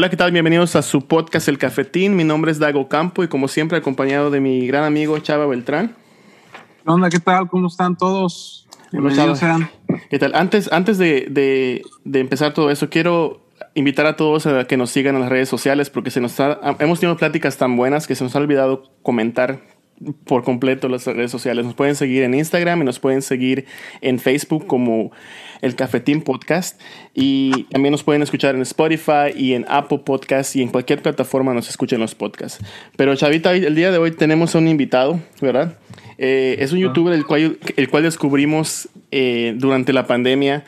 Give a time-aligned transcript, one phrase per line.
[0.00, 0.32] Hola, ¿qué tal?
[0.32, 2.16] Bienvenidos a su podcast El Cafetín.
[2.16, 5.94] Mi nombre es Dago Campo y como siempre acompañado de mi gran amigo Chava Beltrán.
[6.86, 7.48] Hola, ¿qué tal?
[7.48, 8.66] ¿Cómo están todos?
[8.92, 9.68] Bienvenidos sean.
[10.08, 10.34] ¿Qué tal?
[10.34, 13.42] Antes, antes de, de, de, empezar todo eso, quiero
[13.74, 16.34] invitar a todos a que nos sigan en las redes sociales porque se nos
[16.78, 19.60] hemos tenido pláticas tan buenas que se nos ha olvidado comentar
[20.24, 21.66] por completo las redes sociales.
[21.66, 23.66] Nos pueden seguir en Instagram y nos pueden seguir
[24.00, 25.12] en Facebook como
[25.62, 26.80] el Cafetín Podcast.
[27.14, 31.54] Y también nos pueden escuchar en Spotify y en Apple Podcast y en cualquier plataforma
[31.54, 32.64] nos escuchen los podcasts.
[32.96, 35.76] Pero Chavita, el día de hoy tenemos a un invitado, ¿verdad?
[36.18, 40.64] Eh, es un youtuber el cual, el cual descubrimos eh, durante la pandemia.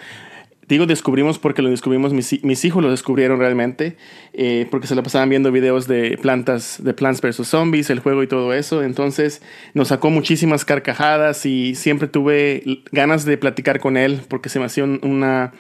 [0.68, 3.96] Digo descubrimos porque lo descubrimos, mis, mis hijos lo descubrieron realmente,
[4.32, 7.48] eh, porque se la pasaban viendo videos de plantas, de Plants vs.
[7.48, 8.82] Zombies, el juego y todo eso.
[8.82, 9.42] Entonces
[9.74, 14.66] nos sacó muchísimas carcajadas y siempre tuve ganas de platicar con él porque se me
[14.66, 15.52] hacía una,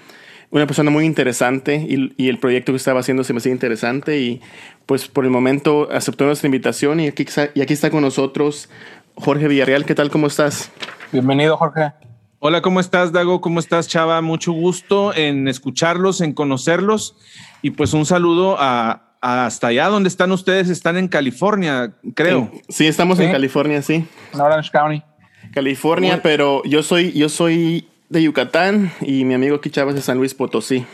[0.50, 4.20] una persona muy interesante y, y, el proyecto que estaba haciendo se me hacía interesante
[4.20, 4.40] y
[4.86, 8.68] pues por el momento aceptó nuestra invitación y aquí, y aquí está con nosotros
[9.16, 9.84] Jorge Villarreal.
[9.84, 10.10] ¿Qué tal?
[10.10, 10.70] ¿Cómo estás?
[11.10, 11.92] Bienvenido, Jorge.
[12.44, 13.40] Hola, ¿cómo estás, Dago?
[13.40, 14.20] ¿Cómo estás, Chava?
[14.20, 17.14] Mucho gusto en escucharlos, en conocerlos.
[17.62, 20.68] Y pues un saludo a, hasta allá donde están ustedes.
[20.68, 22.50] Están en California, creo.
[22.68, 24.04] Sí, estamos en California, sí.
[24.34, 25.04] En Orange County.
[25.54, 30.02] California, pero yo soy, yo soy de Yucatán y mi amigo aquí Chava es de
[30.02, 30.84] San Luis Potosí.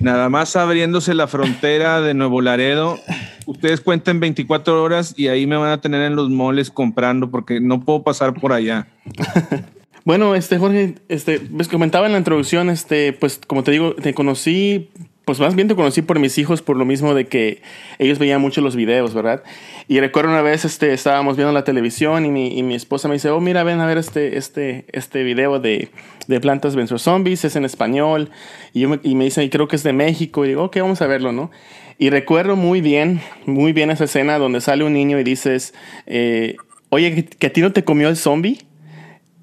[0.00, 2.98] Nada más abriéndose la frontera de Nuevo Laredo.
[3.46, 7.60] Ustedes cuenten 24 horas y ahí me van a tener en los moles comprando porque
[7.60, 8.88] no puedo pasar por allá.
[10.04, 14.88] Bueno, este Jorge, este, comentaba en la introducción, este, pues como te digo, te conocí,
[15.26, 17.60] pues más bien te conocí por mis hijos, por lo mismo de que
[17.98, 19.42] ellos veían mucho los videos, ¿verdad?
[19.88, 23.14] Y recuerdo una vez, este, estábamos viendo la televisión y mi, y mi esposa me
[23.14, 25.90] dice, oh, mira, ven a ver este, este, este video de,
[26.28, 28.30] de plantas versus zombies, es en español,
[28.72, 30.78] y, yo me, y me dice, y creo que es de México, y digo, ok,
[30.78, 31.50] vamos a verlo, ¿no?
[31.98, 35.74] Y recuerdo muy bien, muy bien esa escena donde sale un niño y dices,
[36.06, 36.56] eh,
[36.88, 38.69] oye, ¿que a ti no te comió el zombie?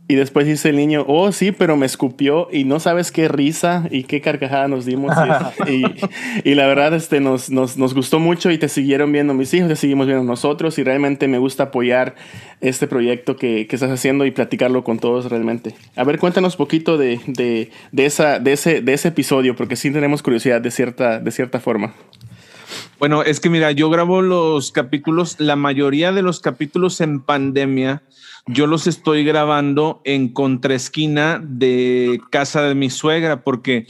[0.10, 3.88] Y después dice el niño, oh sí, pero me escupió y no sabes qué risa
[3.92, 5.14] y qué carcajada nos dimos.
[5.68, 5.84] y,
[6.50, 9.68] y, la verdad este, nos, nos, nos, gustó mucho y te siguieron viendo mis hijos,
[9.68, 12.16] te seguimos viendo nosotros y realmente me gusta apoyar
[12.62, 15.76] este proyecto que, que estás haciendo y platicarlo con todos realmente.
[15.98, 19.76] A ver, cuéntanos un poquito de, de, de, esa, de, ese, de ese episodio porque
[19.76, 21.94] sí tenemos curiosidad de cierta, de cierta forma.
[23.00, 28.04] Bueno, es que mira, yo grabo los capítulos, la mayoría de los capítulos en pandemia
[28.48, 33.88] yo los estoy grabando en contraesquina de casa de mi suegra porque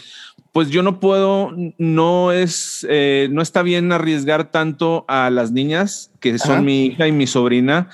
[0.52, 6.12] pues yo no puedo, no es, eh, no está bien arriesgar tanto a las niñas,
[6.20, 7.90] que son mi hija y mi sobrina,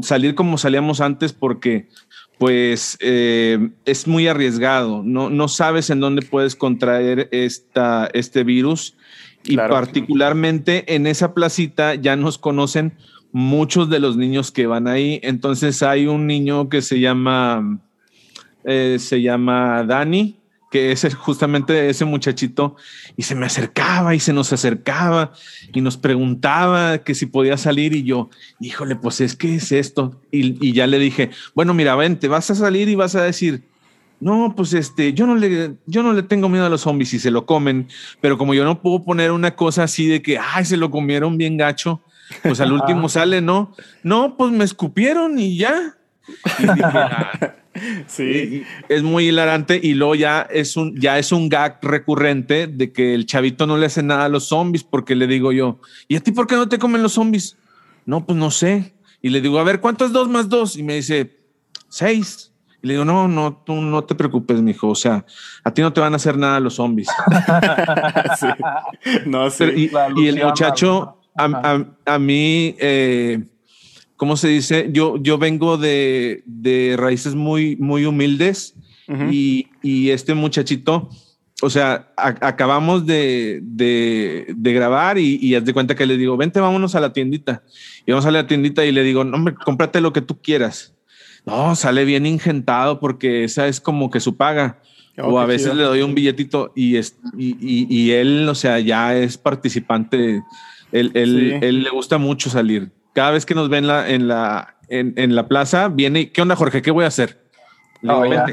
[0.00, 1.88] salir como salíamos antes porque
[2.38, 8.96] pues eh, es muy arriesgado, no, no sabes en dónde puedes contraer esta, este virus
[9.44, 12.94] y particularmente en esa placita ya nos conocen
[13.32, 15.20] muchos de los niños que van ahí.
[15.22, 17.80] Entonces hay un niño que se llama,
[18.64, 20.36] eh, se llama Dani,
[20.70, 22.76] que es justamente ese muchachito,
[23.16, 25.32] y se me acercaba y se nos acercaba
[25.72, 28.30] y nos preguntaba que si podía salir y yo,
[28.60, 30.20] híjole, pues es que es esto.
[30.32, 33.62] Y, y ya le dije, bueno, mira, vente, vas a salir y vas a decir,
[34.20, 37.18] no, pues este, yo no le, yo no le tengo miedo a los zombies si
[37.18, 37.88] se lo comen,
[38.20, 41.36] pero como yo no puedo poner una cosa así de que, ay, se lo comieron
[41.36, 42.00] bien gacho,
[42.42, 43.74] pues al último sale, ¿no?
[44.02, 45.96] No, pues me escupieron y ya.
[46.82, 47.32] Ah".
[48.06, 48.62] sí.
[48.88, 53.14] es muy hilarante y luego ya es un ya es un gag recurrente de que
[53.14, 56.20] el chavito no le hace nada a los zombies porque le digo yo, ¿y a
[56.20, 57.56] ti por qué no te comen los zombies?
[58.06, 58.94] No, pues no sé.
[59.20, 60.76] Y le digo, a ver, ¿cuánto es dos más dos?
[60.76, 61.38] Y me dice,
[61.88, 62.52] seis.
[62.84, 64.90] Y le digo, no, no, tú no te preocupes, mijo.
[64.90, 65.24] O sea,
[65.64, 67.08] a ti no te van a hacer nada los zombies.
[69.26, 69.72] No sé.
[69.74, 73.42] y, y, el muchacho, a, a, mí, eh,
[74.16, 74.88] ¿cómo se dice?
[74.92, 78.74] Yo, yo vengo de, de raíces muy, muy humildes
[79.30, 81.08] y, y, este muchachito,
[81.62, 86.36] o sea, acabamos de, de, de, grabar y, y haz de cuenta que le digo,
[86.36, 87.62] vente, vámonos a la tiendita.
[88.06, 90.93] Y vamos a la tiendita y le digo, no, hombre, cómprate lo que tú quieras.
[91.44, 94.80] No, sale bien ingentado porque esa es como que su paga.
[95.18, 98.54] Oh, o a veces le doy un billetito y, es, y, y, y, él, o
[98.56, 100.42] sea, ya es participante
[100.94, 101.10] él,
[101.62, 102.92] él, le gusta mucho salir.
[103.14, 106.82] Cada vez que nos ven la, en, la, en, la plaza, viene ¿qué onda, Jorge?
[106.82, 107.42] ¿Qué voy a hacer?
[108.06, 108.46] Oh, ya.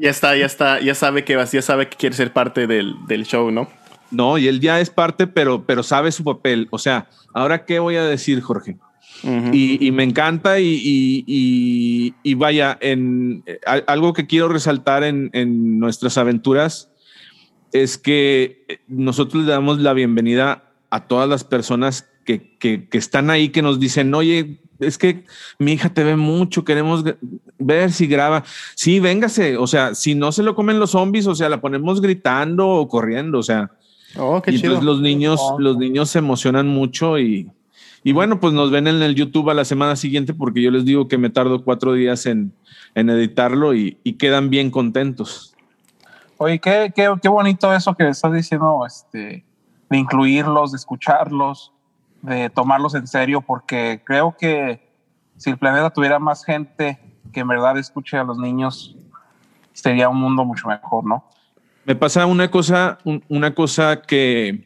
[0.00, 3.50] está, ya está, ya sabe que ya sabe que quiere ser parte del, del, show,
[3.50, 3.68] ¿no?
[4.10, 6.68] No, y él ya es parte, pero, pero sabe su papel.
[6.70, 8.76] O sea, ahora qué voy a decir, Jorge.
[9.24, 13.44] Y, y, me encanta y, y, y, vaya, en
[13.86, 16.90] algo que quiero resaltar en, en nuestras aventuras
[17.72, 23.30] es que nosotros le damos la bienvenida a todas las personas que, que, que están
[23.30, 25.24] ahí, que nos dicen, oye, es que
[25.58, 27.04] mi hija te ve mucho, queremos
[27.58, 28.44] ver si graba.
[28.74, 29.56] Sí, véngase.
[29.56, 32.88] O sea, si no se lo comen los zombies, o sea, la ponemos gritando o
[32.88, 33.38] corriendo.
[33.38, 33.70] O sea,
[34.16, 34.74] oh, qué y chido.
[34.74, 35.58] entonces los niños, Oh.
[35.58, 37.50] los niños se emocionan mucho y,
[38.08, 40.84] y bueno, pues nos ven en el YouTube a la semana siguiente porque yo les
[40.84, 42.52] digo que me tardo cuatro días en,
[42.94, 45.56] en editarlo y, y quedan bien contentos.
[46.38, 49.44] Oye, qué, qué, qué bonito eso que estás diciendo, este,
[49.90, 51.72] de incluirlos, de escucharlos,
[52.22, 54.88] de tomarlos en serio, porque creo que
[55.36, 57.00] si el planeta tuviera más gente
[57.32, 58.94] que en verdad escuche a los niños,
[59.72, 61.24] sería un mundo mucho mejor, ¿no?
[61.84, 64.65] Me pasa una cosa, un- una cosa que,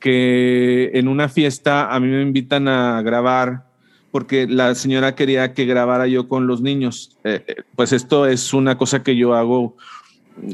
[0.00, 3.66] que en una fiesta a mí me invitan a grabar
[4.10, 7.18] porque la señora quería que grabara yo con los niños.
[7.24, 9.76] Eh, eh, pues esto es una cosa que yo hago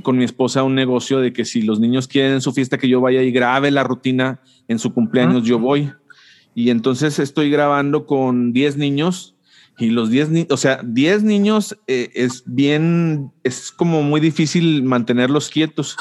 [0.03, 2.89] con mi esposa, un negocio de que si los niños quieren en su fiesta que
[2.89, 5.93] yo vaya y grabe la rutina en su cumpleaños, yo voy.
[6.55, 9.37] Y entonces estoy grabando con 10 niños
[9.79, 14.83] y los 10 niños, o sea, 10 niños eh, es bien, es como muy difícil
[14.83, 15.97] mantenerlos quietos.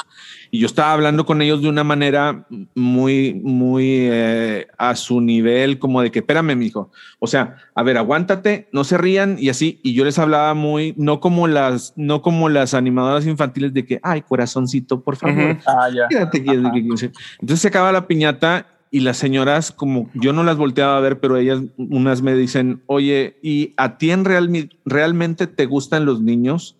[0.54, 5.78] Y yo estaba hablando con ellos de una manera muy, muy eh, a su nivel,
[5.78, 6.90] como de que, espérame, mijo.
[7.20, 9.80] O sea, a ver, aguántate, no se rían y así.
[9.82, 13.98] Y yo les hablaba muy, no como las, no como las animadoras infantiles de que,
[14.02, 15.56] ay, corazoncito, por favor.
[15.66, 16.06] Ah, ya.
[16.08, 21.00] Quédate Entonces se acaba la piñata y las señoras, como yo no las volteaba a
[21.00, 26.04] ver, pero ellas, unas me dicen, oye, ¿y a ti en real, realmente te gustan
[26.04, 26.76] los niños?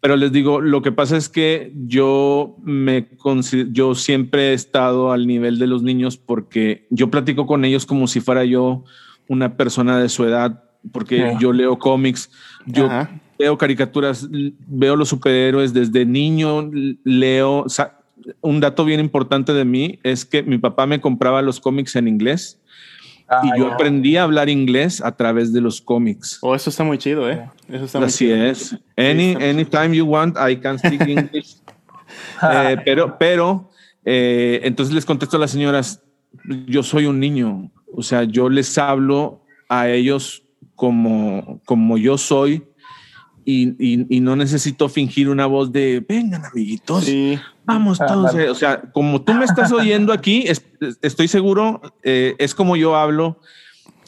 [0.00, 3.08] Pero les digo, lo que pasa es que yo me
[3.72, 8.06] yo siempre he estado al nivel de los niños porque yo platico con ellos como
[8.06, 8.84] si fuera yo
[9.28, 12.30] una persona de su edad, porque yo leo cómics,
[12.66, 13.20] yo Ajá.
[13.38, 16.70] veo caricaturas, veo los superhéroes desde niño,
[17.04, 17.66] leo.
[18.40, 22.08] Un dato bien importante de mí es que mi papá me compraba los cómics en
[22.08, 22.60] inglés
[23.28, 26.38] Ah, y yo aprendí a hablar inglés a través de los cómics.
[26.42, 27.50] Oh, eso está muy chido, ¿eh?
[27.68, 28.36] Eso está muy Así chido.
[28.44, 28.76] es.
[28.96, 31.56] Any, muy anytime you want, I can speak English.
[32.42, 33.70] Eh, pero, pero,
[34.04, 36.02] eh, entonces les contesto a las señoras,
[36.68, 40.44] yo soy un niño, o sea, yo les hablo a ellos
[40.76, 42.62] como, como yo soy
[43.44, 47.38] y, y- y no necesito fingir una voz de, vengan amiguitos, Sí.
[47.66, 48.32] Vamos Ah, todos.
[48.32, 48.48] vale.
[48.50, 50.64] O sea, como tú me estás oyendo aquí, es-
[51.02, 53.38] estoy seguro, eh, es como yo hablo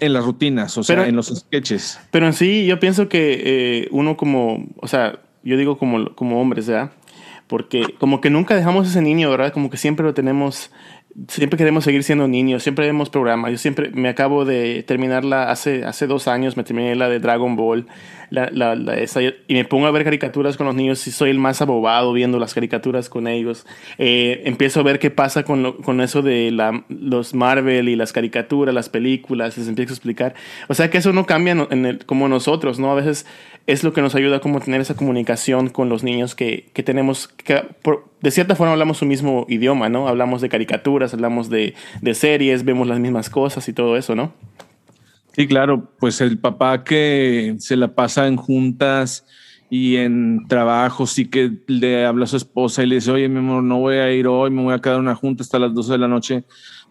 [0.00, 2.00] en las rutinas, o sea, Pero- en los sketches.
[2.10, 6.40] Pero en sí, yo pienso que eh, uno como, o sea, yo digo como, como
[6.40, 6.92] hombres, ¿verdad?
[7.48, 9.52] Porque como que nunca dejamos ese niño, ¿verdad?
[9.52, 10.70] Como que siempre lo tenemos,
[11.28, 13.50] siempre queremos seguir siendo niños, siempre vemos programas.
[13.50, 17.56] Yo siempre me acabo de terminarla hace, hace dos años, me terminé la de Dragon
[17.56, 17.86] Ball,
[18.30, 21.30] la, la, la- esa, y me pongo a ver caricaturas con los niños y soy
[21.30, 23.66] el más abobado viendo las caricaturas con ellos.
[23.98, 27.96] Eh, empiezo a ver qué pasa con, lo- con eso de la, los Marvel y
[27.96, 30.34] las caricaturas, las películas, les empiezo a explicar.
[30.68, 32.90] O sea que eso no cambia en el- como nosotros, ¿no?
[32.90, 33.26] A veces
[33.66, 37.28] es lo que nos ayuda como tener esa comunicación con los niños que, que tenemos,
[37.28, 40.08] que por- de cierta forma hablamos su mismo idioma, ¿no?
[40.08, 44.32] Hablamos de caricaturas, hablamos de, de series, vemos las mismas cosas y todo eso, ¿no?
[45.38, 49.24] Sí, claro, pues el papá que se la pasa en juntas
[49.70, 53.38] y en trabajos y que le habla a su esposa y le dice, oye, mi
[53.38, 55.72] amor, no voy a ir hoy, me voy a quedar en una junta hasta las
[55.72, 56.42] 12 de la noche,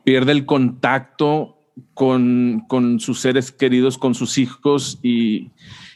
[0.05, 1.57] pierde el contacto
[1.93, 5.51] con, con sus seres queridos, con sus hijos y,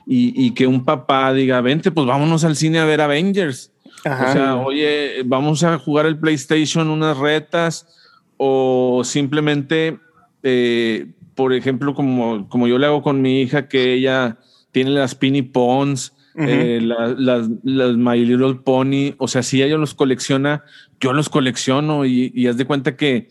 [0.06, 3.72] y, y que un papá diga, vente, pues vámonos al cine a ver Avengers.
[4.04, 4.30] Ajá.
[4.30, 7.88] O sea, oye, vamos a jugar el PlayStation unas retas
[8.36, 10.02] o simplemente,
[10.44, 14.38] eh, por ejemplo, como, como yo le hago con mi hija, que ella
[14.72, 19.96] tiene las Pini Pons, eh, las, las My Little Pony, o sea, si ella los
[19.96, 20.64] colecciona,
[21.00, 23.30] yo los colecciono y, y haz de cuenta que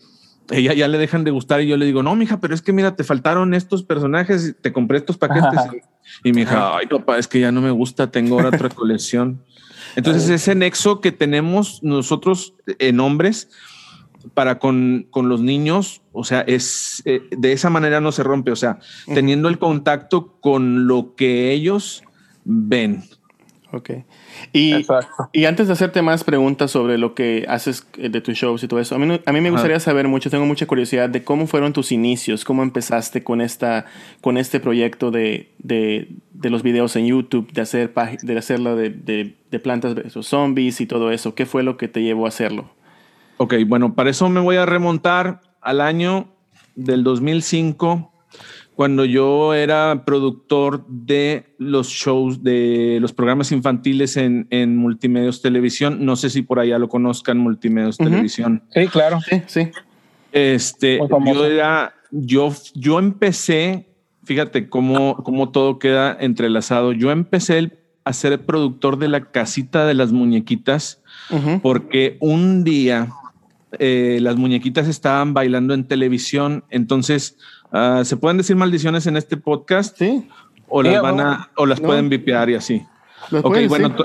[0.49, 2.73] ella ya le dejan de gustar y yo le digo, no, mija, pero es que
[2.73, 5.61] mira, te faltaron estos personajes, te compré estos paquetes.
[6.21, 9.41] y mi hija, ay, papá, es que ya no me gusta, tengo ahora otra colección.
[9.95, 13.47] Entonces, ese nexo que tenemos nosotros en hombres
[14.33, 18.51] para con, con los niños, o sea, es eh, de esa manera no se rompe,
[18.51, 18.79] o sea,
[19.13, 22.03] teniendo el contacto con lo que ellos
[22.45, 23.03] ven.
[23.73, 23.89] Ok.
[24.51, 24.85] Y,
[25.31, 28.67] y antes de hacerte más preguntas sobre lo que haces eh, de tus shows y
[28.67, 29.53] todo eso, a mí, no- a mí me Ajá.
[29.53, 33.85] gustaría saber mucho, tengo mucha curiosidad de cómo fueron tus inicios, cómo empezaste con, esta,
[34.19, 38.89] con este proyecto de, de, de los videos en YouTube, de, hacer, de hacerlo de,
[38.89, 41.33] de, de plantas versus zombies y todo eso.
[41.33, 42.69] ¿Qué fue lo que te llevó a hacerlo?
[43.41, 46.27] Ok, bueno, para eso me voy a remontar al año
[46.75, 48.13] del 2005,
[48.75, 56.05] cuando yo era productor de los shows, de los programas infantiles en, en Multimedios Televisión.
[56.05, 58.61] No sé si por allá lo conozcan, Multimedios Televisión.
[58.75, 59.19] Sí, claro.
[59.21, 59.71] Sí, sí.
[60.31, 63.87] Este, yo era, yo, yo empecé,
[64.23, 66.91] fíjate cómo, cómo todo queda entrelazado.
[66.91, 67.71] Yo empecé
[68.03, 71.01] a ser productor de la casita de las muñequitas
[71.63, 73.07] porque un día
[73.79, 76.63] eh, las muñequitas estaban bailando en televisión.
[76.69, 77.37] Entonces,
[77.71, 79.97] uh, ¿se pueden decir maldiciones en este podcast?
[79.97, 80.27] Sí.
[80.67, 82.81] O las, van a, o las pueden vipear y así.
[83.43, 83.95] Ok, bueno,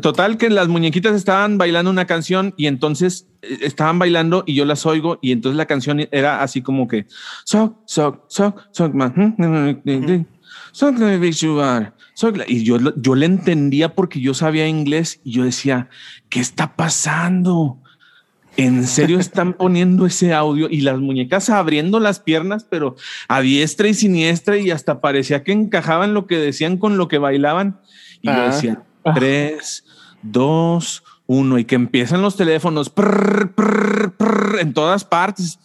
[0.00, 4.64] total que las muñequitas estaban bailando una canción y entonces eh, estaban bailando y yo
[4.64, 7.06] las oigo y entonces la canción era así como que
[7.44, 8.92] so so so so
[12.46, 15.88] y yo, yo le entendía porque yo sabía inglés y yo decía,
[16.28, 17.80] ¿qué está pasando?
[18.56, 22.96] ¿En serio están poniendo ese audio y las muñecas abriendo las piernas, pero
[23.28, 27.18] a diestra y siniestra y hasta parecía que encajaban lo que decían con lo que
[27.18, 27.80] bailaban?
[28.22, 28.46] Y yo ah.
[28.46, 28.82] decía,
[29.14, 29.84] tres,
[30.22, 32.92] dos, uno, y que empiezan los teléfonos
[34.60, 35.58] en todas partes.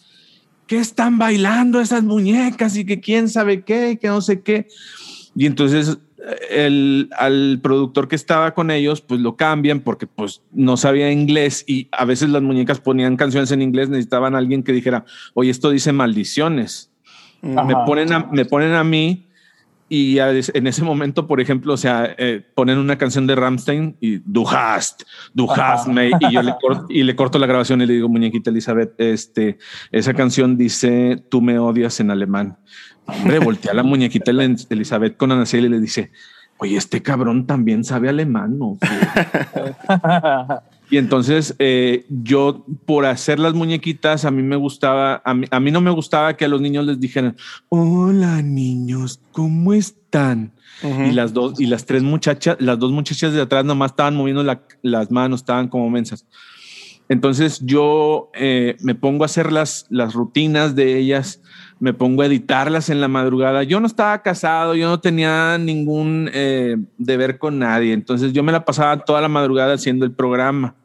[0.66, 2.76] ¿Qué están bailando esas muñecas?
[2.76, 4.68] Y que quién sabe qué, que no sé qué.
[5.34, 5.98] Y entonces
[6.50, 11.64] el, al productor que estaba con ellos, pues lo cambian porque pues no sabía inglés
[11.66, 15.50] y a veces las muñecas ponían canciones en inglés, necesitaban a alguien que dijera, oye,
[15.50, 16.90] esto dice maldiciones.
[17.42, 19.26] Me ponen, a, me ponen a mí
[19.92, 24.20] y en ese momento, por ejemplo, o sea, eh, ponen una canción de Ramstein y
[24.24, 25.02] du hast,
[25.34, 28.08] du hast me, y yo le corto, y le corto la grabación y le digo,
[28.08, 29.58] muñequita Elizabeth, este,
[29.90, 32.56] esa canción dice, tú me odias en alemán.
[33.20, 36.10] Hombre, voltea la muñequita Elizabeth con Ana y le dice,
[36.58, 38.78] oye, este cabrón también sabe alemán, ¿no?
[40.90, 45.80] y entonces eh, yo, por hacer las muñequitas, a mí me gustaba, a mí, no
[45.80, 47.36] me gustaba que a los niños les dijeran,
[47.68, 50.52] hola niños, ¿cómo están?
[50.82, 54.44] Y las dos, y las tres muchachas, las dos muchachas de atrás nomás estaban moviendo
[54.82, 56.26] las manos, estaban como mensas.
[57.12, 61.42] Entonces yo eh, me pongo a hacer las, las rutinas de ellas
[61.78, 63.64] me pongo a editarlas en la madrugada.
[63.64, 68.52] Yo no estaba casado, yo no tenía ningún eh, deber con nadie, entonces yo me
[68.52, 70.76] la pasaba toda la madrugada haciendo el programa.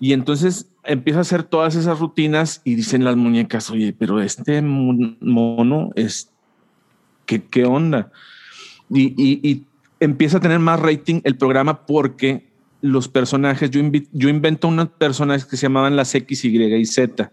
[0.00, 4.60] Y entonces empiezo a hacer todas esas rutinas y dicen las muñecas, oye, pero este
[4.62, 6.32] mono es,
[7.24, 8.10] ¿qué, qué onda?
[8.90, 9.64] Y, y,
[10.00, 12.48] empieza a tener más rating el programa porque
[12.82, 13.80] los personajes, yo,
[14.12, 17.32] yo invento unos personajes que se llamaban las X, Y y Z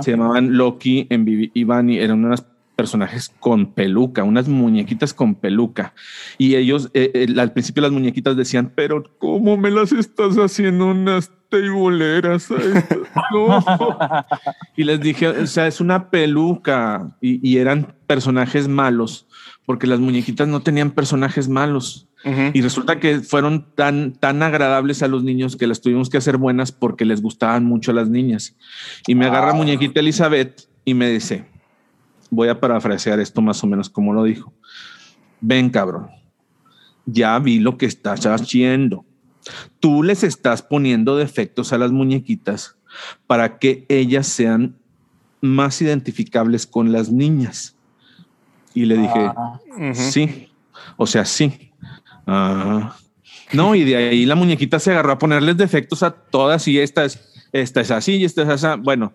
[0.00, 2.44] se llamaban Loki en y Bunny, eran unos
[2.76, 5.94] personajes con peluca, unas muñequitas con peluca.
[6.36, 10.88] Y ellos, eh, eh, al principio las muñequitas decían, pero ¿cómo me las estás haciendo
[10.88, 12.48] unas teiboleras?
[14.76, 17.16] y les dije, o sea, es una peluca.
[17.20, 19.26] y eran personajes malos,
[19.64, 22.08] porque las muñequitas no tenían personajes malos.
[22.52, 26.38] Y resulta que fueron tan, tan agradables a los niños que las tuvimos que hacer
[26.38, 28.56] buenas porque les gustaban mucho a las niñas.
[29.06, 29.54] Y me agarra ah.
[29.54, 31.44] muñequita Elizabeth y me dice,
[32.30, 34.52] voy a parafrasear esto más o menos como lo dijo.
[35.40, 36.08] Ven, cabrón,
[37.04, 39.04] ya vi lo que estás haciendo.
[39.78, 42.76] Tú les estás poniendo defectos a las muñequitas
[43.28, 44.74] para que ellas sean
[45.40, 47.76] más identificables con las niñas.
[48.74, 49.60] Y le dije, ah.
[49.94, 50.48] sí,
[50.96, 51.65] o sea, sí,
[52.26, 57.04] no, y de ahí la muñequita se agarró a ponerles defectos a todas y esta
[57.04, 58.80] es, esta es así y esta es así.
[58.82, 59.12] Bueno,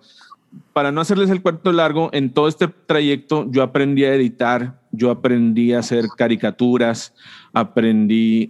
[0.74, 5.12] para no hacerles el cuento largo, en todo este trayecto yo aprendí a editar, yo
[5.12, 7.13] aprendí a hacer caricaturas,
[7.53, 8.50] aprendí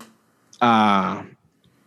[0.59, 1.25] a,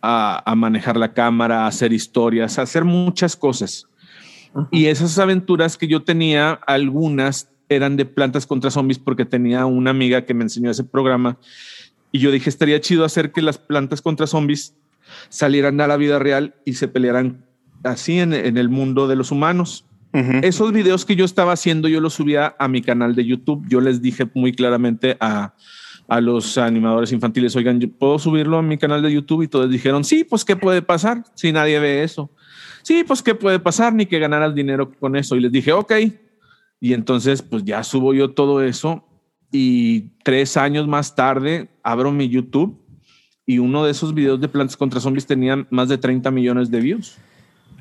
[0.01, 3.87] a, manejar la cámara, a hacer historias, a hacer muchas cosas.
[4.71, 9.89] Y esas aventuras que yo tenía, algunas eran de plantas contra zombies porque tenía una
[9.89, 11.37] amiga que me enseñó ese programa
[12.15, 14.73] y yo dije, estaría chido hacer que las plantas contra zombies
[15.27, 17.45] salieran a la vida real y se pelearan
[17.83, 19.85] así en, el mundo de los humanos.
[20.41, 23.65] Esos videos que yo estaba haciendo, yo los subía a mi canal de YouTube.
[23.67, 25.55] Yo les dije muy claramente a,
[26.07, 29.41] a los animadores infantiles, oigan, ¿puedo subirlo a mi canal de YouTube?
[29.41, 32.31] Y todos dijeron, sí, pues ¿qué puede pasar si nadie ve eso?
[32.83, 33.93] Sí, pues ¿qué puede pasar?
[33.93, 35.35] Ni que ganaras dinero con eso.
[35.35, 35.91] Y les dije, ok.
[36.79, 39.03] Y entonces, pues ya subo yo todo eso
[39.51, 42.79] y tres años más tarde abro mi YouTube
[43.45, 46.79] y uno de esos videos de plantas contra zombies tenía más de 30 millones de
[46.79, 47.17] views.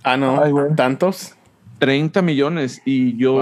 [0.03, 0.41] Ah, no,
[0.77, 1.35] ¿tantos?
[1.79, 2.83] 30 millones.
[2.85, 3.41] Y yo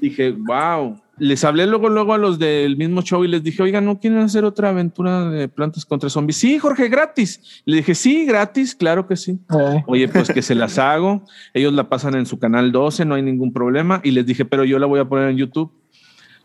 [0.00, 0.98] dije, wow.
[1.18, 4.20] Les hablé luego, luego a los del mismo show y les dije, oigan, ¿no quieren
[4.20, 6.36] hacer otra aventura de plantas contra zombies?
[6.36, 7.62] Sí, Jorge, gratis.
[7.64, 9.40] Le dije, sí, gratis, claro que sí.
[9.50, 9.82] Eh.
[9.86, 11.24] Oye, pues que se las hago.
[11.52, 14.00] Ellos la pasan en su canal 12, no hay ningún problema.
[14.04, 15.72] Y les dije, pero yo la voy a poner en YouTube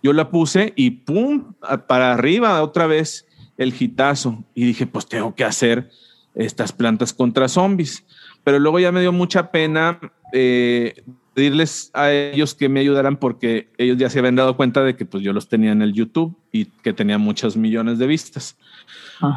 [0.03, 1.53] Yo la puse y pum,
[1.87, 3.25] para arriba otra vez
[3.57, 4.43] el gitazo.
[4.53, 5.89] Y dije, pues tengo que hacer
[6.35, 8.05] estas plantas contra zombies.
[8.43, 9.99] Pero luego ya me dio mucha pena
[10.33, 14.95] eh, pedirles a ellos que me ayudaran porque ellos ya se habían dado cuenta de
[14.95, 18.57] que pues yo los tenía en el YouTube y que tenía muchos millones de vistas.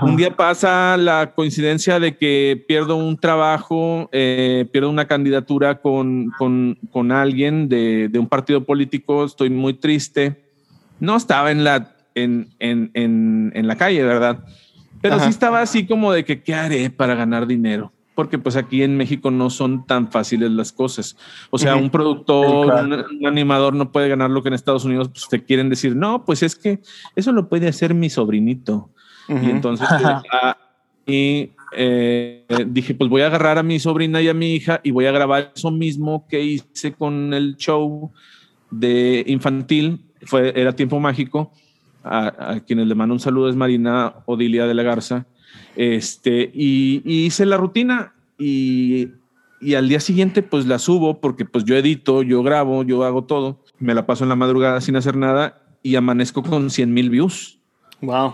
[0.03, 6.33] Un día pasa la coincidencia de que pierdo un trabajo, eh, pierdo una candidatura con,
[6.37, 10.46] con, con alguien de, de, un partido político, estoy muy triste.
[11.01, 14.45] No estaba en la, en, en, en, en la calle, ¿verdad?
[15.01, 17.93] Pero sí estaba así como de que, ¿qué haré para ganar dinero?
[18.17, 21.17] porque pues aquí en México no son tan fáciles las cosas.
[21.51, 25.29] O sea, un productor, un, animador no puede ganar lo que en Estados Unidos pues,
[25.29, 26.81] te quieren decir, no, pues es que
[27.15, 28.91] eso lo puede hacer mi sobrinito.
[29.29, 29.87] Y entonces
[31.05, 34.93] y, eh, dije, pues voy a agarrar a mi sobrina y a mi hija y
[34.93, 38.11] voy a grabar eso mismo que hice con el show
[38.71, 41.53] de infantil, fue, era tiempo mágico.
[42.09, 45.27] A, quienes le mando un saludo es Marina Odilia de la Garza
[45.75, 49.09] este, y, hice la rutina y,
[49.61, 53.25] y, al día siguiente pues la subo porque pues yo edito, yo grabo, yo hago
[53.25, 53.63] todo.
[53.79, 57.59] Me la paso en la madrugada sin hacer nada y amanezco con 100 mil views.
[58.01, 58.33] Wow.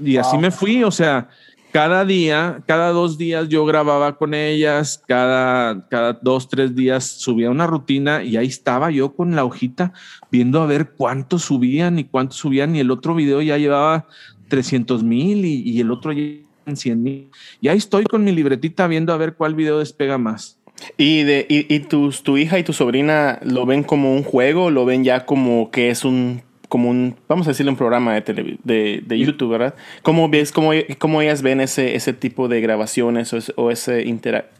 [0.00, 1.28] Y así me fui, o sea,
[1.74, 7.50] cada día, cada dos días yo grababa con ellas, cada, cada dos, tres días subía
[7.50, 9.92] una rutina y ahí estaba yo con la hojita
[10.30, 14.06] viendo a ver cuánto subían y cuánto subían y el otro video ya llevaba
[14.46, 16.22] 300 mil y, y, el otro ya
[16.64, 17.30] en 100 mil.
[17.60, 20.60] Y ahí estoy con mi libretita viendo a ver cuál video despega más.
[20.96, 24.70] ¿Y, de, y, tus, tu hija y tu sobrina lo ven como un juego?
[24.70, 26.42] ¿Lo ven ya como que es un,
[26.74, 29.76] como un, vamos a decirle, un programa de, de, de, YouTube, ¿verdad?
[30.02, 34.04] ¿Cómo ves, cómo, cómo ellas ven ese, ese tipo de grabaciones o, o ese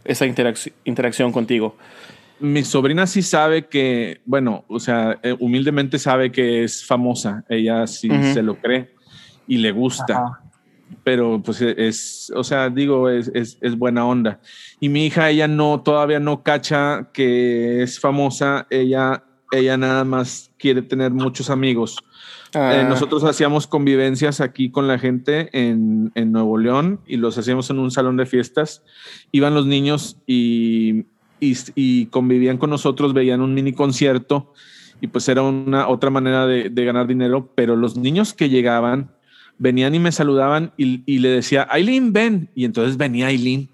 [0.05, 1.75] esa interacción contigo?
[2.39, 7.45] Mi sobrina sí sabe que, bueno, o sea, eh, humildemente sabe que es famosa.
[7.49, 8.91] Ella sí se lo cree
[9.49, 10.39] y le gusta
[11.03, 14.39] pero pues e, es, o sea, digo, es, es, es, buena onda.
[14.79, 20.53] Y mi hija, ella no, todavía no cacha que es famosa, ella, ella nada más
[20.59, 21.99] quiere tener muchos amigos.
[22.55, 22.87] Eh, ah.
[22.89, 27.79] nosotros hacíamos convivencias aquí con la gente en, en, Nuevo León y los hacíamos en
[27.79, 28.83] un salón de fiestas.
[29.33, 31.07] Iban los niños y,
[31.41, 34.53] y, y convivían con nosotros, veían un mini concierto
[35.01, 39.11] y pues era una otra manera de, de ganar dinero, pero los niños que llegaban,
[39.59, 42.51] venían y me saludaban y, le decía, Aileen, ven.
[42.55, 43.69] Y entonces venía Aileen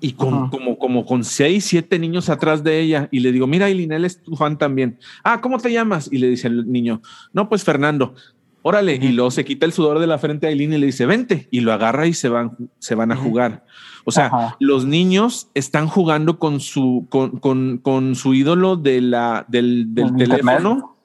[0.00, 3.08] y con, como, como con seis, siete niños atrás de ella.
[3.10, 4.98] Y le digo, mira, Aileen, él es tu fan también.
[5.24, 6.08] Ah, ¿cómo te llamas?
[6.12, 8.14] Y le dice el niño, no, pues Fernando.
[8.62, 11.06] Órale, y luego se quita el sudor de la frente a Aileen y le dice,
[11.06, 13.64] vente, y lo agarra y se van, se van a jugar.
[14.04, 19.46] O sea, los niños están jugando con su, con, con, con su ídolo de la,
[19.48, 20.96] del, del teléfono.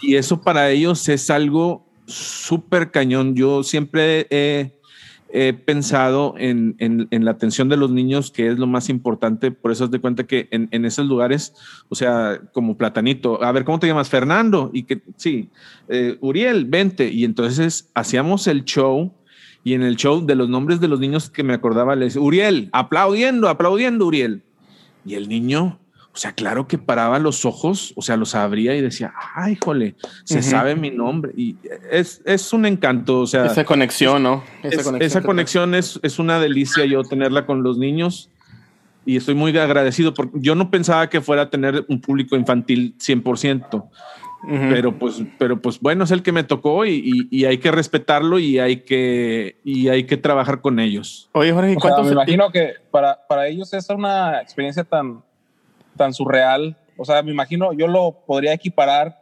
[0.00, 3.34] Y eso para ellos es algo súper cañón.
[3.34, 4.79] Yo siempre he,
[5.64, 6.76] pensado en,
[7.10, 9.50] la atención de los niños, que es lo más importante.
[9.50, 11.54] Por eso es de cuenta que en, esos lugares,
[11.88, 14.08] o sea, como platanito, a ver, ¿cómo te llamas?
[14.08, 14.70] Fernando.
[14.72, 15.48] Y que sí,
[15.88, 17.08] eh, Uriel, vente.
[17.08, 19.12] Y entonces hacíamos el show.
[19.62, 22.70] Y en el show de los nombres de los niños que me acordaba, les Uriel,
[22.72, 24.42] aplaudiendo, aplaudiendo, Uriel.
[25.04, 25.78] Y el niño
[26.12, 29.94] o sea, claro que paraba los ojos, o sea, los abría y decía, ay, jole,
[30.24, 31.32] se sabe mi nombre.
[31.36, 31.56] Y
[31.90, 33.46] es, es, un encanto, o sea.
[33.46, 34.42] Esa conexión, ¿no?
[34.64, 38.28] Esa conexión, es, es, una delicia yo tenerla con los niños
[39.06, 42.96] y estoy muy agradecido porque yo no pensaba que fuera a tener un público infantil
[42.98, 43.88] 100%.
[44.48, 48.38] Pero pues, pero pues bueno, es el que me tocó y, y, hay que respetarlo
[48.38, 51.28] y hay que, y hay que trabajar con ellos.
[51.32, 55.22] Oye, Jorge, ¿cuánto me imagino que para, para ellos es una experiencia tan,
[56.00, 56.78] tan surreal.
[56.96, 59.20] O sea, me imagino, yo lo podría equiparar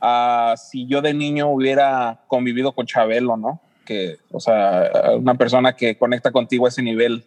[0.00, 3.60] a si yo de niño hubiera convivido con Chabelo, ¿no?
[3.84, 7.24] Que, o sea, una persona que conecta contigo a ese nivel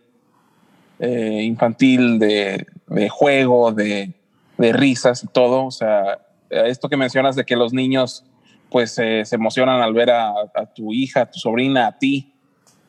[1.00, 2.68] eh, infantil de,
[3.10, 4.14] juego, de,
[4.58, 5.68] risas y todo.
[5.68, 8.26] O sea, esto que mencionas de que los niños
[8.70, 12.34] pues se emocionan al ver a, a, tu hija, a tu sobrina, a ti,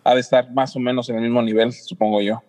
[0.02, 2.42] ha de estar más o menos en el mismo nivel, supongo yo.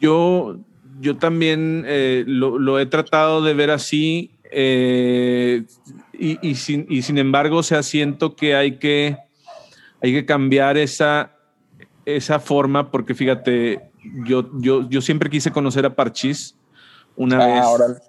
[0.00, 0.58] Yo
[1.00, 5.64] yo también eh, lo, he tratado de ver así eh,
[6.12, 9.16] y, sin, y, sin, embargo, o sea, siento que hay que,
[10.02, 11.32] hay que cambiar esa,
[12.04, 13.80] esa forma porque fíjate,
[14.24, 16.56] yo, yo, yo siempre quise conocer a Parchís.
[17.16, 18.02] Una, ah, vez,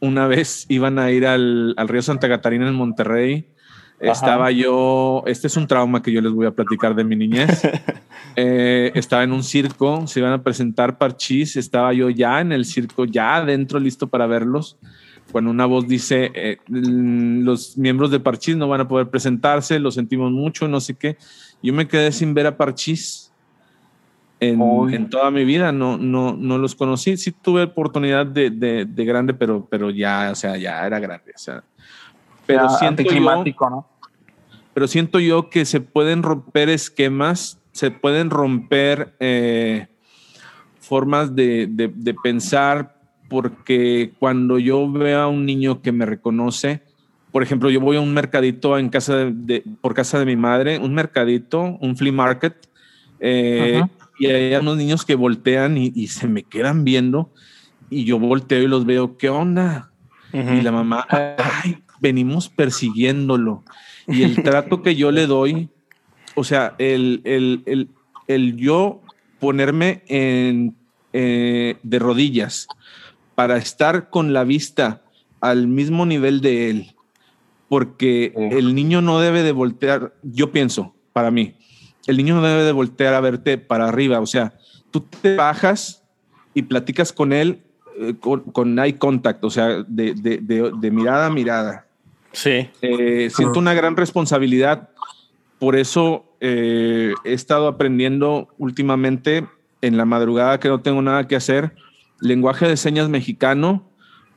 [0.00, 3.51] una vez iban a ir al, al río Santa Catarina en Monterrey
[4.02, 7.62] estaba yo, este es un trauma que yo les voy a platicar de mi niñez.
[8.34, 12.64] Eh, estaba en un circo, se iban a presentar parchís, estaba yo ya en el
[12.64, 14.78] circo, ya adentro, listo para verlos.
[15.30, 19.90] cuando una voz dice eh, los miembros de Parchís no van a poder presentarse, lo
[19.90, 21.18] sentimos mucho, no sé qué.
[21.62, 23.32] Yo me quedé sin ver a Parchís
[24.40, 27.18] en, toda mi vida, no, no, no los conocí.
[27.18, 31.32] Sí tuve oportunidad de, de, grande, pero, pero ya, o sea, ya era grande.
[31.34, 31.62] O sea,
[32.46, 33.91] pero siento yo, ¿no?
[34.74, 39.88] Pero siento yo que se pueden romper esquemas, se pueden romper eh,
[40.80, 42.96] formas de, de pensar
[43.28, 46.82] porque cuando yo veo a un niño que me reconoce,
[47.32, 50.78] por ejemplo, yo voy a un mercadito en casa de, por casa de mi madre,
[50.78, 52.68] un mercadito, un flea market,
[53.20, 53.82] eh,
[54.18, 57.32] y hay unos niños que voltean y, se me quedan viendo
[57.88, 59.90] y yo volteo y los veo, ¿qué onda?
[60.32, 63.64] Y la mamá, ay, venimos persiguiéndolo.
[64.06, 65.68] Y el trato que yo le doy,
[66.34, 67.88] o sea, el, el,
[68.26, 69.00] el, yo
[69.38, 70.74] ponerme en,
[71.12, 72.66] eh, de rodillas
[73.34, 75.02] para estar con la vista
[75.40, 76.96] al mismo nivel de él,
[77.68, 81.54] porque el niño no debe de voltear, yo pienso, para mí,
[82.06, 84.54] el niño no debe de voltear a verte para arriba, o sea,
[84.90, 86.02] tú te bajas
[86.54, 87.62] y platicas con él
[87.98, 91.86] eh, con, eye contact, o sea, de, mirada a mirada.
[92.32, 92.68] Sí.
[92.80, 94.90] Eh, siento una gran responsabilidad,
[95.58, 99.46] por eso eh, he estado aprendiendo últimamente
[99.80, 101.74] en la madrugada que no tengo nada que hacer
[102.22, 103.84] lenguaje de señas mexicano,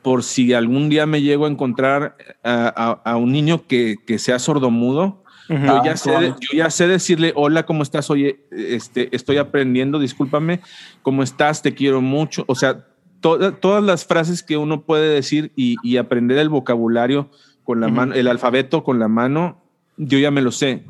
[0.02, 5.24] por si algún día me llego a encontrar a, un niño que, sea sordomudo.
[5.48, 8.10] Yo, ya sé, yo ya sé decirle, hola, ¿cómo estás?
[8.10, 10.60] Oye, este, estoy aprendiendo, discúlpame,
[11.02, 11.62] ¿cómo estás?
[11.62, 12.44] Te quiero mucho.
[12.48, 12.84] O sea,
[13.20, 17.30] todas las frases que uno puede decir y, aprender el vocabulario
[17.66, 19.60] con la mano, el alfabeto con la mano,
[19.98, 20.84] yo ya me lo sé.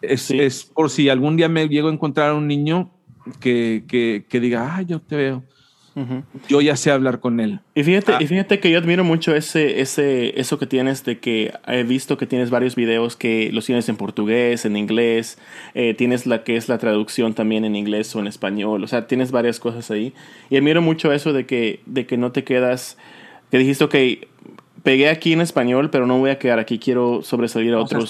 [0.00, 2.90] Es, es, por si algún día me llego a encontrar a un niño
[3.40, 5.42] que, que, que diga, ah, yo te veo
[6.48, 7.60] yo ya sé hablar con él.
[7.74, 8.28] Y fíjate, y ah.
[8.28, 12.26] fíjate que yo admiro mucho ese, ese, eso que tienes de que he visto que
[12.26, 15.38] tienes varios videos que los tienes en portugués, en inglés,
[15.74, 19.06] eh, tienes la que es la traducción también en inglés o en español, o sea,
[19.06, 20.12] tienes varias cosas ahí.
[20.50, 22.98] Y admiro mucho eso de que, de que no te quedas,
[23.50, 23.94] que dijiste, ok,
[24.86, 28.08] pegué aquí en español, pero no voy a quedar aquí, quiero sobresalir a otros.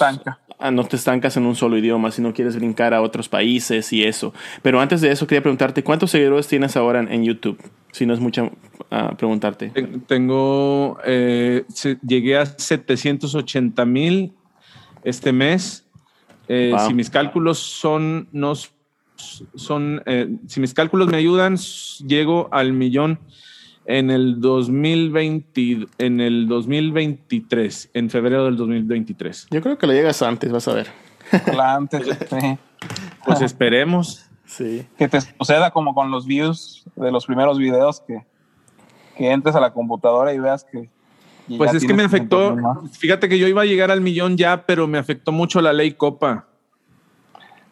[0.59, 3.91] Ah, no te estancas en un solo idioma, si no quieres brincar a otros países
[3.95, 4.35] y eso.
[4.61, 7.59] Pero antes de eso, quería preguntarte, ¿cuántos seguidores tienes ahora en, YouTube?
[7.93, 8.53] Si no es mucho
[8.91, 9.73] uh, preguntarte.
[10.07, 11.65] Tengo, eh,
[12.07, 14.35] llegué a 780 mil
[15.03, 15.87] este mes.
[16.47, 18.53] Eh, si mis cálculos son, no,
[19.55, 21.57] son eh, si mis cálculos me ayudan,
[22.07, 23.19] llego al millón
[23.87, 29.49] en el 2020, en el 2023, en febrero del 2023.
[29.51, 30.88] Yo creo que lo llegas antes, vas a ver.
[31.61, 32.59] antes, sí.
[33.25, 34.27] Pues esperemos.
[34.44, 34.87] Sí.
[34.96, 38.25] Que te suceda como con los views de los primeros videos que,
[39.16, 40.90] que entres a la computadora y veas que.
[41.57, 42.57] Pues es que me afectó.
[42.92, 45.92] Fíjate que yo iba a llegar al millón ya, pero me afectó mucho la ley
[45.92, 46.46] Copa.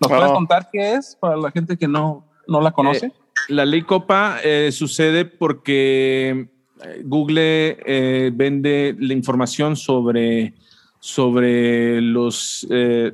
[0.00, 3.07] ¿Nos puedes contar qué es para la gente que no, no la conoce?
[3.07, 3.12] Eh,
[3.48, 6.48] la ley Copa eh, sucede porque
[6.83, 10.54] eh, Google eh, vende la información sobre,
[11.00, 12.66] sobre los,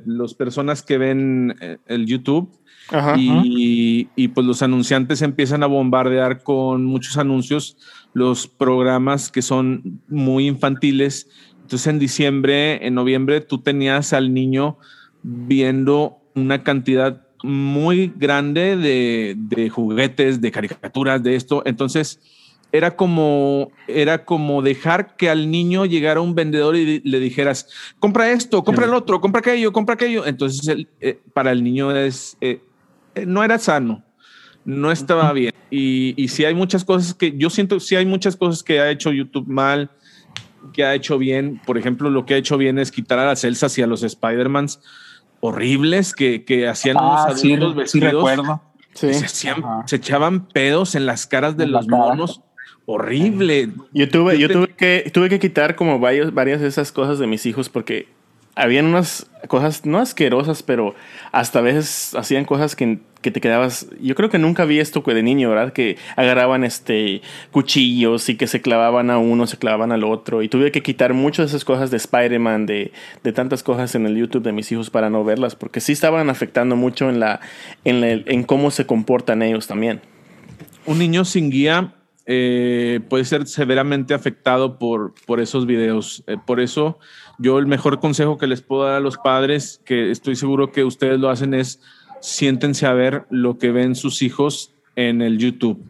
[0.05, 1.55] los personas que ven
[1.87, 2.51] el YouTube.
[3.15, 7.77] y, y, pues los anunciantes empiezan a bombardear con muchos anuncios
[8.13, 11.29] los programas que son muy infantiles.
[11.61, 14.77] Entonces en diciembre, en noviembre, tú tenías al niño
[15.23, 21.63] viendo una cantidad muy grande de, juguetes, de caricaturas, de esto.
[21.65, 22.19] Entonces,
[22.71, 27.67] era como, era como dejar que al niño llegara un vendedor y le dijeras,
[27.99, 30.25] compra esto, compra el otro, compra aquello, compra aquello.
[30.25, 32.61] Entonces, eh, para el niño es, eh,
[33.15, 34.03] eh, no era sano,
[34.63, 35.51] no estaba bien.
[35.69, 38.89] Y, y si hay muchas cosas que, yo siento, si hay muchas cosas que ha
[38.89, 39.91] hecho YouTube mal,
[40.73, 41.59] que ha hecho bien.
[41.65, 44.03] Por ejemplo, lo que ha hecho bien es quitar a las Elsas y a los
[44.03, 44.79] Spider-Mans
[45.41, 48.13] horribles que, que hacían ah, adultos sí, vestidos.
[48.13, 48.61] recuerdo.
[48.93, 52.41] Se, se, echaban pedos en las caras de los monos.
[52.85, 53.69] Horrible.
[53.93, 57.27] Yo tuve, yo tuve que, tuve que quitar como varios, varias de esas cosas de
[57.27, 58.07] mis hijos porque
[58.55, 60.93] habían unas cosas, no asquerosas, pero
[61.31, 63.87] hasta a veces hacían cosas que, que, te quedabas.
[64.01, 65.73] Yo creo que nunca vi esto de niño, ¿verdad?
[65.73, 70.41] Que agarraban este cuchillos y que se clavaban a uno, se clavaban al otro.
[70.41, 72.91] Y tuve que quitar muchas de esas cosas de Spider-Man, de,
[73.23, 76.29] de, tantas cosas en el YouTube de mis hijos para no verlas, porque sí estaban
[76.29, 77.39] afectando mucho en, la,
[77.83, 80.01] en, en cómo se comportan ellos también.
[80.85, 81.93] Un niño sin guía
[82.25, 86.23] eh, puede ser severamente afectado por, por esos videos.
[86.27, 86.99] Eh, por eso
[87.41, 90.83] yo el mejor consejo que les puedo dar a los padres, que estoy seguro que
[90.83, 91.81] ustedes lo hacen, es
[92.21, 95.83] siéntense a ver lo que ven sus hijos en el YouTube.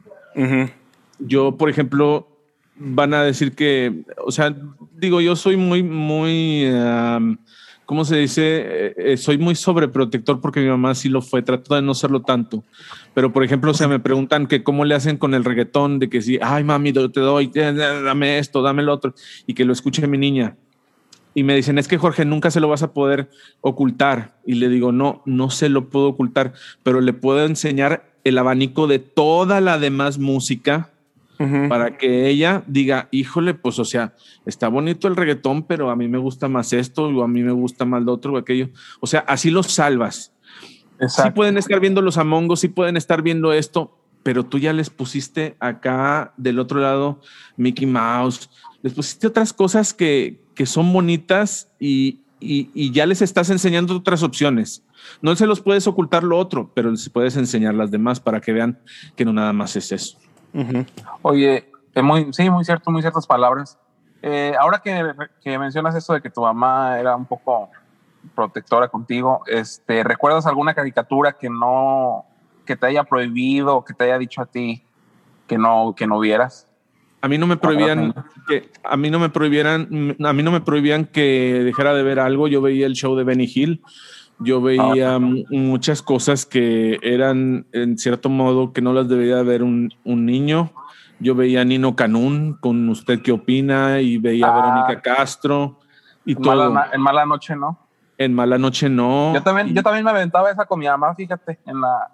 [1.19, 2.27] Yo, por ejemplo,
[2.75, 4.55] van a decir que, o sea,
[4.95, 6.71] digo, yo soy muy, muy,
[7.85, 8.41] ¿cómo se dice?
[8.43, 12.21] Eh, eh, soy muy sobreprotector porque mi mamá sí lo fue, trato de no serlo
[12.21, 12.63] tanto.
[13.13, 16.09] Pero, por ejemplo, o sea, me preguntan que cómo le hacen con el reggaetón, de
[16.09, 19.13] que si, ay, mami, te doy, dame esto, dame lo otro,
[19.45, 20.55] y que lo escuche mi niña.
[21.33, 23.29] Y me dicen, es que Jorge, nunca se lo vas a poder
[23.61, 24.35] ocultar.
[24.45, 28.87] Y le digo, no, no se lo puedo ocultar, pero le puedo enseñar el abanico
[28.87, 30.91] de toda la demás música
[31.69, 34.13] para que ella diga, híjole, pues o sea,
[34.45, 37.51] está bonito el reggaetón, pero a mí me gusta más esto, o a mí me
[37.51, 38.69] gusta más lo otro, o aquello.
[38.99, 40.33] O sea, así los salvas.
[41.07, 44.91] Sí pueden estar viendo los amongos, sí pueden estar viendo esto, pero tú ya les
[44.91, 47.19] pusiste acá del otro lado
[47.57, 48.51] Mickey Mouse,
[48.83, 54.21] les pusiste otras cosas que, que son bonitas y, y, ya les estás enseñando otras
[54.21, 54.83] opciones.
[55.19, 58.53] No se los puedes ocultar lo otro, pero les puedes enseñar las demás para que
[58.53, 58.77] vean
[59.15, 60.19] que no nada más es eso.
[61.23, 63.79] Oye, eh, muy, sí, muy cierto, muy ciertas palabras.
[64.21, 65.03] Eh, ahora que,
[65.43, 67.71] que, mencionas esto de que tu mamá era un poco
[68.35, 72.23] protectora contigo, este, ¿recuerdas alguna caricatura que no,
[72.67, 74.83] que te haya prohibido, que te haya dicho a ti
[75.47, 76.67] que no, que no vieras?
[77.21, 78.13] A mí no me prohibían
[78.47, 82.19] que a mí no me prohibieran a mí no me prohibían que dejara de ver
[82.19, 82.47] algo.
[82.47, 83.81] Yo veía el show de Benny Hill.
[84.39, 85.19] Yo veía ah.
[85.19, 90.71] muchas cosas que eran en cierto modo que no las debería ver un, un niño.
[91.19, 94.55] Yo veía a Nino Canún con usted qué opina y veía a ah.
[94.55, 95.77] Verónica Castro
[96.25, 96.71] y en todo.
[96.71, 97.77] Mala, en mala noche no.
[98.17, 99.33] En mala noche no.
[99.35, 102.09] Yo también, yo también me aventaba esa con mi mamá, fíjate, en la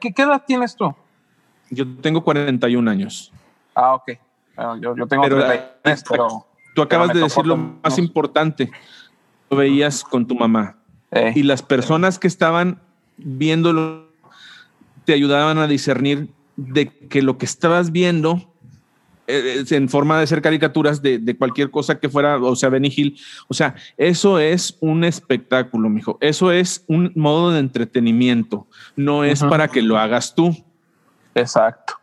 [0.00, 0.94] ¿Qué, ¿Qué edad tienes tú?
[1.70, 3.32] Yo tengo 41 años.
[3.74, 4.12] Ah, ok.
[4.80, 5.42] Yo, yo tengo pero,
[6.08, 8.70] pero tú acabas de decir lo más importante.
[9.48, 10.76] Lo veías con tu mamá.
[11.10, 11.32] Eh.
[11.34, 12.80] Y las personas que estaban
[13.16, 14.08] viéndolo
[15.04, 18.52] te ayudaban a discernir de que lo que estabas viendo
[19.26, 22.92] eh, en forma de ser caricaturas de, de, cualquier cosa que fuera, o sea, Benny
[22.94, 23.18] Hill.
[23.48, 26.18] O sea, eso es un espectáculo, mijo.
[26.20, 28.66] Eso es un modo de entretenimiento.
[28.94, 30.54] No es para que lo hagas tú.
[31.34, 31.94] Exacto.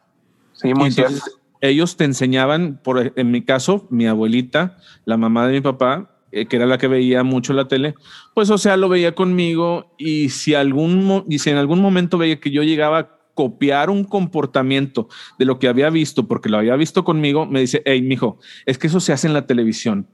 [0.53, 5.53] Sí, muy cierto ellos te enseñaban, por, en mi caso, mi abuelita, la mamá de
[5.53, 7.95] mi papá, eh, que era la que veía mucho la tele,
[8.33, 12.39] pues o sea, lo veía conmigo y si, algún, y si en algún momento veía
[12.39, 16.75] que yo llegaba a copiar un comportamiento de lo que había visto, porque lo había
[16.75, 20.07] visto conmigo, me dice, hey, mijo, es que eso se hace en la televisión.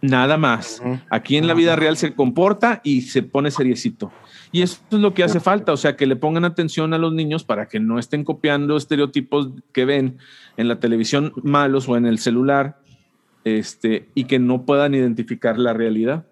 [0.00, 0.82] Nada más.
[1.10, 4.10] Aquí en la vida real se comporta y se pone seriecito.
[4.52, 7.14] Y eso es lo que hace falta, o sea, que le pongan atención a los
[7.14, 10.18] niños para que no estén copiando estereotipos que ven
[10.58, 12.76] en la televisión malos o en el celular,
[13.44, 16.26] este, y que no puedan identificar la realidad.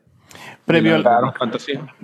[0.64, 1.94] Previo, la, fantasía.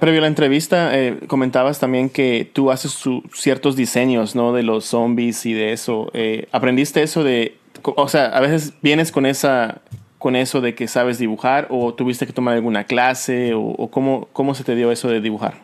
[0.00, 2.98] previo a la entrevista, eh, comentabas también que tú haces
[3.32, 4.52] ciertos diseños, ¿no?
[4.52, 6.10] De los zombies y de eso.
[6.14, 9.82] Eh, ¿Aprendiste eso de, o sea, a veces vienes con esa,
[10.18, 14.54] con eso de que sabes dibujar o tuviste que tomar alguna clase o, cómo, cómo
[14.54, 15.54] se te dio eso de dibujar?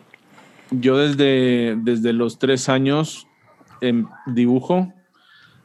[0.71, 3.27] Yo desde, desde los tres años
[3.81, 4.91] em, dibujo.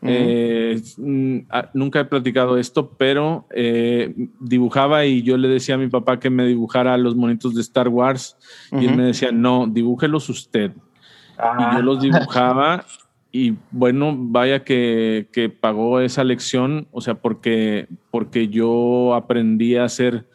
[0.03, 1.41] Eh, mm,
[1.75, 6.31] nunca he platicado esto, pero eh, dibujaba y yo le decía a mi papá que
[6.31, 8.39] me dibujara los monitos de Star Wars
[8.73, 10.73] y él me decía, no, dibújelos usted.
[10.73, 12.01] Y yo los ah.
[12.03, 12.87] dibujaba
[13.33, 19.85] y bueno, vaya que, que, pagó esa lección, o sea, porque, porque yo aprendí a
[19.85, 20.27] hacer,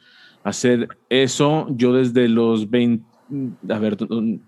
[0.43, 3.03] a hacer eso, yo desde los 20,
[3.69, 3.97] a ver,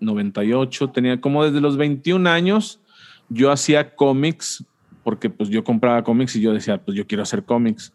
[0.00, 2.80] 98, tenía como desde los 21 años,
[3.28, 4.64] yo hacía cómics,
[5.04, 7.92] porque pues yo compraba cómics y yo decía, pues yo quiero hacer cómics.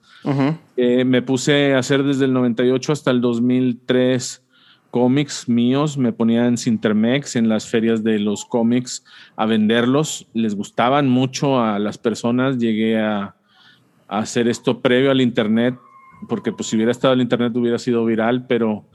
[0.77, 4.43] Eh, me puse a hacer desde el 98 hasta el 2003
[4.93, 9.03] cómics míos, me ponía en Cintermex, en las ferias de los cómics,
[9.35, 10.27] a venderlos.
[10.35, 12.59] Les gustaban mucho a las personas.
[12.59, 13.35] Llegué a,
[14.07, 15.73] hacer esto previo al Internet,
[16.29, 18.85] porque pues si hubiera estado el Internet hubiera sido viral, pero,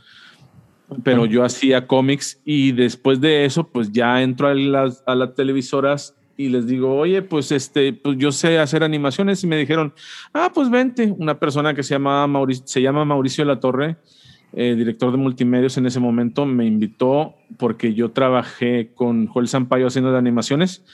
[1.03, 5.35] pero yo hacía cómics y después de eso pues ya entro a las, a las
[5.35, 9.93] televisoras y les digo, oye, pues este, pues yo sé hacer animaciones y me dijeron,
[10.33, 13.97] ah, pues vente, una persona que se llama Mauricio, se llama Mauricio La Torre,
[14.55, 19.87] eh, director de multimedios en ese momento, me invitó porque yo trabajé con Joel Sampaio
[19.87, 20.85] haciendo de animaciones.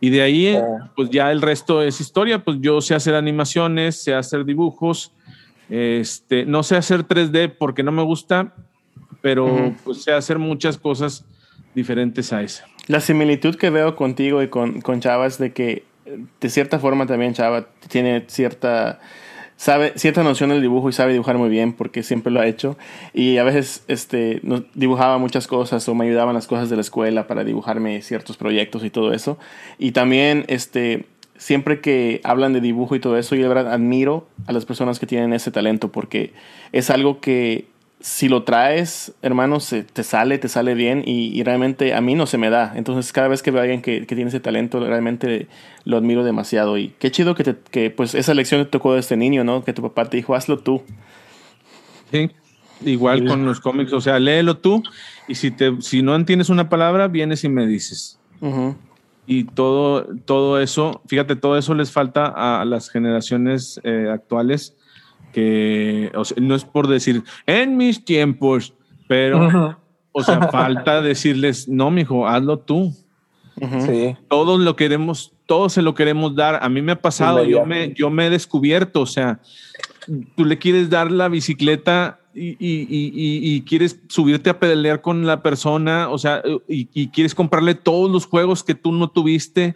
[0.00, 0.90] Y de ahí, oh.
[0.96, 2.42] pues ya el resto es historia.
[2.42, 5.12] Pues yo sé hacer animaciones, sé hacer dibujos.
[5.68, 8.54] Este, no sé hacer 3D porque no me gusta,
[9.20, 11.24] pero pues sé hacer muchas cosas
[11.74, 12.66] diferentes a esa.
[12.86, 15.84] La similitud que veo contigo y con, con Chava es de que,
[16.40, 18.98] de cierta forma, también Chava tiene cierta
[19.60, 22.78] sabe cierta noción del dibujo y sabe dibujar muy bien porque siempre lo ha hecho.
[23.12, 24.40] Y a veces este
[24.72, 28.82] dibujaba muchas cosas o me ayudaban las cosas de la escuela para dibujarme ciertos proyectos
[28.84, 29.36] y todo eso.
[29.78, 31.04] Y también este
[31.36, 34.98] siempre que hablan de dibujo y todo eso, yo de verdad admiro a las personas
[34.98, 36.32] que tienen ese talento porque
[36.72, 37.66] es algo que
[38.00, 42.26] si lo traes, hermano, se, te sale, te sale bien y, realmente a mí no
[42.26, 42.72] se me da.
[42.74, 45.48] Entonces cada vez que veo a alguien que, que tiene ese talento, realmente
[45.84, 46.78] lo admiro demasiado.
[46.78, 49.64] Y qué chido que, te, que pues esa lección te tocó de este niño, ¿no?
[49.64, 50.82] Que tu papá te dijo, hazlo tú.
[52.10, 52.30] Sí,
[52.84, 54.82] igual con los cómics, o sea, léelo tú
[55.28, 58.18] y si, te, si no entiendes una palabra, vienes y me dices.
[59.26, 64.74] Y todo, todo eso, fíjate, todo eso les falta a las generaciones eh, actuales
[65.32, 68.74] que no es por decir en mis tiempos,
[69.08, 69.76] pero,
[70.12, 72.94] o sea, falta decirles, no, mijo, hazlo tú.
[73.86, 74.16] Sí.
[74.28, 76.60] Todos lo queremos, todos se lo queremos dar.
[76.62, 79.40] A mí me ha pasado, yo me, yo me he descubierto, o sea,
[80.36, 85.26] tú le quieres dar la bicicleta y, y, y, y, quieres subirte a pedalear con
[85.26, 89.74] la persona, o sea, y, quieres comprarle todos los juegos que tú no tuviste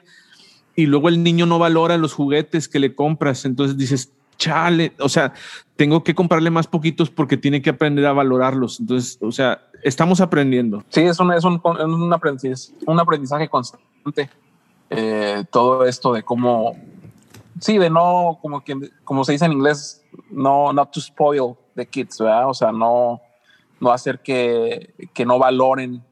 [0.77, 5.09] y luego el niño no valora los juguetes que le compras, entonces dices, chale, o
[5.09, 5.33] sea,
[5.77, 8.81] tengo que comprarle más poquitos porque tiene que aprender a valorarlos.
[8.81, 10.85] Entonces, o sea, estamos aprendiendo.
[10.89, 14.31] Sí, es un, es un, un, aprendizaje, un aprendizaje constante.
[14.91, 16.77] Eh, todo esto de cómo,
[17.61, 18.63] sí, de no, como,
[19.03, 22.49] como se dice en inglés, no, not to spoil the kids, ¿verdad?
[22.49, 23.21] O sea, no,
[23.81, 26.03] no hacer que, que no valoren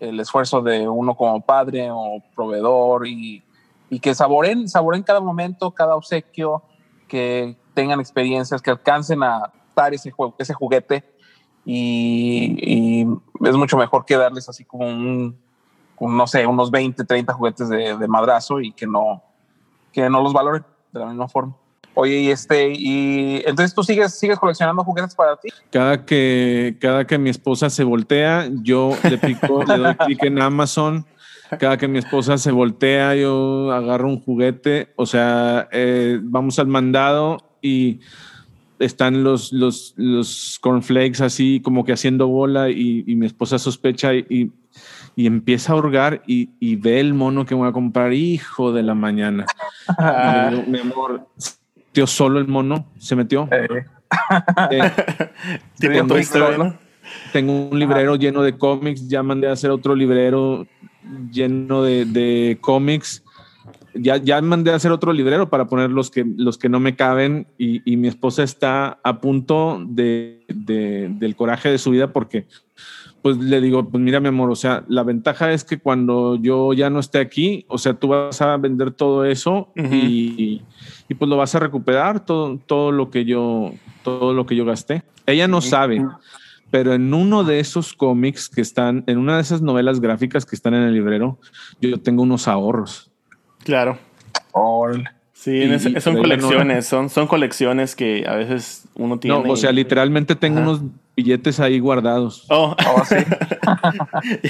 [0.00, 3.42] el esfuerzo de uno como padre o proveedor y,
[3.90, 6.62] y que saboren, saboren cada momento, cada obsequio,
[7.06, 11.04] que, tengan experiencias, que alcancen a dar ese, juego, ese juguete
[11.64, 13.06] y,
[13.44, 15.36] es mucho mejor que darles así como un,
[16.00, 19.22] no sé, unos 20, 30 juguetes de, madrazo y que no,
[19.92, 21.56] que no los valoren de la misma forma.
[21.94, 25.50] Oye, y este, y entonces tú sigues, sigues coleccionando juguetes para ti.
[25.70, 30.40] Cada que, cada que mi esposa se voltea, yo le pico, le doy clic en
[30.40, 31.06] Amazon.
[31.60, 34.94] Cada que mi esposa se voltea, yo agarro un juguete.
[34.96, 38.00] O sea, eh, vamos al mandado y
[38.84, 44.50] están los, los, los cornflakes así como que haciendo bola y, mi esposa sospecha y,
[45.16, 48.94] y, empieza a hurgar y, ve el mono que voy a comprar, hijo de la
[48.94, 49.46] mañana.
[50.66, 51.28] mi amor,
[51.92, 53.48] tío, solo el mono se metió.
[53.52, 53.86] Eh.
[54.70, 54.90] Eh,
[57.32, 60.66] tengo, un librero lleno de cómics, ya mandé a hacer otro librero
[61.30, 63.21] lleno de, de cómics
[63.94, 66.96] ya, ya mandé a hacer otro librero para poner los que, los que no me
[66.96, 72.12] caben y, y mi esposa está a punto de, de, del coraje de su vida
[72.12, 72.46] porque
[73.22, 76.72] pues le digo, pues mira mi amor, o sea, la ventaja es que cuando yo
[76.72, 80.60] ya no esté aquí, o sea, tú vas a vender todo eso y,
[81.08, 84.64] y, pues lo vas a recuperar, todo, todo, lo que yo, todo lo que yo
[84.64, 85.04] gasté.
[85.24, 86.04] Ella no sabe,
[86.72, 90.56] pero en uno de esos cómics que están, en una de esas novelas gráficas que
[90.56, 91.38] están en el librero,
[91.80, 93.11] yo tengo unos ahorros.
[93.64, 93.98] Claro.
[95.42, 95.68] Sí,
[96.00, 99.42] son colecciones, son, son colecciones que a veces uno tiene.
[99.42, 100.82] No, o sea, literalmente tengo unos
[101.16, 102.46] billetes ahí guardados.
[102.48, 103.16] Oh, oh sí.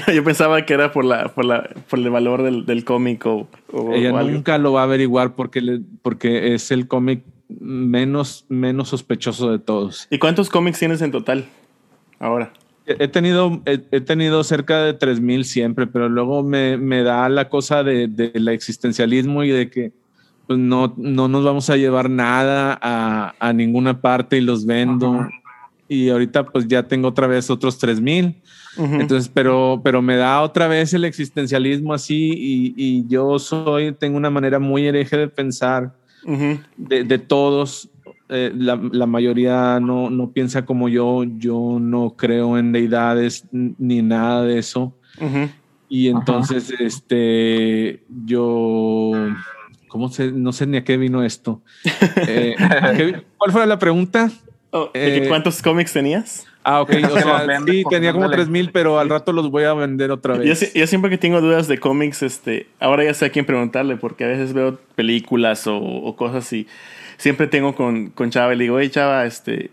[0.13, 3.47] yo, pensaba que era por la, por la, por el valor del, del cómic o,
[3.91, 9.51] Ella nunca lo va a averiguar porque, le, porque es el cómic menos, menos sospechoso
[9.51, 10.07] de todos.
[10.11, 11.45] ¿Y cuántos cómics tienes en total
[12.19, 12.53] ahora?
[12.85, 17.81] He tenido, he, tenido cerca de 3000 siempre, pero luego me, me da la cosa
[17.81, 19.93] de, de, la existencialismo y de que
[20.47, 25.29] pues no, no nos vamos a llevar nada a, a ninguna parte y los vendo.
[25.87, 28.35] Y ahorita pues ya tengo otra vez otros 3000.
[28.77, 34.17] Entonces, pero, pero me da otra vez el existencialismo así y, y yo soy, tengo
[34.17, 35.93] una manera muy hereje de pensar
[36.77, 37.89] de, de, todos
[38.35, 44.01] eh, la, la, mayoría no, no, piensa como yo, yo no creo en deidades ni
[44.01, 44.95] nada de eso.
[45.87, 49.11] Y entonces, este, yo,
[49.87, 51.61] ¿cómo se, no sé ni a qué vino esto?
[52.27, 54.31] Eh, ¿Cuál fue la pregunta?
[54.71, 56.47] Oh, eh, ¿Cuántos cómics tenías?
[56.63, 56.89] Ah, ok.
[57.03, 60.73] O sea, sí, tenía como 3000, pero al rato los voy a vender otra vez.
[60.73, 64.23] Yo, siempre que tengo dudas de cómics, este, ahora ya sé a quién preguntarle, porque
[64.23, 66.65] a veces veo películas o, o cosas y
[67.23, 69.71] siempre tengo con, con Chava y le digo, oye Chava, este,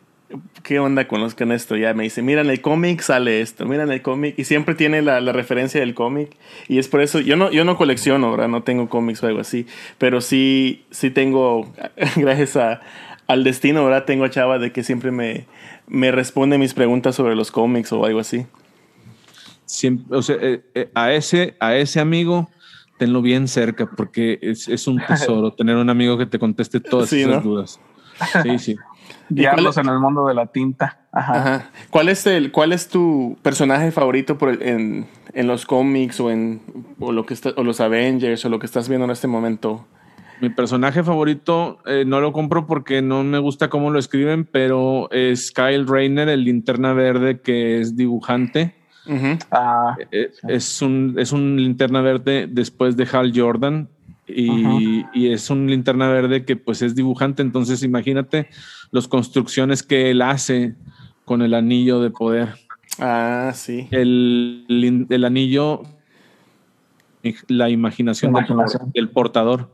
[0.62, 1.76] ¿qué onda con los con esto?
[1.76, 4.76] Ya me dice, mira en el cómic sale esto, mira en el cómic, y siempre
[4.76, 6.30] tiene la, la referencia del cómic,
[6.68, 8.46] y es por eso, yo no, yo no colecciono, ¿verdad?
[8.46, 9.66] No tengo cómics o algo así,
[9.98, 11.74] pero sí, sí tengo,
[12.14, 12.82] gracias a,
[13.26, 14.04] al destino, ¿verdad?
[14.04, 15.46] Tengo a Chava de que siempre me,
[15.88, 18.46] me responde mis preguntas sobre los cómics o algo así.
[20.10, 22.48] O sea, eh, eh, a, ese, a ese amigo
[23.00, 27.12] tenlo bien cerca porque es, es un tesoro tener un amigo que te conteste todas
[27.12, 27.80] esas dudas.
[28.42, 28.76] Sí, sí.
[29.30, 31.00] Guiarlos en el mundo de la tinta.
[31.10, 31.70] Ajá.
[31.88, 36.60] ¿Cuál, es el, ¿Cuál es tu personaje favorito por en, en, los cómics o en
[36.98, 39.86] o lo que está, o los Avengers o lo que estás viendo en este momento?
[40.42, 45.10] Mi personaje favorito eh, no lo compro porque no me gusta cómo lo escriben, pero
[45.12, 48.74] es Kyle Rayner, el linterna verde que es dibujante.
[49.50, 53.88] Ah, Eh, Es un, es un linterna verde después de Hal Jordan
[54.26, 57.42] y, y es un linterna verde que pues es dibujante.
[57.42, 58.48] Entonces imagínate
[58.90, 60.74] las construcciones que él hace
[61.24, 62.54] con el anillo de poder.
[62.98, 63.88] Ah, sí.
[63.90, 65.82] El, el anillo,
[67.48, 68.32] la imaginación,
[68.94, 69.70] del portador.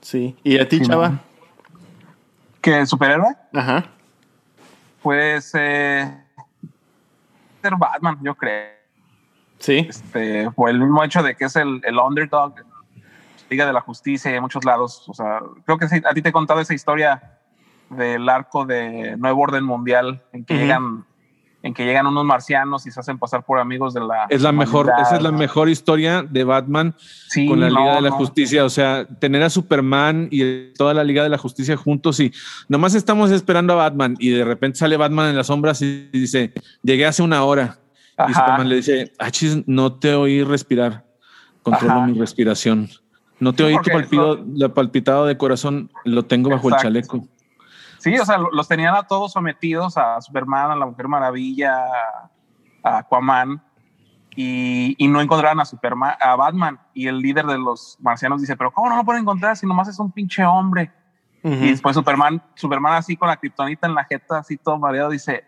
[0.00, 0.36] Sí.
[0.44, 1.20] ¿Y a ti, Sí, chava?
[2.60, 3.34] ¿Qué superhéroe?
[3.52, 3.90] Ajá.
[5.02, 6.12] Pues eh,
[7.60, 8.78] ser Batman, yo creo.
[9.58, 9.86] Sí.
[9.88, 12.54] Este, por el mismo hecho de que es el, el underdog,
[13.50, 15.08] Liga de la Justicia y en muchos lados.
[15.08, 17.38] O sea, creo que sí, a ti te he contado esa historia
[17.90, 20.62] del arco de Nuevo Orden Mundial en que Ujú.
[20.62, 21.04] llegan
[21.62, 24.52] en que llegan unos marcianos y se hacen pasar por amigos de la Es la
[24.52, 26.94] mejor, esa es la mejor historia de Batman
[27.28, 28.16] Sí, con la no, Liga de la no.
[28.16, 28.64] Justicia.
[28.64, 32.32] O sea, tener a Superman y toda la Liga de la Justicia juntos y
[32.68, 36.52] nomás estamos esperando a Batman y de repente sale Batman en las sombras y dice,
[36.82, 37.78] llegué hace una hora.
[38.28, 38.34] Y.
[38.34, 41.04] Superman le dice, achis, no te oí respirar.
[41.62, 42.06] Controlo Ajá.
[42.06, 42.88] mi respiración.
[43.40, 46.88] No te oí tu palpido, la palpitado de corazón, lo tengo bajo Exacto.
[46.88, 47.28] el chaleco.
[47.98, 51.84] Sí, o sea, lo- los tenían a todos sometidos a Superman, a la Mujer Maravilla,
[52.82, 53.62] a Aquaman,
[54.36, 56.78] y, y no encontraron a Superman, a Batman.
[56.94, 59.88] Y el líder de los marcianos dice, pero ¿cómo no lo pueden encontrar si nomás
[59.88, 60.92] es un pinche hombre?
[61.42, 65.44] Y después Superman, Superman así con la kriptonita en la jeta, así todo mareado, dice,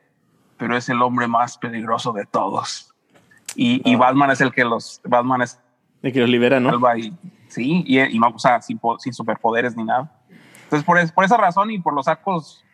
[0.56, 2.94] pero es el hombre más peligroso de todos.
[3.54, 5.60] Y, y Batman es el que los, Batman es
[6.02, 6.70] De que los libera, ¿no?
[6.96, 7.12] y
[7.48, 10.10] sí, y, y no, o sea, sin, sin superpoderes ni nada.
[10.70, 12.64] Entonces, por, es- por esa razón y por los arcos,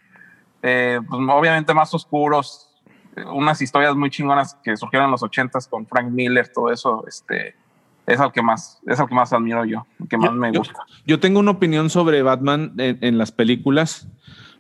[0.63, 2.69] eh, pues, obviamente más oscuros,
[3.17, 7.05] eh, unas historias muy chingonas que surgieron en los ochentas con Frank Miller, todo eso,
[7.09, 7.55] este,
[8.07, 10.59] es al que más, es al que más admiro yo, el que más me yo-
[10.61, 10.81] gusta.
[11.07, 14.07] Yo tengo una opinión sobre Batman en, en las películas,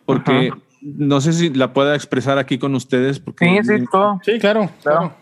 [0.07, 0.61] porque Ajá.
[0.80, 4.18] no sé si la pueda expresar aquí con ustedes, porque Sí, sí, todo.
[4.24, 4.70] Sí, claro.
[4.82, 5.12] Claro.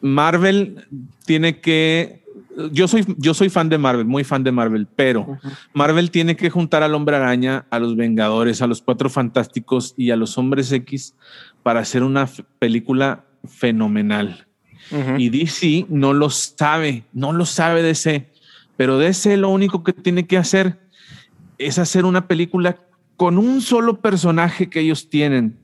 [0.00, 0.86] Marvel
[1.24, 2.23] tiene que.
[2.72, 5.38] Yo soy, yo soy fan de Marvel, muy fan de Marvel, pero
[5.72, 10.10] Marvel tiene que juntar al Hombre Araña, a los Vengadores, a los Cuatro Fantásticos y
[10.10, 11.14] a los Hombres X
[11.62, 12.28] para hacer una
[12.58, 14.46] película fenomenal.
[15.18, 18.30] Y DC no lo sabe, no lo sabe DC,
[18.76, 20.78] pero DC lo único que tiene que hacer
[21.58, 22.78] es hacer una película
[23.16, 25.58] con un solo personaje que ellos tienen.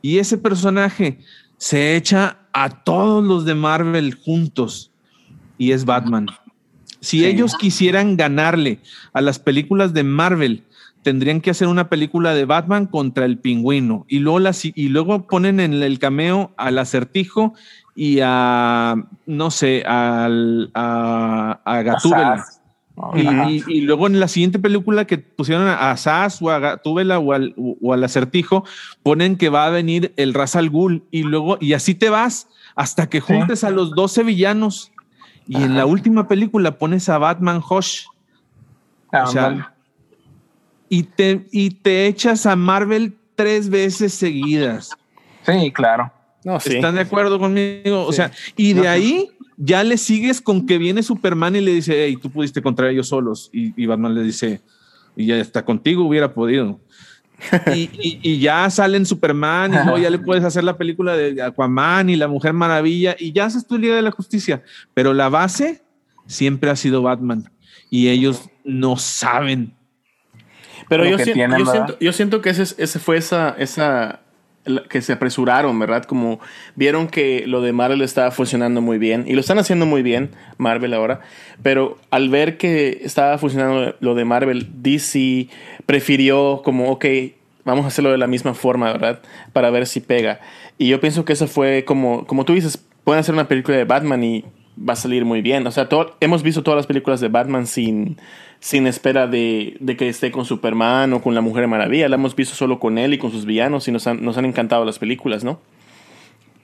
[0.00, 1.18] Y ese personaje
[1.58, 4.91] se echa a todos los de Marvel juntos
[5.62, 6.26] y es Batman.
[7.00, 7.24] Si Sí.
[7.26, 8.78] ellos quisieran ganarle
[9.12, 10.64] a las películas de Marvel,
[11.02, 15.26] tendrían que hacer una película de Batman contra el pingüino y luego, las- y luego
[15.26, 17.54] ponen en el cameo al acertijo
[17.94, 18.94] y a,
[19.26, 22.44] no sé, al, a, a Gatúbela.
[23.14, 27.54] Y, luego en la siguiente película que pusieron a Sass o a Gatúbela o al,
[27.56, 28.64] o al acertijo,
[29.02, 32.48] ponen que va a venir el Ra's al Ghul y luego, y así te vas
[32.76, 34.91] hasta que juntes a los 12 villanos.
[35.60, 38.04] Y en la última película pones a Batman Hush.
[39.12, 39.74] O sea,
[40.88, 44.90] y te, y te echas a Marvel tres veces seguidas.
[45.44, 46.12] sí, claro.
[46.44, 46.74] No, sí.
[46.74, 48.04] ¿Están de acuerdo conmigo?
[48.04, 48.16] O Sí.
[48.16, 52.04] sea, y de No, ahí ya le sigues con que viene Superman y le dice,
[52.04, 53.48] hey, tú pudiste contra ellos solos.
[53.52, 54.60] Y, y Batman le dice,
[55.14, 56.80] y ya está contigo hubiera podido.
[57.74, 61.40] Y, y- y ya salen Superman y luego ya le puedes hacer la película de
[61.42, 64.62] Aquaman y la Mujer Maravilla y ya haces tu Liga de la Justicia.
[64.94, 65.82] Pero la base
[66.26, 67.50] siempre ha sido Batman
[67.90, 69.74] y ellos no saben.
[70.88, 73.50] Pero yo, siento, tienen, yo, siento, yo siento que ese, es- ese fue esa,
[74.88, 76.04] que se apresuraron, ¿verdad?
[76.04, 76.40] Como
[76.76, 80.30] vieron que lo de Marvel estaba funcionando muy bien y lo están haciendo muy bien
[80.56, 81.20] Marvel ahora,
[81.62, 85.48] pero al ver que estaba funcionando lo de Marvel, DC
[85.86, 87.04] prefirió como, ok,
[87.64, 89.20] vamos a hacerlo de la misma forma, ¿verdad?
[89.52, 90.40] Para ver si pega.
[90.78, 93.84] Y yo pienso que eso fue como, como tú dices, pueden hacer una película de
[93.84, 94.44] Batman y
[94.88, 95.66] va a salir muy bien.
[95.66, 98.16] O sea, todo- hemos visto todas las películas de Batman sin,
[98.60, 102.08] sin espera de, de que esté con Superman o con la Mujer Maravilla.
[102.08, 104.44] La hemos visto solo con él y con sus villanos y nos han, nos han
[104.44, 105.60] encantado las películas, ¿no?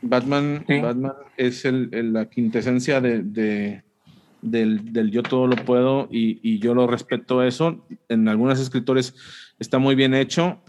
[0.00, 0.78] Batman, Sí.
[0.80, 3.82] Batman es el, el- la quintesencia de, de-
[4.40, 7.84] del, del yo todo lo puedo y, y yo lo respeto eso.
[8.08, 9.14] En algunos escritores
[9.58, 10.60] está muy bien hecho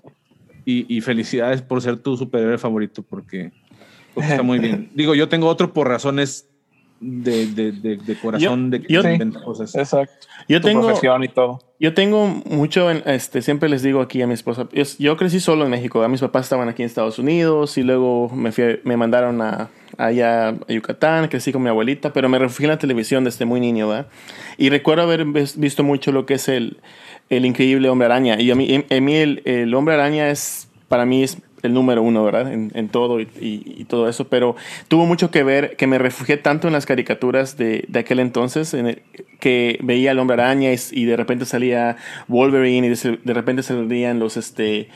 [0.65, 3.51] y, y felicidades por ser tu superhéroe favorito porque,
[4.15, 4.89] porque está muy bien.
[4.95, 6.48] Digo, yo tengo otro por razones
[7.01, 9.31] de, de, de, de corazón de, yo- de Sí.
[9.43, 9.73] cosas.
[9.75, 10.27] Exacto.
[10.47, 11.59] Yo Tu tengo, profesión y todo.
[11.79, 15.39] yo tengo mucho, en- este, siempre les digo aquí a mi esposa, yo, yo crecí
[15.39, 16.11] solo en México, ¿verdad?
[16.11, 20.49] mis papás estaban aquí en Estados Unidos y luego me, fui- me mandaron a, allá
[20.49, 23.87] a Yucatán, crecí con mi abuelita, pero me refugié en la televisión desde muy niño,
[23.89, 24.07] ¿verdad?
[24.57, 26.77] Y recuerdo haber ves- visto mucho lo que es el,
[27.29, 28.39] el increíble hombre araña.
[28.41, 32.01] Y a mí, a mí el, el hombre araña es, para mí es el número
[32.03, 32.51] uno, ¿verdad?
[32.51, 34.27] En, en todo y, y- y todo eso.
[34.29, 34.55] Pero
[34.87, 38.73] tuvo mucho que ver que me refugié tanto en las caricaturas de, de aquel entonces,
[38.73, 39.01] en el-
[39.39, 41.97] que veía al hombre araña y, y de repente salía
[42.27, 44.89] Wolverine y de, de repente salían los, este,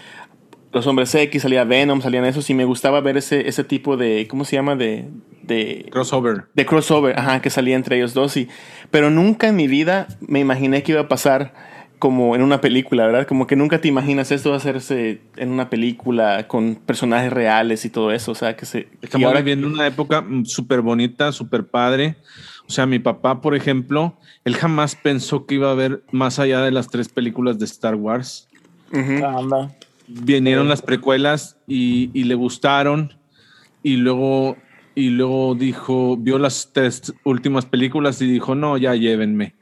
[0.71, 4.27] los hombres X, salía Venom, salían esos y me gustaba ver ese, ese tipo de,
[4.29, 4.75] ¿cómo se llama?
[4.75, 5.05] De,
[5.43, 6.45] de, Crossover.
[6.53, 8.35] de crossover, ajá, que salía entre ellos dos.
[8.37, 8.47] Y,
[8.89, 11.53] pero nunca en mi vida me imaginé que iba a pasar
[12.03, 13.25] como en una película, ¿verdad?
[13.25, 17.85] Como que nunca te imaginas esto va a hacerse en una película con personajes reales
[17.85, 18.33] y todo eso.
[18.33, 18.79] O sea, que se.
[18.79, 22.17] y Estamos ahora- viviendo una época súper bonita, súper padre.
[22.67, 26.59] O sea, mi papá, por ejemplo, él jamás pensó que iba a haber más allá
[26.59, 28.49] de las tres películas de Star Wars.
[28.91, 29.25] Ujú.
[29.25, 29.73] Anda.
[30.05, 33.13] Vinieron las precuelas y, y le gustaron.
[33.81, 34.57] Y luego,
[34.93, 39.55] y luego dijo, vio las tres últimas películas y dijo, no, ya llévenme.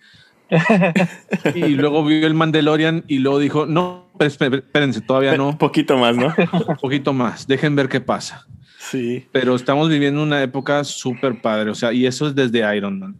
[1.56, 5.98] y luego vio el Mandalorian y luego dijo, no, espé- espérense, todavía no, Un poquito
[5.98, 6.28] más, ¿no?
[6.68, 8.46] un poquito más, dejen ver qué pasa.
[8.78, 9.26] sí.
[9.32, 13.16] Pero estamos viviendo una época súper padre, o sea, y eso es desde Iron Man.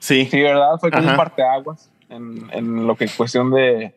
[0.00, 0.26] Sí.
[0.30, 0.76] Sí, ¿verdad?
[0.80, 1.12] Fue como Ajá.
[1.12, 3.94] un parteaguas en, en lo que es cuestión de,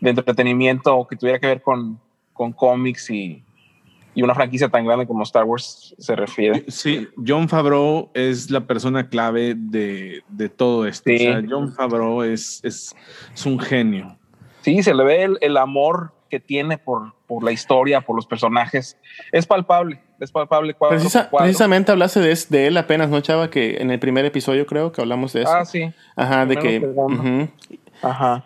[0.00, 2.00] de entretenimiento o que tuviera que ver con,
[2.32, 3.44] con cómics y,
[4.18, 6.64] y una franquicia tan grande como Star Wars se refiere.
[6.66, 11.04] Sí, John Favreau es la persona clave de, de todo esto.
[11.08, 11.14] Sí.
[11.14, 12.96] O sea, John Favreau es, es,
[13.32, 14.18] es un genio.
[14.62, 18.26] Sí, se le ve el, el amor que tiene por, por la historia, por los
[18.26, 18.98] personajes.
[19.30, 21.44] Es palpable, es palpable cuadro Precisa- por cuadro.
[21.46, 23.50] precisamente hablaste de, de él apenas, ¿no, Chava?
[23.50, 25.52] Que en el primer episodio creo que hablamos de eso.
[25.54, 25.92] Ah, sí.
[26.16, 26.90] Ajá, de que.
[28.02, 28.44] Ajá.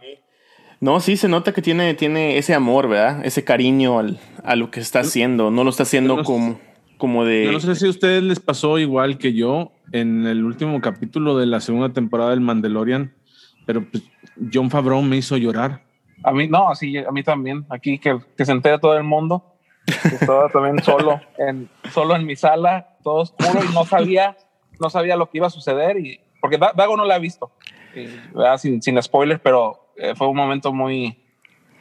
[0.82, 3.24] No, sí, se nota que tiene, tiene ese amor, ¿verdad?
[3.24, 5.52] Ese cariño al, a lo que está haciendo.
[5.52, 6.58] No lo está haciendo no- como,
[6.98, 7.44] como de.
[7.44, 11.38] Yo no sé si a ustedes les pasó igual que yo en el último capítulo
[11.38, 13.14] de la segunda temporada del Mandalorian,
[13.64, 14.02] pero pues,
[14.52, 15.84] John Favreau me hizo llorar.
[16.24, 17.64] A mí, no, sí, a mí también.
[17.68, 19.54] Aquí que, que se entera todo el mundo.
[20.04, 24.36] Estaba también solo en, solo en mi sala, todo oscuro y no sabía,
[24.80, 25.96] no sabía lo que iba a suceder.
[25.98, 27.52] Y, porque Da- Dago no la ha visto,
[27.94, 28.08] y,
[28.58, 29.81] sin, sin spoilers, pero
[30.16, 31.16] fue un momento muy,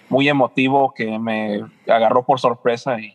[0.09, 3.13] muy emotivo que me agarró por sorpresa y,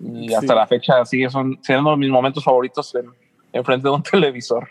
[0.00, 0.58] y hasta Sí.
[0.58, 3.06] la fecha sigue son, siendo mis momentos favoritos en,
[3.52, 4.68] en frente de un televisor.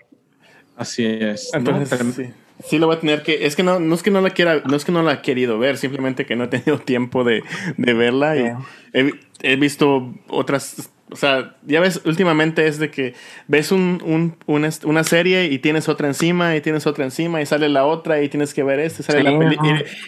[0.75, 1.49] Así es.
[1.53, 1.59] ¿no?
[1.59, 2.33] Entonces, Trem- sí.
[2.63, 3.45] Sí lo voy a tener que.
[3.47, 5.21] Es que no, no es que no la quiera, no es que no la he
[5.21, 7.43] querido ver, simplemente que no he tenido tiempo de,
[7.77, 8.35] de verla.
[8.37, 8.51] Y Sí.
[8.93, 9.11] he,
[9.53, 10.91] he visto otras.
[11.11, 13.15] O sea, ya ves, últimamente es de que
[13.47, 17.45] ves un, un- una, una serie y tienes otra encima y tienes otra encima y
[17.45, 19.01] sale la otra y tienes que ver esta.
[19.01, 19.57] y Sale Sí, la peli-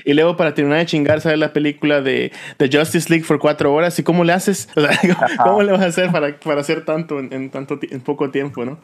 [0.05, 3.37] y, y luego para terminar de chingar sale la película de, de Justice League por
[3.39, 3.99] cuatro horas.
[3.99, 4.69] ¿Y cómo le haces?
[4.77, 7.99] O sea, ¿cómo le vas a hacer para, para hacer tanto en, en tanto en
[8.01, 8.79] poco tiempo, no?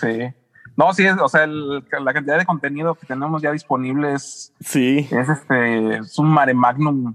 [0.00, 0.28] Sí.
[0.76, 4.52] No, sí, es, o sea, el- la cantidad de contenido que tenemos ya disponible es,
[4.60, 5.08] Sí.
[5.10, 7.14] es este es un mare magnum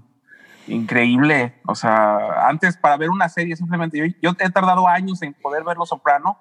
[0.66, 5.34] increíble o sea antes para ver una serie simplemente yo, yo he tardado años en
[5.34, 6.38] poder ver Los Soprano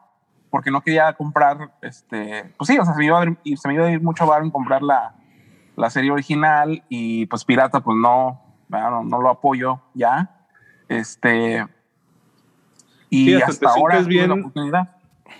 [0.49, 3.57] porque no quería comprar este pues sí o sea se me iba a, ver- y
[3.57, 5.15] se me iba a ir mucho bar en comprar la,
[5.75, 10.29] la serie original y pues pirata pues no no, no lo apoyo ya
[10.87, 11.65] este
[13.09, 14.95] y Sí, hasta ahora la oportunidad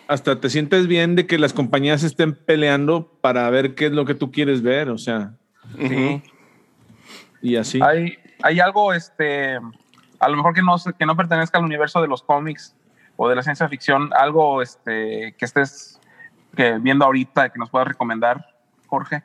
[0.07, 4.03] Hasta te sientes bien de que las compañías estén peleando para ver qué es lo
[4.05, 5.36] que tú quieres ver, o sea,
[5.79, 6.21] Ujú.
[7.41, 7.79] y así.
[7.82, 9.55] Hay, hay algo, este,
[10.19, 12.75] a lo mejor que no, que no pertenezca al universo de los cómics
[13.17, 15.99] o de la ciencia ficción, algo este, que estés
[16.55, 18.45] que viendo ahorita que nos puedas recomendar,
[18.87, 19.23] Jorge.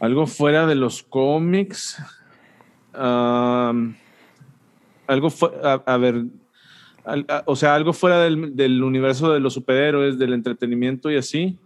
[0.00, 2.02] Algo fuera de los cómics.
[5.06, 5.28] Algo
[5.64, 6.24] a, a ver,
[7.04, 11.16] al- a- o sea, algo fuera del, del universo de los superhéroes, del entretenimiento y
[11.16, 11.58] así.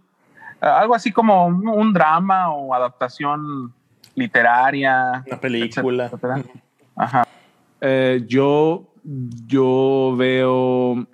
[0.61, 3.73] Algo así como un, un drama o adaptación
[4.15, 5.23] literaria.
[5.27, 6.05] Una película.
[6.05, 6.63] etcétera, etcétera.
[6.95, 7.27] Ajá.
[7.81, 8.87] Eh, yo,
[9.47, 11.05] yo veo,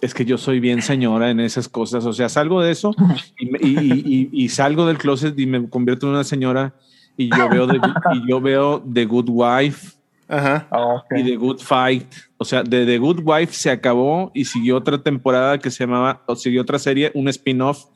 [0.00, 2.94] es que yo soy bien señora en esas cosas, o sea, salgo de eso
[3.38, 4.02] y, me- y- y-
[4.32, 6.74] y- y salgo del closet y me convierto en una señora
[7.16, 7.80] y yo veo, The,
[8.14, 9.96] y yo veo The Good Wife
[10.28, 10.68] Ajá.
[10.70, 11.04] Ok.
[11.18, 12.06] y The Good Fight.
[12.36, 16.22] O sea, de The Good Wife se acabó y siguió otra temporada que se llamaba,
[16.26, 17.86] o siguió otra serie, un spin-off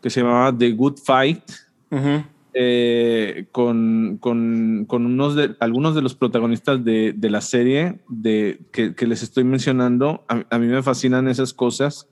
[0.00, 1.42] que se llamaba The Good Fight.
[1.90, 2.22] Ujú.
[2.54, 8.60] Eh, con, con, con unos de, algunos de los protagonistas de, de la serie de,
[8.72, 10.24] que, que les estoy mencionando.
[10.28, 12.08] A, a mí me fascinan esas cosas.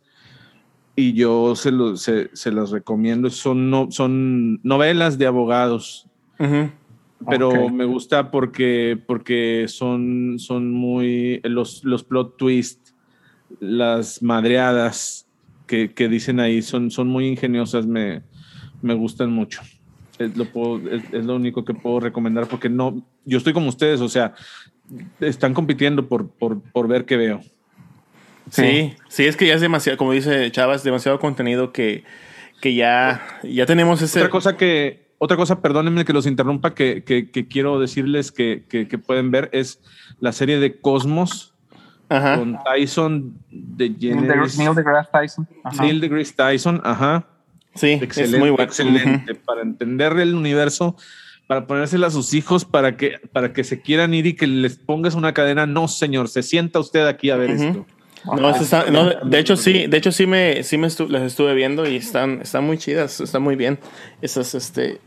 [0.96, 3.28] y yo se, lo, se, se las recomiendo.
[3.28, 6.08] Son, no, son novelas de abogados.
[7.28, 12.94] Pero me gusta porque, porque son, son muy los, los plot twists,
[13.60, 15.26] las madreadas
[15.66, 18.22] que, que dicen ahí son, son muy ingeniosas, me,
[18.82, 19.62] me gustan mucho.
[20.18, 23.68] Es lo, puedo- es, es lo único que puedo recomendar porque no, yo estoy como
[23.68, 24.34] ustedes, o sea,
[25.20, 27.40] están compitiendo por, por, por ver qué veo.
[28.50, 32.04] Sí, sí, es que ya es demasiado, como dice Chavas, demasiado contenido que,
[32.60, 34.20] que ya, ya tenemos ese...
[34.20, 38.64] Otra cosa que, otra cosa, perdónenme que los interrumpa, que, que, que quiero decirles que,
[38.68, 39.80] que, que pueden ver es
[40.20, 41.54] la serie de Cosmos
[42.08, 42.36] Ajá.
[42.38, 45.48] con Tyson de Neil deGrasse Tyson.
[45.64, 45.82] Ajá.
[45.82, 47.26] Neil deGrasse Tyson, ajá.
[47.76, 48.64] Sí, Excelente, es muy bueno.
[48.64, 49.34] excelente.
[49.34, 50.96] Para entender el universo,
[51.46, 54.76] para ponérsela a sus hijos, para que, para que se quieran ir y que les
[54.78, 55.66] pongas una cadena.
[55.66, 57.62] No, señor, se sienta usted aquí a ver Ujú.
[57.62, 57.86] esto.
[58.24, 61.22] No, eso está- no, de hecho sí, de hecho sí me, sí me estu- las
[61.22, 63.78] estuve viendo y están, están muy chidas, están muy bien.
[64.20, 65.00] Esas, este,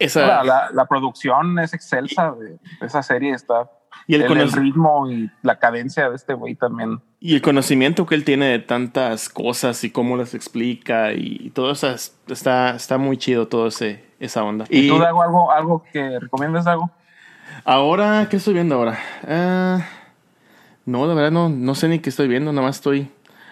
[0.00, 3.32] esa La, la- la producción es excelsa de esa serie.
[3.32, 3.70] Está
[4.08, 6.98] y el, el, ritmo y la cadencia de este güey también.
[7.20, 11.70] y el conocimiento que él tiene de tantas cosas y cómo las explica y, todo
[11.70, 14.64] eso es- está, está muy chido todo ese, esa onda.
[14.70, 16.90] ¿Y, Y tú, Dago, algo, algo que recomiendas, Dago?
[17.64, 18.98] ahora, ¿qué estoy viendo ahora?
[19.26, 19.86] Ah,
[20.86, 23.10] no, la verdad no, no sé ni qué estoy viendo, nada más estoy,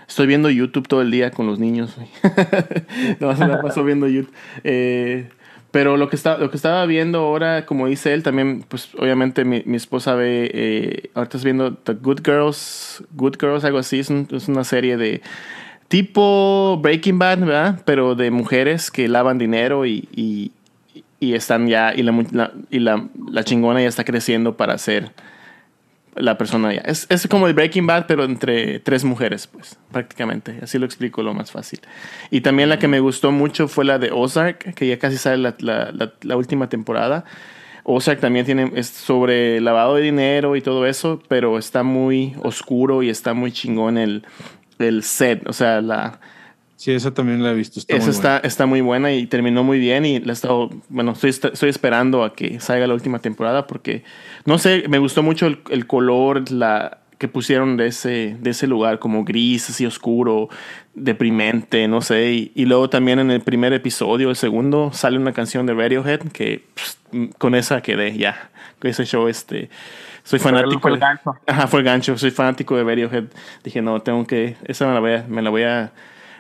[0.09, 1.95] estoy viendo YouTube todo el día con los niños.
[3.21, 4.33] nada más me la paso viendo YouTube.
[4.65, 5.29] Eh,
[5.71, 9.45] pero lo que, está, lo que estaba viendo ahora, como dice él, también, pues obviamente
[9.45, 13.99] mi, mi esposa ve, eh, ahorita está viendo The Good Girls, Good Girls, algo así,
[14.01, 15.21] es, un- es una serie de
[15.89, 17.81] tipo Breaking Bad, ¿verdad?
[17.85, 20.53] Pero de mujeres que lavan dinero y, y,
[21.21, 25.11] y están ya, y, la- y la, la chingona ya está creciendo para ser
[26.17, 26.81] la persona ya.
[26.81, 30.59] Es, es como el Breaking Bad, pero entre tres mujeres, pues, prácticamente.
[30.63, 31.81] Así lo explico lo más fácil.
[32.31, 35.39] Y también la que me gustó mucho fue la de Ozark, que ya casi sale
[35.39, 37.25] la, la, la- la última temporada.
[37.85, 43.03] Ozark también tiene, es sobre lavado de dinero y todo eso, pero está muy oscuro
[43.05, 44.25] y está muy chingón el,
[44.81, 45.49] el set.
[45.49, 46.19] O sea, la,
[46.77, 47.81] Sí, esa también la he visto.
[47.81, 48.47] Está esa muy está, buena.
[48.49, 52.23] está muy buena y terminó muy bien y la he estado, bueno, estoy, estoy esperando
[52.23, 54.05] a que salga la última temporada porque,
[54.45, 58.67] no sé, me gustó mucho el, el color la, que pusieron de ese, de ese
[58.67, 60.51] lugar, como gris, así oscuro,
[60.95, 62.33] deprimente, no sé.
[62.33, 66.21] Y, y luego también en el primer episodio, el segundo, sale una canción de Radiohead
[66.33, 66.65] que
[67.39, 68.51] con esa quedé ya.
[68.79, 69.71] Con ese show, este,
[70.25, 70.81] soy fanático.
[70.81, 71.35] Fue el de- gancho.
[71.47, 72.19] Ajá, fue el gancho.
[72.19, 73.25] Soy fanático de Radiohead.
[73.65, 74.57] Dije, no, tengo que.
[74.65, 75.25] Esa me la voy a.
[75.27, 75.93] Me la, voy a,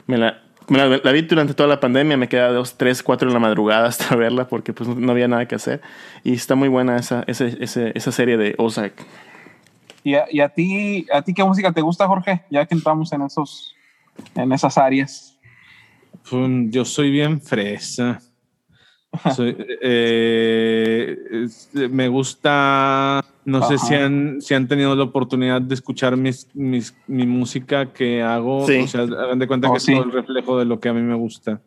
[0.06, 2.16] me la, me la, la vi durante toda la pandemia.
[2.16, 5.46] Me quedaba dos, tres, cuatro de la madrugada hasta verla porque pues no había nada
[5.46, 5.80] que hacer.
[6.24, 8.94] Y está muy buena esa, ese, ese, esa serie de Ozark.
[10.02, 12.44] ¿Y a, y a ti, a ti qué música te gusta, Jorge?
[12.50, 13.74] Ya que entramos en esos,
[14.36, 15.36] en esas áreas.
[16.28, 18.20] Pum, Yo soy bien fresa.
[19.36, 25.74] Soy, eh, es- me gusta, no sé si han, si han tenido la oportunidad de
[25.74, 28.66] escuchar mis, mis- mi música que hago.
[28.66, 28.78] Sí.
[28.80, 29.92] O sea, hagan de cuenta Oh, que sí.
[29.92, 31.60] es todo el reflejo de lo que a mí me gusta.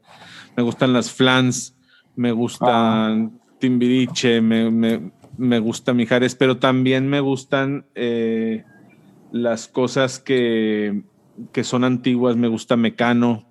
[0.57, 1.77] Me gustan las flans,
[2.15, 8.63] me gustan Timbiriche, me, me, me gusta Mijares, pero también me gustan eh,
[9.31, 11.03] las cosas que,
[11.53, 12.35] que son antiguas.
[12.35, 13.45] Me gusta Mecano.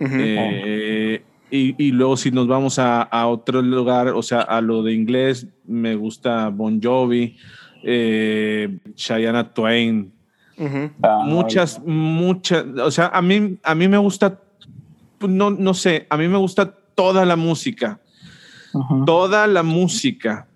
[0.00, 1.24] Eh,
[1.54, 4.92] y, y luego si nos vamos a, a otro lugar, o sea, a lo de
[4.92, 7.36] inglés, me gusta Bon Jovi,
[7.84, 10.12] eh, Shania Twain.
[11.00, 14.40] Ah, muchas, muchas, o sea, a mí, a mí me gusta,
[15.20, 18.00] no, no sé, a mí me gusta toda la música,
[19.06, 20.48] toda la música.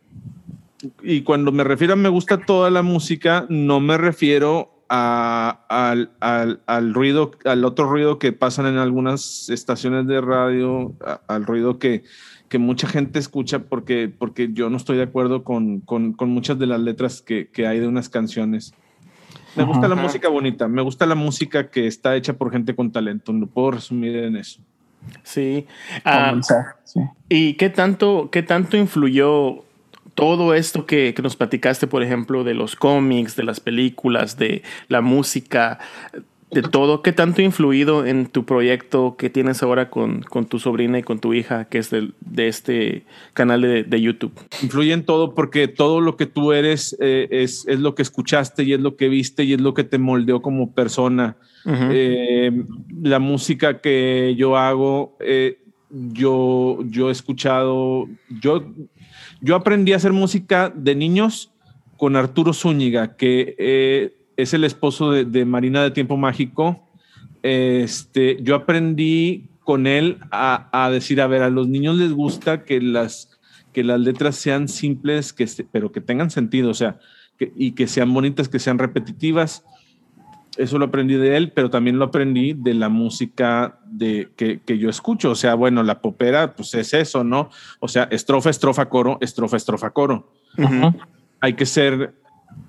[1.02, 6.10] Y cuando me refiero a me gusta toda la música, no me refiero a- al,
[6.20, 11.44] al- al ruido, al otro ruido que pasan en algunas estaciones de radio, a- al
[11.46, 12.04] ruido que,
[12.48, 16.58] que mucha gente escucha porque, porque yo no estoy de acuerdo con, con- con muchas
[16.58, 18.72] de las letras que, que hay de unas canciones.
[19.56, 20.02] Me gusta la Ajá.
[20.04, 23.72] música bonita, me gusta la música que está hecha por gente con talento, lo puedo
[23.72, 24.60] resumir en eso.
[25.22, 25.66] Sí.
[26.04, 26.34] Ah,
[26.84, 27.00] sí.
[27.28, 29.64] ¿Y qué tanto, qué tanto influyó
[30.18, 34.62] todo esto que, que nos platicaste, por ejemplo, de los cómics, de las películas, de
[34.88, 35.78] la música,
[36.50, 37.02] de todo?
[37.02, 41.04] ¿Qué tanto ha influido en tu proyecto que tienes ahora con, con tu sobrina y
[41.04, 44.32] con tu hija, que es del- de, este canal de, de YouTube?
[44.60, 48.64] influye en todo porque todo lo que tú eres eh, es, es lo que escuchaste
[48.64, 51.36] y es lo que viste y es lo que te moldeó como persona.
[51.64, 52.50] Eh,
[53.02, 55.58] la música que yo hago, eh,
[55.90, 58.08] yo, yo he escuchado,
[58.42, 58.64] yo,
[59.40, 61.52] yo aprendí a hacer música de niños
[61.96, 66.86] con Arturo Zúñiga, que eh, es el esposo de, Marina de Tiempo Mágico.
[67.42, 72.80] este, yo aprendí con él a, decir, a ver, a los niños les gusta que
[72.80, 73.38] las,
[73.72, 76.98] que las letras sean simples, que, pero que tengan sentido, o sea,
[77.38, 79.64] y que sean bonitas, que sean repetitivas.
[80.56, 84.78] Eso lo aprendí de él, pero también lo aprendí de la música de, que, que
[84.78, 85.30] yo escucho.
[85.30, 87.50] O sea, bueno, la popera, pues es eso, ¿no?
[87.80, 90.32] O sea, estrofa, estrofa, coro, estrofa, estrofa, coro.
[91.40, 92.14] Hay que ser,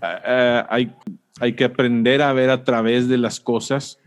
[0.03, 0.93] eh, hay,
[1.39, 3.99] hay que aprender a ver a través de las cosas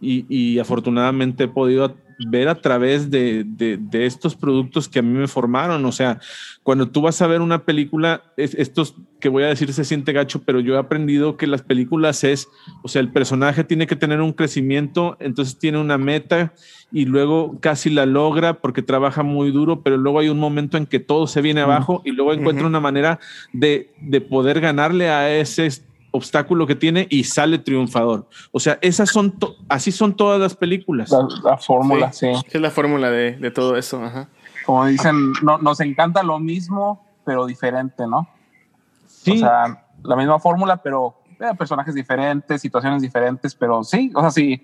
[0.00, 5.16] y, y afortunadamente he podido ver a través de, de, estos productos que a mí
[5.16, 5.84] me formaron.
[5.84, 6.20] O sea,
[6.62, 10.12] cuando tú vas a ver una película, es, estos que voy a decir se siente
[10.12, 12.48] gacho, pero yo he aprendido que las películas es,
[12.82, 16.52] o sea, el personaje tiene que tener un crecimiento, entonces tiene una meta
[16.92, 20.86] y luego casi la logra porque trabaja muy duro, pero luego hay un momento en
[20.86, 23.18] que todo se viene abajo y luego encuentra una manera
[23.52, 25.66] de, de poder ganarle a ese
[26.14, 28.28] obstáculo que tiene y sale triunfador.
[28.52, 29.34] O sea, esas son
[29.68, 31.12] así son todas las películas.
[31.42, 34.00] La, fórmula, sí, Es la fórmula de, todo eso.
[34.64, 38.28] Como dicen, no, nos encanta lo mismo, pero diferente, ¿no?
[39.08, 39.32] Sí.
[39.32, 44.30] O sea, la misma fórmula, pero eh, personajes diferentes, situaciones diferentes, pero sí, o sea,
[44.30, 44.62] si,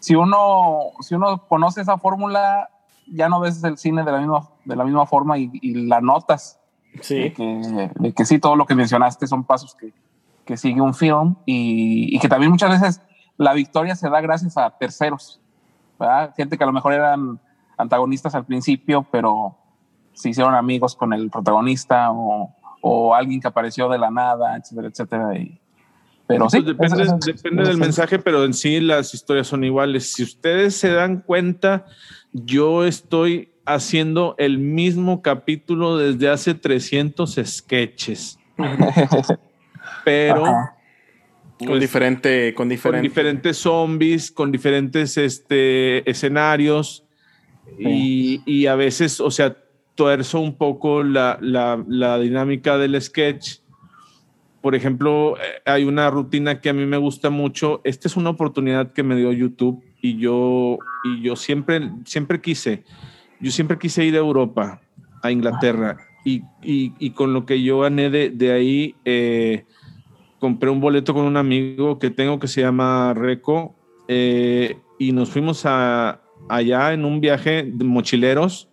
[0.00, 2.68] si, uno, si uno conoce esa fórmula,
[3.06, 5.50] ya no ves el cine de la misma, de la misma forma y,
[5.86, 6.60] la notas.
[7.00, 7.30] Sí.
[7.30, 9.94] que, de que sí, todo lo que mencionaste son pasos que,
[10.50, 13.00] que sigue un film y, que también muchas veces
[13.36, 15.40] la victoria se da gracias a terceros,
[16.36, 17.38] gente que a lo mejor eran
[17.78, 19.56] antagonistas al principio, pero
[20.12, 24.88] se hicieron amigos con el protagonista o, o alguien que apareció de la nada, etcétera,
[24.88, 25.38] etcétera.
[25.38, 25.60] Y,
[26.26, 30.12] pero sí, depende, depende del mensaje, pero en sí las historias son iguales.
[30.12, 31.86] Si ustedes se dan cuenta,
[32.32, 38.36] yo estoy haciendo el mismo capítulo desde hace 300 sketches.
[40.04, 40.44] pero
[41.60, 47.04] con pues, diferente, con diferentes zombies, con diferentes este, escenarios
[47.78, 49.56] y, a veces, o sea,
[49.94, 51.38] tuerzo un poco la,
[52.20, 53.58] dinámica del sketch.
[54.62, 57.80] Por ejemplo, eh, hay una rutina que a mí me gusta mucho.
[57.84, 62.84] Esta es una oportunidad que me dio YouTube y yo, y yo siempre, siempre quise,
[63.40, 64.80] yo siempre quise ir a Europa,
[65.22, 65.98] a Inglaterra.
[66.24, 69.64] Y, con lo que yo gané de, ahí, eh,
[70.40, 73.76] compré un boleto con un amigo que tengo que se llama Reco
[74.08, 78.66] eh, y nos fuimos a, allá en un viaje de mochileros.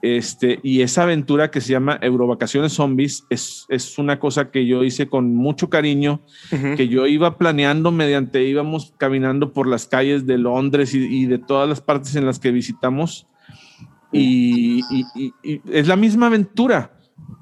[0.00, 4.82] Este, y esa aventura que se llama Eurovacaciones Zombies es, es una cosa que yo
[4.82, 6.22] hice con mucho cariño,
[6.76, 11.68] que yo iba planeando mediante íbamos caminando por las calles de Londres y, de todas
[11.68, 13.28] las partes en las que visitamos.
[14.10, 15.32] y, y
[15.70, 16.90] es la misma aventura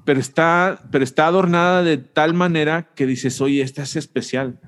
[0.05, 4.59] pero está, pero está adornada de tal manera que dices, oye, esta es especial.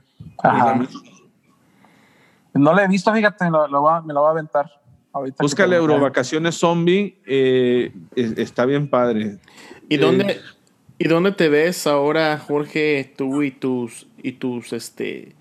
[2.54, 4.70] No la he visto, fíjate, me la voy a aventar.
[5.38, 9.38] Búscale Eurovacaciones Zombie, eh, está bien padre.
[9.88, 10.40] ¿Y dónde, eh,
[10.98, 15.34] ¿Y dónde te ves ahora, Jorge, tú y tus, y tus, este,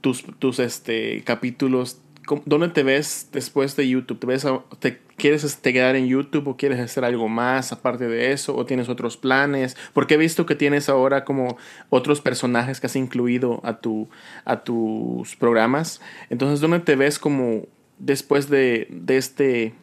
[0.00, 2.01] tus, tus este, capítulos
[2.44, 4.18] ¿Dónde te ves después de YouTube?
[4.18, 4.38] ¿Te,
[4.78, 8.56] te quieres este, quedar en YouTube o quieres hacer algo más aparte de eso?
[8.56, 9.76] ¿O tienes otros planes?
[9.92, 11.56] Porque he visto que tienes ahora como
[11.90, 14.08] otros personajes que has incluido a, tu,
[14.44, 16.00] a tus programas.
[16.30, 17.66] Entonces, ¿dónde te ves como
[17.98, 19.74] después de, de este,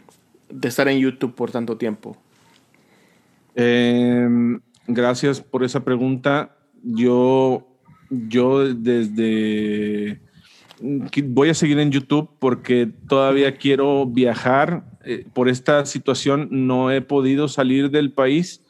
[0.49, 2.15] de estar en YouTube por tanto tiempo?
[3.55, 6.55] Em, gracias por esa pregunta.
[6.83, 7.67] Yo,
[8.09, 10.21] yo desde
[10.81, 14.83] voy a seguir en YouTube porque todavía quiero viajar.
[15.05, 18.61] Eh, por esta situación no he podido salir del país,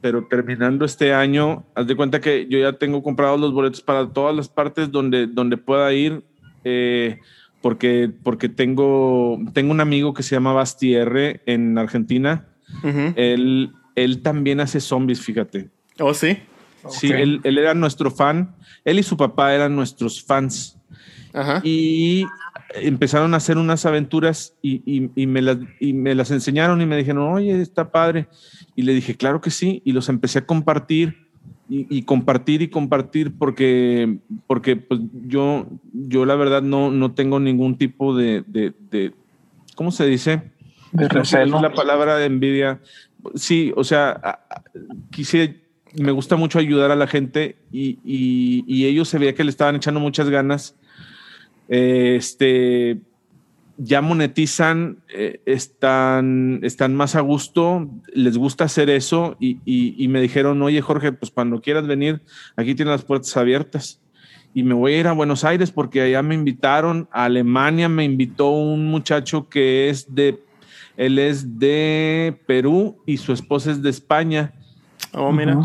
[0.00, 4.08] pero terminando este año, haz de cuenta que yo ya tengo comprados los boletos para
[4.08, 6.24] todas las partes donde, donde pueda ir.
[6.64, 7.18] Eh,
[7.60, 12.48] porque, porque tengo, tengo un amigo que se llama Bastierre en Argentina.
[13.16, 15.70] él, él también hace zombies, fíjate.
[16.00, 16.38] Oh, sí.
[16.88, 18.56] Sí, él, él, era nuestro fan.
[18.84, 20.76] Él y su papá eran nuestros fans.
[21.62, 22.26] Y
[22.74, 28.28] empezaron a hacer unas aventuras y, me las, enseñaron y me dijeron, oye, está padre.
[28.76, 29.82] Y le dije, claro que sí.
[29.84, 31.28] Y los empecé a compartir
[31.68, 37.78] y, compartir y compartir porque, porque pues, yo, yo la verdad no, no tengo ningún
[37.78, 39.14] tipo de, de,
[39.74, 40.50] ¿cómo se dice?
[40.92, 41.60] De recelo.
[41.62, 42.80] la palabra de envidia.
[43.34, 44.40] Sí, o sea,
[45.10, 45.62] quise,
[45.94, 49.76] me gusta mucho ayudar a la gente y, y ellos se veía que le estaban
[49.76, 50.76] echando muchas ganas
[51.72, 53.00] este,
[53.78, 60.60] ya monetizan, eh, están, están más a gusto, les gusta hacer eso y, me dijeron,
[60.60, 62.20] oye Jorge, pues cuando quieras venir,
[62.56, 64.00] aquí tienes las puertas abiertas.
[64.52, 68.04] y me voy a ir a Buenos Aires porque allá me invitaron, a Alemania me
[68.04, 70.44] invitó un muchacho que es de,
[70.98, 74.52] él es de Perú y su esposa es de España.
[75.14, 75.58] Oh, mira.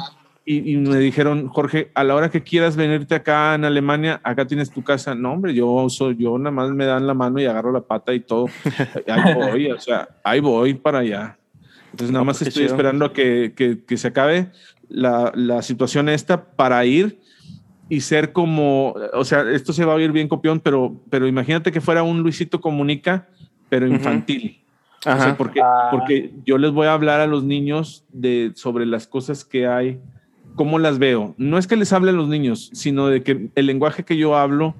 [0.49, 4.71] Y, me dijeron, Jorge, a la hora que quieras venirte acá en Alemania, acá tienes
[4.71, 5.13] tu casa.
[5.13, 8.13] No, hombre, yo soy, yo nada más me dan la mano y agarro la pata
[8.13, 8.45] y todo.
[9.07, 11.37] ahí voy, o sea, ahí voy para allá.
[11.91, 14.51] Entonces nada más pues, estoy esperando a que, que, que se acabe
[14.87, 17.19] la, la situación esta para ir
[17.89, 21.73] y ser como, o sea, esto se va a oír bien copión, pero, pero imagínate
[21.73, 23.27] que fuera un Luisito Comunica,
[23.67, 24.63] pero infantil.
[25.37, 25.89] porque, ah.
[25.91, 29.99] porque yo les voy a hablar a los niños de, sobre las cosas que hay,
[30.57, 31.33] cómo las veo.
[31.37, 34.35] No es que les hable a los niños, sino de que el lenguaje que yo
[34.35, 34.75] hablo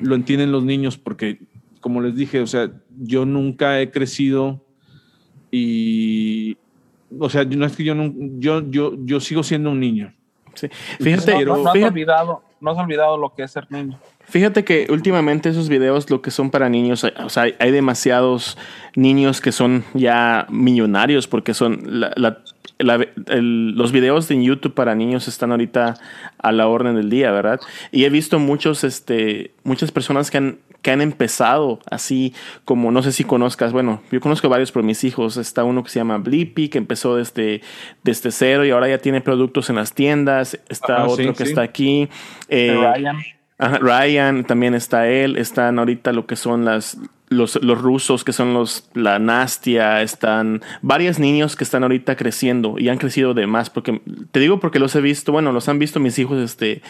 [0.00, 1.38] lo entienden los niños, porque,
[1.80, 4.64] como les dije, o sea, yo nunca he crecido
[5.52, 6.56] y,
[7.16, 10.12] o sea, no es que yo, no, yo, yo, yo sigo siendo un niño.
[10.54, 10.68] Sí.
[10.98, 14.00] Fíjate, no, no, olvidado, no has olvidado lo que es ser niño.
[14.24, 18.58] Fíjate que últimamente esos videos, lo que son para niños, o sea, hay demasiados
[18.96, 21.82] niños que son ya millonarios porque son
[22.78, 25.94] los videos de YouTube para niños están ahorita
[26.38, 27.60] a la orden del día, ¿verdad?
[27.90, 33.02] Y he visto muchos, este, muchas personas que han, que han empezado así como, no
[33.02, 36.18] sé si conozcas, bueno, yo conozco varios por mis hijos, está uno que se llama
[36.18, 37.62] Blippi, que empezó desde,
[38.04, 42.08] desde cero y ahora ya tiene productos en las tiendas, está otro que está aquí.
[42.48, 43.16] Eh, Ryan.
[43.58, 46.96] Ryan, también está él, están ahorita lo que son las,
[47.28, 52.76] los, los, rusos, que son los, la Nastia, están varios niños que están ahorita creciendo
[52.78, 54.00] y han crecido de más, porque
[54.30, 56.82] te digo porque los he visto, bueno, los han visto mis hijos este,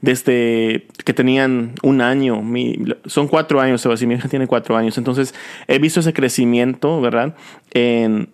[0.00, 4.96] desde que tenían un año, mi, son cuatro años, Sebastián, mi hija tiene cuatro años,
[4.96, 5.34] entonces
[5.68, 7.34] he visto ese crecimiento, ¿verdad?
[7.72, 8.30] En,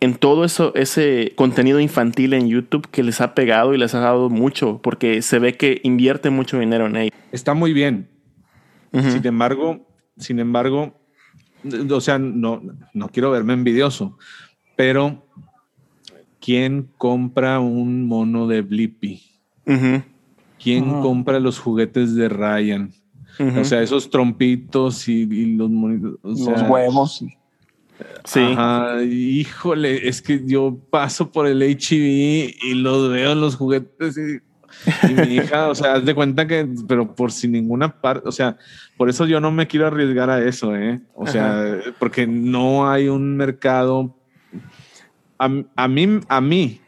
[0.00, 4.00] en todo eso, ese contenido infantil en YouTube que les ha pegado y les ha
[4.00, 7.10] dado mucho, porque se ve que invierte mucho dinero en ello.
[7.32, 8.08] Está muy bien.
[8.92, 9.86] Sin embargo,
[10.16, 10.94] sin embargo,
[11.90, 14.18] o sea, no, no quiero verme envidioso,
[14.74, 15.26] pero
[16.40, 19.22] ¿quién compra un mono de Blippi?
[20.62, 22.92] ¿Quién compra los juguetes de Ryan?
[23.58, 26.18] O sea, esos trompitos y, los monitos.
[26.22, 27.24] los huevos.
[28.24, 28.40] Sí.
[29.10, 34.40] híjole, es que yo paso por el HIV y los veo en los juguetes y,
[35.12, 38.56] mi hija, o sea, haz de cuenta que, pero por sin ninguna parte, o sea,
[38.96, 41.00] por eso yo no me quiero arriesgar a eso, ¿eh?
[41.14, 44.14] O sea, porque no hay un mercado.
[45.38, 46.80] A, a, mí, a mí,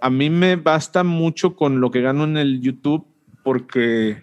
[0.00, 3.04] a mí me basta mucho con lo que gano en el YouTube
[3.42, 4.22] porque,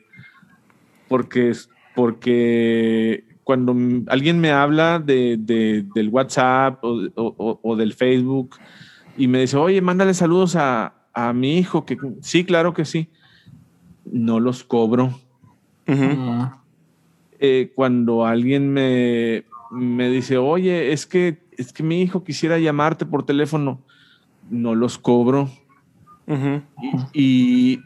[1.07, 1.51] porque,
[1.95, 3.75] porque cuando
[4.07, 8.55] alguien me habla de, del WhatsApp o, del Facebook
[9.17, 10.93] y me dice, oye, mándale saludos a,
[11.33, 13.07] mi hijo, que sí, claro que sí,
[14.11, 15.19] no los cobro.
[17.39, 23.05] Eh, cuando alguien me, me, dice, oye, es que, es que mi hijo quisiera llamarte
[23.05, 23.79] por teléfono,
[24.49, 25.51] no los cobro.
[27.13, 27.79] y,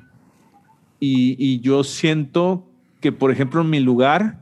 [1.02, 2.66] y yo siento
[3.02, 4.39] que, por ejemplo, en mi lugar,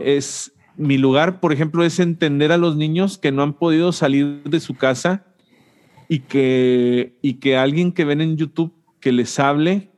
[0.00, 4.42] es mi lugar, por ejemplo, es entender a los niños que no han podido salir
[4.44, 5.24] de su casa
[6.08, 9.90] y que, y que alguien que ven en YouTube que les hable.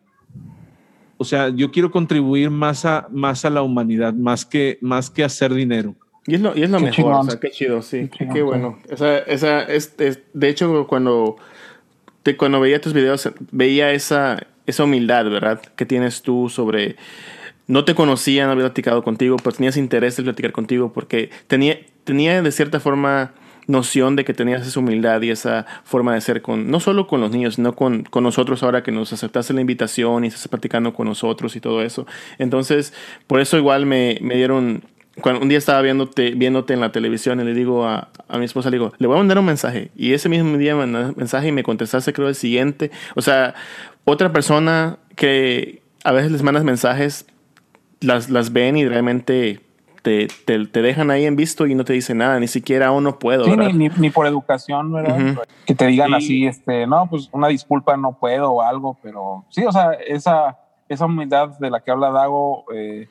[1.18, 5.22] O sea, yo quiero contribuir más a, más a la humanidad, más que, más que
[5.22, 5.94] hacer dinero.
[6.26, 8.78] Y es lo, y es lo mejor, o sea, qué chido, sí, qué, bueno.
[8.88, 11.36] Esa, esa, es, de hecho, cuando,
[12.22, 15.60] te, cuando veía tus videos, veía esa, esa humildad, ¿verdad?
[15.76, 16.96] Que tienes tú sobre
[17.70, 21.78] no te conocía, no había platicado contigo, pero tenías interés de platicar contigo porque tenía,
[22.02, 23.32] tenía de cierta forma
[23.68, 27.20] noción de que tenías esa humildad y esa forma de ser con, no solo con
[27.20, 30.92] los niños, sino con, con nosotros ahora que nos aceptaste la invitación y estás platicando
[30.92, 32.08] con nosotros y todo eso.
[32.38, 32.92] Entonces,
[33.28, 34.82] por eso igual me, me dieron,
[35.22, 38.46] cuando un día estaba viéndote, viéndote en la televisión y le digo a, a, mi
[38.46, 39.92] esposa, le digo, le voy a mandar un mensaje.
[39.94, 42.90] Y ese mismo día me mandó un mensaje y me contestaste creo el siguiente.
[43.14, 43.54] O sea,
[44.04, 47.26] otra persona que a veces les mandas mensajes
[48.00, 49.60] las, las ven y realmente
[50.02, 53.04] te, te, te, dejan ahí en visto y no te dicen nada, ni siquiera aún
[53.04, 53.44] no puedo.
[53.44, 55.38] Sí, ni, ni, por educación, ¿verdad?
[55.66, 59.64] Que te digan así, este, no, pues una disculpa no puedo o algo, pero sí,
[59.64, 63.08] o sea, esa, esa humildad de la que habla Dago, eh,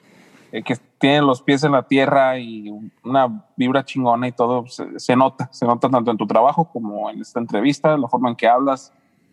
[0.51, 2.71] eh, que tiene los pies en la tierra y
[3.03, 7.09] una vibra chingona y todo, se, se, nota, se nota tanto en tu trabajo como
[7.09, 8.91] en esta entrevista, la forma en que hablas,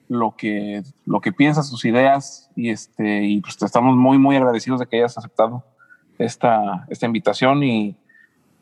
[0.08, 4.80] lo que, lo que piensas, tus ideas, y, este, y pues estamos muy, muy agradecidos
[4.80, 5.64] de que hayas aceptado
[6.18, 7.96] esta, esta invitación y,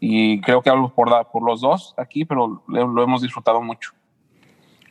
[0.00, 3.92] y creo que hablo por, por los dos aquí, pero lo, hemos disfrutado mucho.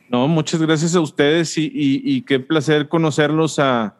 [0.08, 3.96] No, muchas gracias a ustedes y, y, qué placer conocerlos a,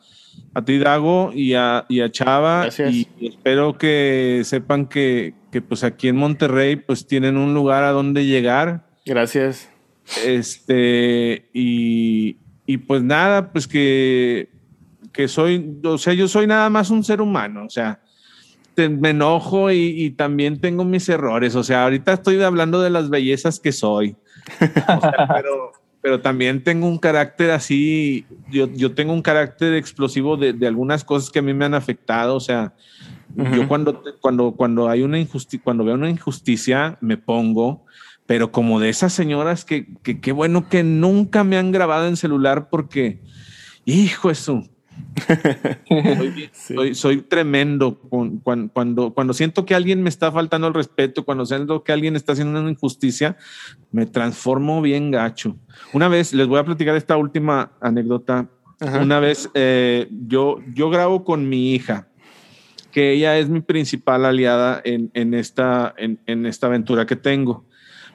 [0.52, 2.92] a ti Dago y a, y a Chava Gracias.
[2.92, 7.92] y espero que sepan que, que pues aquí en Monterrey pues tienen un lugar a
[7.92, 9.70] donde llegar Gracias.
[10.24, 12.36] este y,
[12.66, 14.48] y pues nada pues que
[15.12, 18.00] que soy o sea yo soy nada más un ser humano o sea
[18.74, 22.90] te- me enojo y, y también tengo mis errores o sea ahorita estoy hablando de
[22.90, 24.16] las bellezas que soy
[24.96, 30.36] O sea, pero pero también tengo un carácter así, yo, yo tengo un carácter explosivo
[30.36, 32.74] de, de algunas cosas que a mí me han afectado, o sea,
[33.34, 33.54] Ujú.
[33.54, 37.86] yo cuando, cuando, cuando hay una injusticia, cuando veo una injusticia, me pongo,
[38.26, 42.16] pero como de esas señoras que, que qué bueno que nunca me han grabado en
[42.16, 43.20] celular porque,
[43.84, 44.64] hijo eso,
[45.96, 46.74] soy, Sí.
[46.74, 47.98] soy, soy tremendo
[48.72, 52.32] cuando, cuando, siento que alguien me está faltando el respeto, cuando siento que alguien está
[52.32, 53.36] haciendo una injusticia,
[53.92, 55.56] me transformo bien gacho.
[55.92, 58.48] Una vez, les voy a platicar esta última anécdota.
[58.80, 59.00] Ajá.
[59.00, 62.08] Una vez eh, yo, yo grabo con mi hija,
[62.90, 67.64] que ella es mi principal aliada en, en esta, en, en esta aventura que tengo,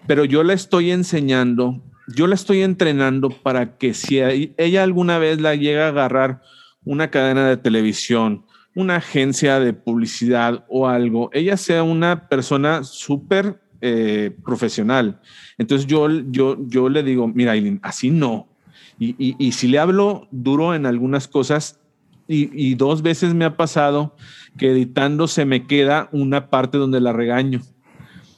[0.08, 1.82] pero yo la estoy enseñando,
[2.16, 6.42] yo la estoy entrenando para que si ella alguna vez la llega a agarrar
[6.84, 8.46] una cadena de televisión,
[8.76, 15.20] una agencia de publicidad o algo, ella sea una persona súper eh, profesional.
[15.58, 18.48] Entonces yo, yo, yo le digo, mira, Aileen, así no.
[18.98, 21.80] Y, y, y si le hablo duro en algunas cosas,
[22.28, 24.16] y, y dos veces me ha pasado
[24.58, 27.62] que editando se me queda una parte donde la regaño.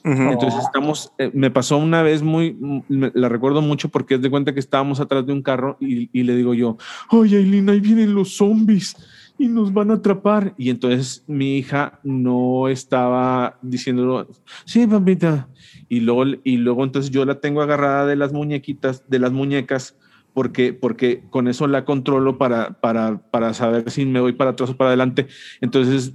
[0.04, 4.30] Entonces estamos, eh, me pasó una vez muy, me- la recuerdo mucho porque es de
[4.30, 6.78] cuenta que estábamos atrás de un carro y, y le digo yo,
[7.10, 8.96] oye Aileen, ahí vienen los zombies
[9.38, 10.54] y nos van a atrapar.
[10.58, 14.28] Y entonces mi hija no estaba diciéndolo,
[14.66, 15.48] sí, papita.
[15.90, 19.98] Y luego, y luego entonces yo la tengo agarrada de las muñequitas, de las muñecas,
[20.34, 24.70] porque, porque con eso la controlo para, para, para saber si me voy para atrás
[24.70, 25.28] o para adelante.
[25.60, 26.14] Entonces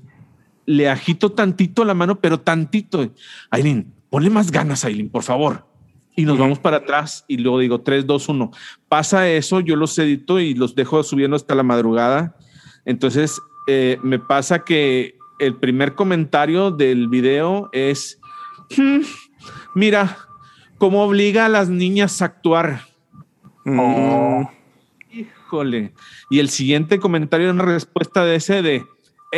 [0.66, 3.12] le agito tantito la mano, pero tantito.
[3.50, 5.66] Aileen, ponle más ganas, Aileen, por favor.
[6.16, 8.50] Y nos vamos para atrás y luego digo 3, 2, 1.
[8.88, 12.36] Pasa eso, yo los edito y los dejo subiendo hasta la madrugada.
[12.84, 18.18] Entonces, eh, me pasa que el primer comentario del video es,
[18.76, 19.00] "Hmm,
[19.74, 20.16] mira,
[20.78, 22.82] cómo obliga a las niñas a actuar.
[23.64, 23.78] Mm.
[23.78, 24.50] Oh.
[25.10, 25.92] Híjole.
[26.30, 28.84] Y el siguiente comentario en respuesta de ese de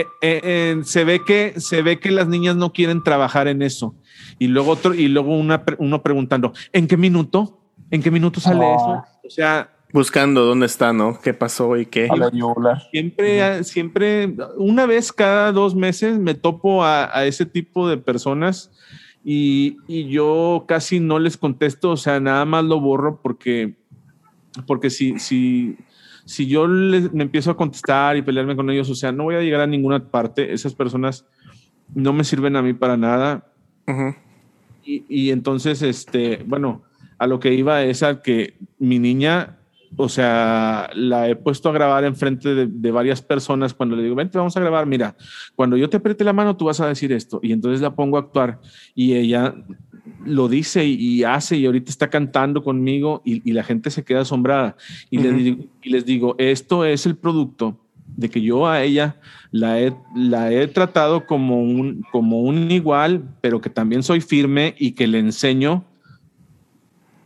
[0.01, 3.63] eh, eh, eh, se ve que se ve que las niñas no quieren trabajar en
[3.63, 3.95] eso.
[4.39, 7.61] Y luego otro, y luego una, uno preguntando, ¿en qué minuto?
[7.91, 8.75] ¿En qué minuto sale Oh.
[8.77, 9.05] eso?
[9.27, 11.19] O sea, Buscando dónde está, ¿no?
[11.19, 12.09] ¿Qué pasó y qué?
[12.11, 12.83] A la yugular.
[12.91, 18.71] siempre, siempre, una vez cada dos meses me topo a, a ese tipo de personas
[19.25, 23.77] y, y yo casi no les contesto, o sea, nada más lo borro porque,
[24.67, 25.77] porque si, si,
[26.29, 29.41] si yo me empiezo a contestar y pelearme con ellos, o sea, no voy a
[29.41, 30.53] llegar a ninguna parte.
[30.53, 31.25] Esas personas
[31.95, 33.47] no me sirven a mí para nada.
[33.87, 34.15] Ujú.
[34.85, 36.83] Y, y entonces, este, bueno,
[37.17, 39.57] a lo que iba es a que mi niña,
[39.97, 44.15] o sea, la he puesto a grabar enfrente de, de varias personas cuando le digo,
[44.15, 45.17] vente, vamos a grabar, mira,
[45.57, 47.41] cuando yo te apriete la mano, tú vas a decir esto.
[47.43, 48.61] Y entonces la pongo a actuar
[48.95, 49.55] y ella
[50.25, 54.05] lo dice y, y hace y ahorita está cantando conmigo y, y la gente se
[54.05, 54.77] queda asombrada.
[55.11, 57.79] Y, les digo, y les digo, esto es el producto
[58.17, 59.17] de que yo a ella
[59.53, 64.75] la he, la he tratado como un, como un igual, pero que también soy firme
[64.79, 65.85] y que le enseño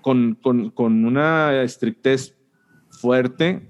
[0.01, 2.35] con, con, con una estrictez
[2.91, 3.63] fuerte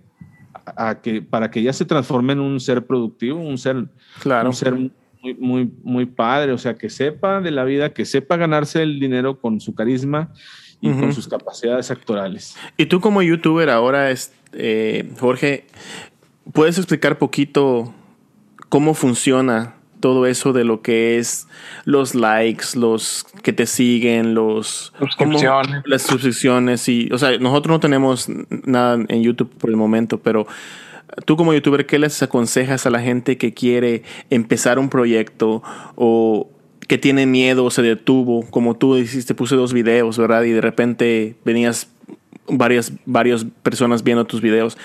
[0.54, 3.86] a, a que, para que ella se transforme en un ser productivo, un ser,
[4.20, 4.48] Claro.
[4.48, 4.90] un ser
[5.22, 8.98] muy, muy, muy padre, o sea, que sepa de la vida, que sepa ganarse el
[8.98, 10.32] dinero con su carisma
[10.80, 12.56] y con sus capacidades actorales.
[12.76, 15.66] Y tú como youtuber ahora, es, eh, Jorge,
[16.52, 17.94] ¿puedes explicar poquito
[18.68, 21.48] cómo funciona todo eso de lo que es
[21.86, 25.82] los likes, los que te siguen, los Suscripciones.
[25.86, 28.28] las suscripciones y, o sea, nosotros no tenemos
[28.66, 30.46] nada en YouTube por el momento, pero
[31.24, 35.62] tú como youtuber, ¿qué les aconsejas a la gente que quiere empezar un proyecto
[35.94, 36.50] o
[36.88, 40.42] que tiene miedo o se detuvo, como tú hiciste, puse dos videos, ¿verdad?
[40.42, 41.88] Y de repente venías
[42.48, 44.76] varias, varias personas viendo tus videos.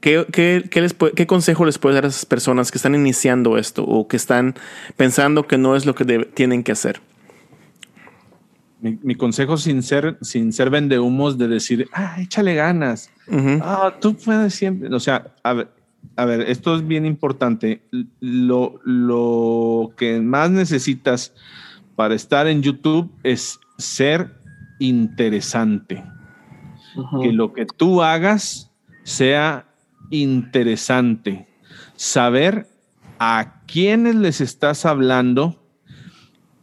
[0.00, 2.94] ¿Qué, qué, qué les puede- qué consejo les puedes dar a esas personas que están
[2.94, 4.54] iniciando esto o que están
[4.96, 7.00] pensando que no es lo que debe- tienen que hacer?
[8.80, 13.10] Mi, mi consejo sin ser, sin ser vendehumos de decir, ah, échale ganas.
[13.62, 14.88] Ah, tú puedes siempre.
[14.94, 15.68] O sea, a ver,
[16.16, 17.82] a ver, esto es bien importante.
[18.20, 21.34] Lo, lo que más necesitas
[21.94, 24.32] para estar en YouTube es ser
[24.78, 26.02] interesante.
[27.22, 28.70] Que lo que tú hagas
[29.04, 29.66] sea
[30.10, 31.46] interesante.
[31.96, 32.66] saber
[33.18, 35.62] a quiénes les estás hablando,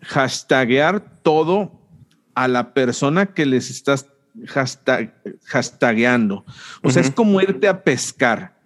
[0.01, 1.79] hashtaguear todo
[2.33, 4.07] a la persona que les estás
[4.47, 5.13] hashtag,
[5.45, 6.45] hashtagueando.
[6.83, 8.57] O sea, es como irte a pescar.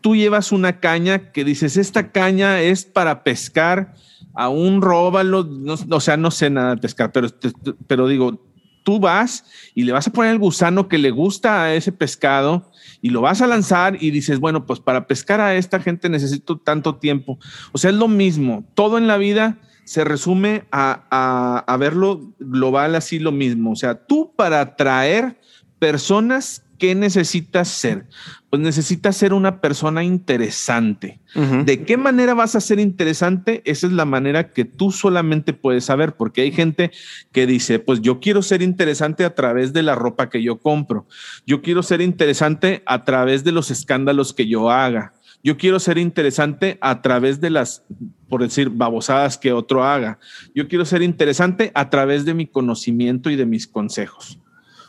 [0.00, 3.94] Tú llevas una caña que dices, esta caña es para pescar
[4.34, 5.48] a un róbalo,
[5.90, 7.28] o sea, no sé nada de pescar, pero,
[7.86, 8.42] pero digo,
[8.82, 12.70] tú vas y le vas a poner el gusano que le gusta a ese pescado
[13.04, 16.56] y lo vas a lanzar y dices, bueno, pues para pescar a esta gente necesito
[16.56, 17.38] tanto tiempo.
[17.72, 18.64] O sea, es lo mismo.
[18.72, 23.72] Todo en la vida se resume a, a, verlo global así lo mismo.
[23.72, 25.38] O sea, tú para atraer
[25.78, 28.06] personas ¿qué necesitas ser?
[28.50, 31.20] Pues necesitas ser una persona interesante.
[31.64, 33.62] ¿De qué manera vas a ser interesante?
[33.64, 36.92] Esa es la manera que tú solamente puedes saber, porque hay gente
[37.32, 41.06] que dice, pues yo quiero ser interesante a través de la ropa que yo compro.
[41.46, 45.14] Yo quiero ser interesante a través de los escándalos que yo haga.
[45.42, 47.84] Yo quiero ser interesante a través de las,
[48.28, 50.18] por decir, babosadas que otro haga.
[50.54, 54.38] Yo quiero ser interesante a través de mi conocimiento y de mis consejos.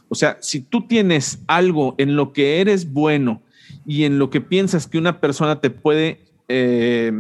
[0.10, 3.42] O sea, si tú tienes algo en lo que eres bueno
[3.86, 7.12] y en lo que piensas que una persona te puede eh,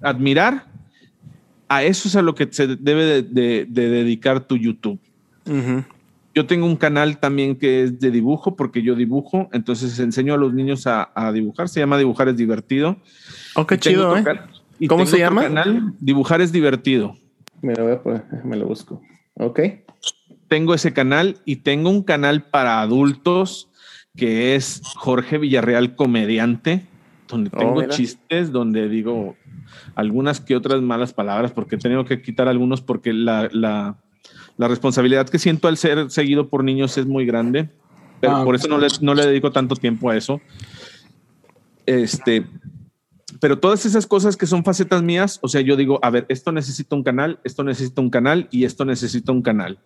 [0.00, 0.66] admirar,
[1.68, 4.98] a eso es a lo que se debe de, dedicar tu YouTube.
[6.34, 10.36] Yo tengo un canal también que es de dibujo, porque yo dibujo, entonces enseño a
[10.36, 11.68] los niños a, dibujar.
[11.68, 12.96] Se llama Dibujar es divertido.
[13.54, 14.24] Oh, qué chido, ¿eh?
[14.88, 15.42] ¿Cómo se llama?
[15.42, 17.16] Canal, dibujar es divertido.
[17.60, 19.00] Me lo voy a poner, me lo busco.
[19.34, 19.60] Ok
[20.52, 23.70] tengo ese canal y tengo un canal para adultos
[24.14, 26.84] que es Jorge Villarreal Comediante,
[27.26, 29.34] donde oh, tengo chistes, donde digo
[29.94, 33.96] algunas que otras malas palabras, porque he tenido que quitar algunos porque la, la,
[34.58, 37.70] la responsabilidad que siento al ser seguido por niños es muy grande,
[38.20, 40.42] pero ah, por eso no le, no le dedico tanto tiempo a eso.
[41.86, 42.44] Este,
[43.40, 46.52] pero todas esas cosas que son facetas mías, o sea, yo digo, a ver, esto
[46.52, 49.78] necesita un canal, esto necesita un canal y esto necesita un canal.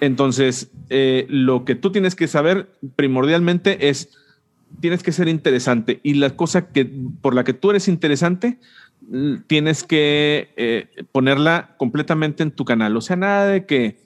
[0.00, 4.10] Entonces, eh, lo que tú tienes que saber primordialmente es,
[4.80, 6.90] tienes que ser interesante y la cosa que
[7.20, 8.58] por la que tú eres interesante,
[9.46, 12.96] tienes que eh, ponerla completamente en tu canal.
[12.96, 13.98] O sea, nada de que,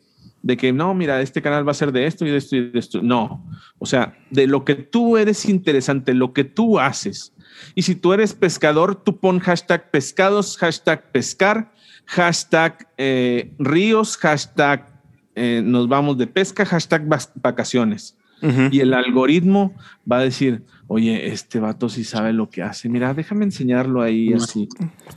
[0.43, 2.71] de que no, mira, este canal va a ser de esto y de esto y
[2.71, 3.03] de esto.
[3.03, 3.45] No,
[3.79, 7.33] o sea, de lo que tú eres interesante, lo que tú haces.
[7.75, 11.73] Y si tú eres pescador, tú pon hashtag pescados, hashtag pescar,
[12.09, 14.87] hashtag eh, ríos, hashtag
[15.35, 17.07] eh, nos vamos de pesca, hashtag
[17.37, 18.17] vacaciones.
[18.71, 19.75] Y el algoritmo
[20.11, 22.89] va a decir, oye, este vato sí sabe lo que hace.
[22.89, 24.69] Mira, déjame enseñarlo ahí así.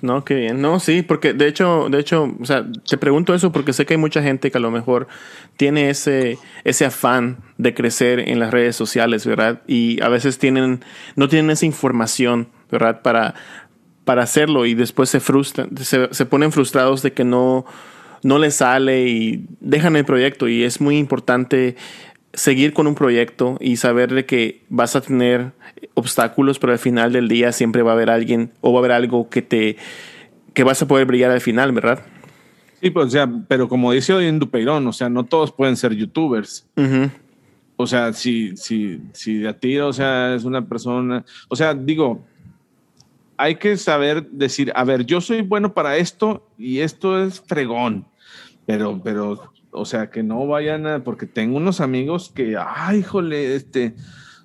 [0.02, 0.60] No, qué bien.
[0.60, 3.94] No, sí, porque de hecho, de hecho, o sea, te pregunto eso porque sé que
[3.94, 5.08] hay mucha gente que a lo mejor
[5.56, 9.62] tiene ese, ese afán de crecer en las redes sociales, ¿verdad?
[9.68, 10.84] Y a veces tienen,
[11.16, 13.04] no tienen esa información, ¿verdad?
[13.04, 13.36] Para,
[14.12, 17.66] para hacerlo y después se frustran, se, se ponen frustrados de que no,
[18.24, 21.78] no les sale y dejan el proyecto y es muy importante
[22.34, 25.54] seguir con un proyecto y saber de que vas a tener
[25.94, 28.92] obstáculos, pero al final del día siempre va a haber alguien o va a haber
[28.92, 29.78] algo que te
[30.54, 32.04] que vas a poder brillar al final, ¿verdad?
[32.82, 35.78] Sí, pues, o sea, pero como dice hoy en Dupeirón, o sea, no todos pueden
[35.78, 36.68] ser youtubers.
[37.78, 41.74] O sea, si, si, si de a ti, o sea, es una persona, o sea,
[41.74, 42.26] digo,
[43.42, 48.06] hay que saber decir, a ver, yo soy bueno para esto y esto es fregón,
[48.68, 53.56] pero, pero, o sea, que no vayan a, porque tengo unos amigos que, ay, híjole,
[53.56, 53.96] este,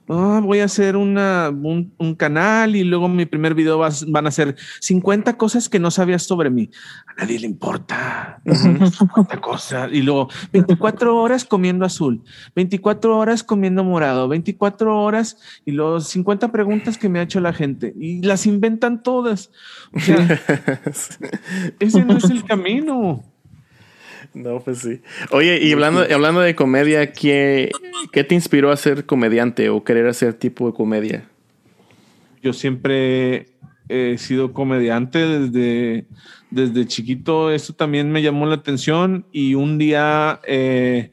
[0.09, 4.55] Ah, voy a hacer una, un, canal y luego mi primer video van a ser
[4.81, 6.70] 50 cosas que no sabías sobre mí.
[7.07, 8.41] A nadie le importa.
[8.45, 9.91] 50 cosas.
[9.93, 12.23] Y luego 24 horas comiendo azul,
[12.55, 17.53] 24 horas comiendo morado, 24 horas y los 50 preguntas que me ha hecho la
[17.53, 19.51] gente y las inventan todas.
[19.93, 20.16] O sea,
[21.81, 23.24] ese no es el camino.
[24.36, 25.00] No, pues sí.
[25.30, 27.70] Oye, y hablando, hablando de comedia, ¿qué,
[28.12, 31.26] ¿qué te inspiró a ser comediante o querer hacer tipo de comedia?
[32.42, 33.46] Yo siempre
[33.88, 36.06] he sido comediante desde,
[36.50, 37.50] desde chiquito.
[37.50, 41.12] Eso también me llamó la atención y un día eh,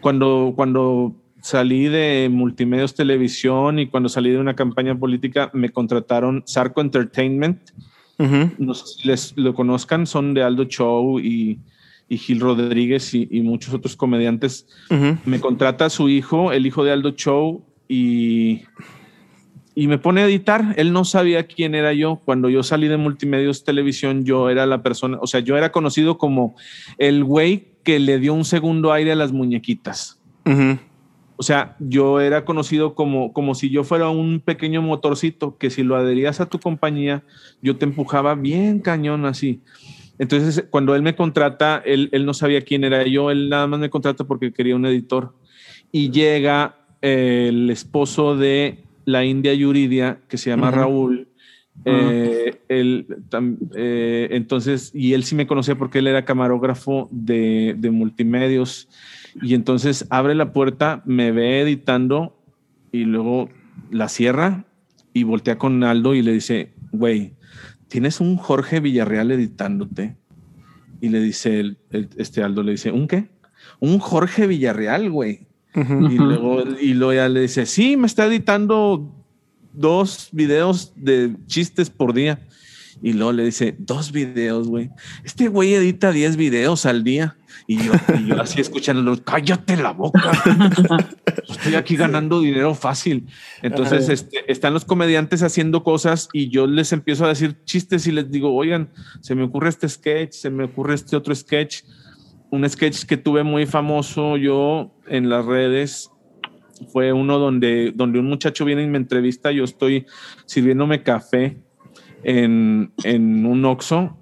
[0.00, 6.42] cuando, cuando salí de Multimedios Televisión y cuando salí de una campaña política me contrataron
[6.44, 7.70] Sarco Entertainment.
[8.18, 11.60] No sé si les lo conozcan, son de Aldo Show y
[12.08, 14.66] y Gil Rodríguez y, muchos otros comediantes.
[15.24, 18.62] Me contrata a su hijo, el hijo de Aldo Show, y,
[19.74, 20.74] y me pone a editar.
[20.76, 22.20] Él no sabía quién era yo.
[22.24, 26.18] Cuando yo salí de Multimedios Televisión, yo era la persona, o sea, yo era conocido
[26.18, 26.54] como
[26.98, 30.20] el güey que le dio un segundo aire a las muñequitas.
[31.36, 35.82] O sea, yo era conocido como, como si yo fuera un pequeño motorcito que si
[35.82, 37.24] lo adherías a tu compañía,
[37.60, 39.60] yo te empujaba bien cañón así.
[40.18, 43.80] Entonces, cuando él me contrata, él, él no sabía quién era yo, él nada más
[43.80, 45.34] me contrata porque quería un editor.
[45.90, 50.70] Y llega el esposo de la India Yuridia, que se llama.
[50.70, 51.28] Raúl.
[51.84, 57.74] eh, él tam- eh, entonces, y él sí me conocía porque él era camarógrafo de,
[57.76, 58.88] de multimedios.
[59.42, 62.38] Y entonces abre la puerta, me ve editando
[62.92, 63.50] y luego
[63.90, 64.64] la cierra
[65.12, 67.32] y voltea con Aldo y le dice, güey,
[67.88, 70.16] tienes un Jorge Villarreal editándote.
[71.00, 73.28] Y le dice el- el- este Aldo, le dice, ¿un qué?
[73.80, 75.46] Un Jorge Villarreal, güey.
[75.74, 79.12] Y luego, y luego ya le dice, sí, me está editando
[79.72, 82.40] dos videos de chistes por día.
[83.02, 84.90] Y luego le dice, dos videos, güey.
[85.24, 87.36] Este güey edita 10 videos al día.
[87.66, 90.32] Y yo, y yo así escuchándolo, cállate la boca.
[91.48, 93.26] Estoy aquí ganando dinero fácil.
[93.62, 98.12] Entonces, este, están los comediantes haciendo cosas y yo les empiezo a decir chistes y
[98.12, 98.90] les digo, oigan,
[99.20, 101.82] se me ocurre este sketch, se me ocurre este otro sketch.
[102.50, 106.10] Un sketch que tuve muy famoso yo en las redes
[106.92, 110.06] fue uno donde, donde un muchacho viene y me entrevista, yo estoy
[110.44, 111.63] sirviéndome café
[112.24, 114.16] en, en un Oxxo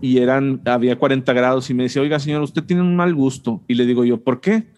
[0.00, 3.62] y eran, había 40 grados y me dice, oiga señor, usted tiene un mal gusto.
[3.68, 4.68] Y le digo yo, ¿por qué?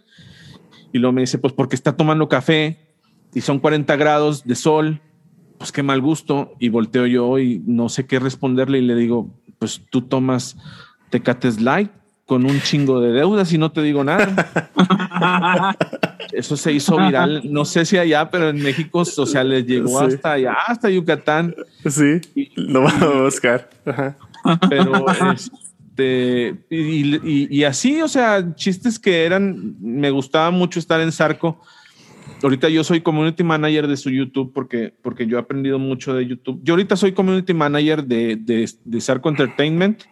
[0.92, 2.94] Y luego me dice, pues porque está tomando café
[3.34, 5.00] y son 40 grados de sol,
[5.58, 6.52] pues qué mal gusto.
[6.58, 10.56] Y volteo yo y no sé qué responderle y le digo, pues tú tomas
[11.10, 11.90] Tecates Light
[12.26, 14.56] con un chingo de deudas y no te digo nada.
[16.32, 20.00] Eso se hizo viral, no sé si allá, pero en México, o sea, les llegó
[20.00, 20.14] Sí.
[20.14, 21.54] hasta allá, hasta Yucatán.
[21.88, 22.20] Sí,
[22.56, 23.68] lo vamos a buscar.
[23.84, 24.16] Ajá.
[24.70, 25.04] pero
[25.90, 31.12] este y, y- y así, o sea, chistes que eran, me gustaba mucho estar en
[31.12, 31.60] Sarco.
[32.42, 36.26] Ahorita yo soy community manager de su YouTube porque, porque yo he aprendido mucho de
[36.26, 36.60] YouTube.
[36.64, 40.02] Yo ahorita soy community manager de, de, de Sarco Entertainment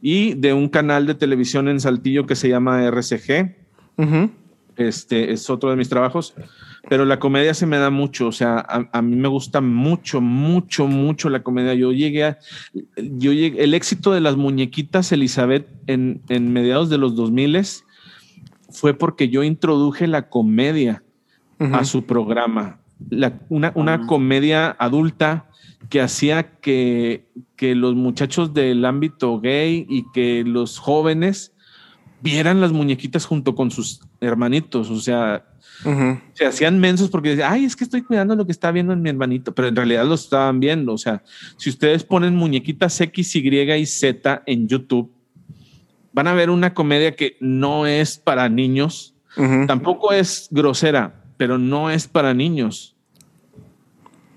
[0.00, 3.56] y de un canal de televisión en Saltillo que se llama RCG.
[4.76, 6.34] Este es otro de mis trabajos,
[6.88, 8.28] pero la comedia se me da mucho.
[8.28, 11.74] O sea, a, a mí me gusta mucho, mucho, mucho la comedia.
[11.74, 12.38] Yo llegué a,
[12.96, 17.60] yo llegué, el éxito de las muñequitas Elizabeth en, en mediados de los 2000
[18.70, 21.02] fue porque yo introduje la comedia
[21.58, 22.78] a su programa.
[23.10, 25.46] La- una, una comedia adulta
[25.88, 27.26] que hacía que,
[27.56, 31.52] que los muchachos del ámbito gay y que los jóvenes
[32.20, 34.90] vieran las muñequitas junto con sus hermanitos.
[34.90, 35.44] O sea,
[36.34, 39.00] se hacían mensos porque decían, ay, es que estoy cuidando lo que está viendo en
[39.00, 40.92] mi hermanito, pero en realidad lo estaban viendo.
[40.92, 41.22] O sea,
[41.56, 45.12] si ustedes ponen muñequitas X, Y y Z en YouTube,
[46.12, 49.14] van a ver una comedia que no es para niños,
[49.68, 52.94] tampoco es grosera, pero no es para niños.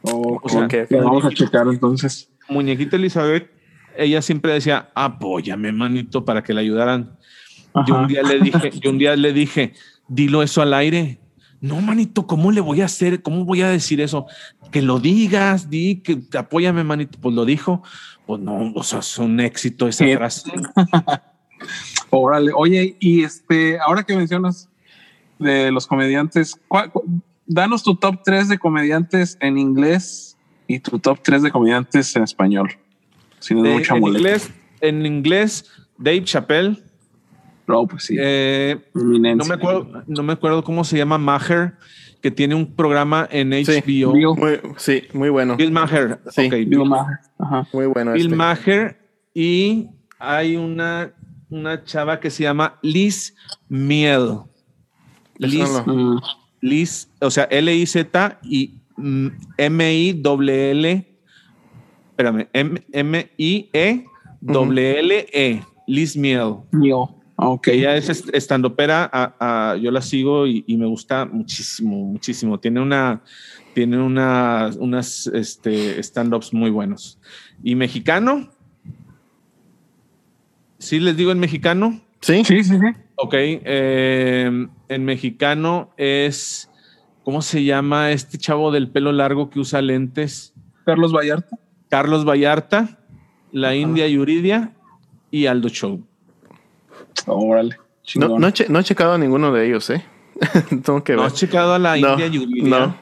[0.03, 0.91] Ok, O sea, Ok, ok.
[0.91, 2.29] lo vamos a checar entonces.
[2.47, 3.51] Muñequita Elizabeth,
[3.97, 7.17] ella siempre decía, apóyame, manito, para que le ayudaran.
[7.87, 9.73] Yo un día le dije, yo un día le dije,
[10.07, 11.19] dilo eso al aire.
[11.59, 13.21] No, manito, ¿cómo le voy a hacer?
[13.21, 14.25] ¿Cómo voy a decir eso?
[14.71, 17.19] Que lo digas, di que apóyame, manito.
[17.21, 17.83] Pues lo dijo.
[18.25, 20.51] Pues no, o sea, es un éxito esa frase.
[22.09, 24.70] Órale, oye, y este, ahora que mencionas
[25.41, 27.03] de los comediantes, ¿cuál- cu-
[27.45, 30.37] danos tu top 3 de comediantes en inglés
[30.67, 32.69] y tu top 3 de comediantes en español.
[33.39, 34.51] Si no es De- mucha en, inglés,
[34.81, 35.65] en inglés,
[35.97, 36.77] Dave Chappelle.
[37.67, 38.15] No, pues sí.
[38.19, 41.73] eh, no, me acuerdo, no me acuerdo cómo se llama Maher,
[42.21, 43.71] que tiene un programa en Sí.
[43.81, 44.13] HBO.
[44.13, 45.55] Bill, Muy, sí, muy bueno.
[45.57, 46.19] Bill Maher.
[46.29, 46.45] Sí.
[46.47, 47.17] Ok, Bill Maher.
[47.39, 47.67] Ajá.
[47.73, 48.13] Muy bueno.
[48.13, 48.35] Bill este.
[48.35, 48.99] Maher
[49.33, 49.89] y
[50.19, 51.13] hay una,
[51.49, 53.35] una chava que se llama Liz
[53.69, 54.39] Miel.
[55.47, 56.17] Liz, Mm,
[56.61, 58.71] Liz, o sea, L-I-Z y
[59.57, 61.05] M-I-L-L,
[62.11, 62.47] espérame,
[64.41, 66.55] M-I-E-L-L-E, Liz Miel.
[67.35, 67.67] Ok.
[67.69, 72.59] Ella es est- estandopera, a- a- yo la sigo y, y me gusta muchísimo, muchísimo.
[72.59, 73.21] Tiene una,
[73.73, 77.17] tiene una, unas este, stand-ups muy buenos.
[77.63, 78.49] ¿Y mexicano?
[80.77, 81.99] ¿Sí les digo en mexicano?
[82.21, 82.85] Sí, Sí, sí, sí.
[83.23, 86.69] Ok, eh, en mexicano es,
[87.23, 90.53] ¿cómo se llama este chavo del pelo largo que usa lentes?
[90.85, 91.55] Carlos Vallarta.
[91.89, 92.97] Carlos Vallarta,
[93.51, 94.71] la India Yuridia
[95.29, 96.01] y Aldo Show.
[97.27, 97.75] Órale.
[97.77, 98.41] no, chingón.
[98.41, 100.03] no, he no he checado a ninguno de ellos, ¿eh?
[100.83, 101.27] Tengo que ¿No ver.
[101.27, 102.69] has checado a la no, India Yuridia?
[102.79, 102.95] no.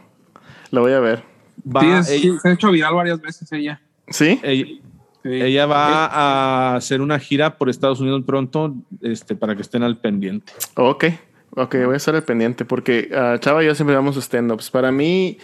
[0.72, 1.24] Lo voy a ver.
[1.66, 3.82] Va, Sí, es- ella, sí, se ha hecho viral varias veces ella.
[4.10, 4.40] ¿Sí?
[4.44, 4.82] ella- Sí.
[5.32, 9.98] Ella va a hacer una gira por Estados Unidos pronto, este, para que estén al
[9.98, 10.54] pendiente.
[10.76, 11.06] Ok.
[11.52, 14.70] Ok, voy a estar al pendiente porque ah, Chava y yo siempre damos stand-ups.
[14.70, 15.38] Para mí,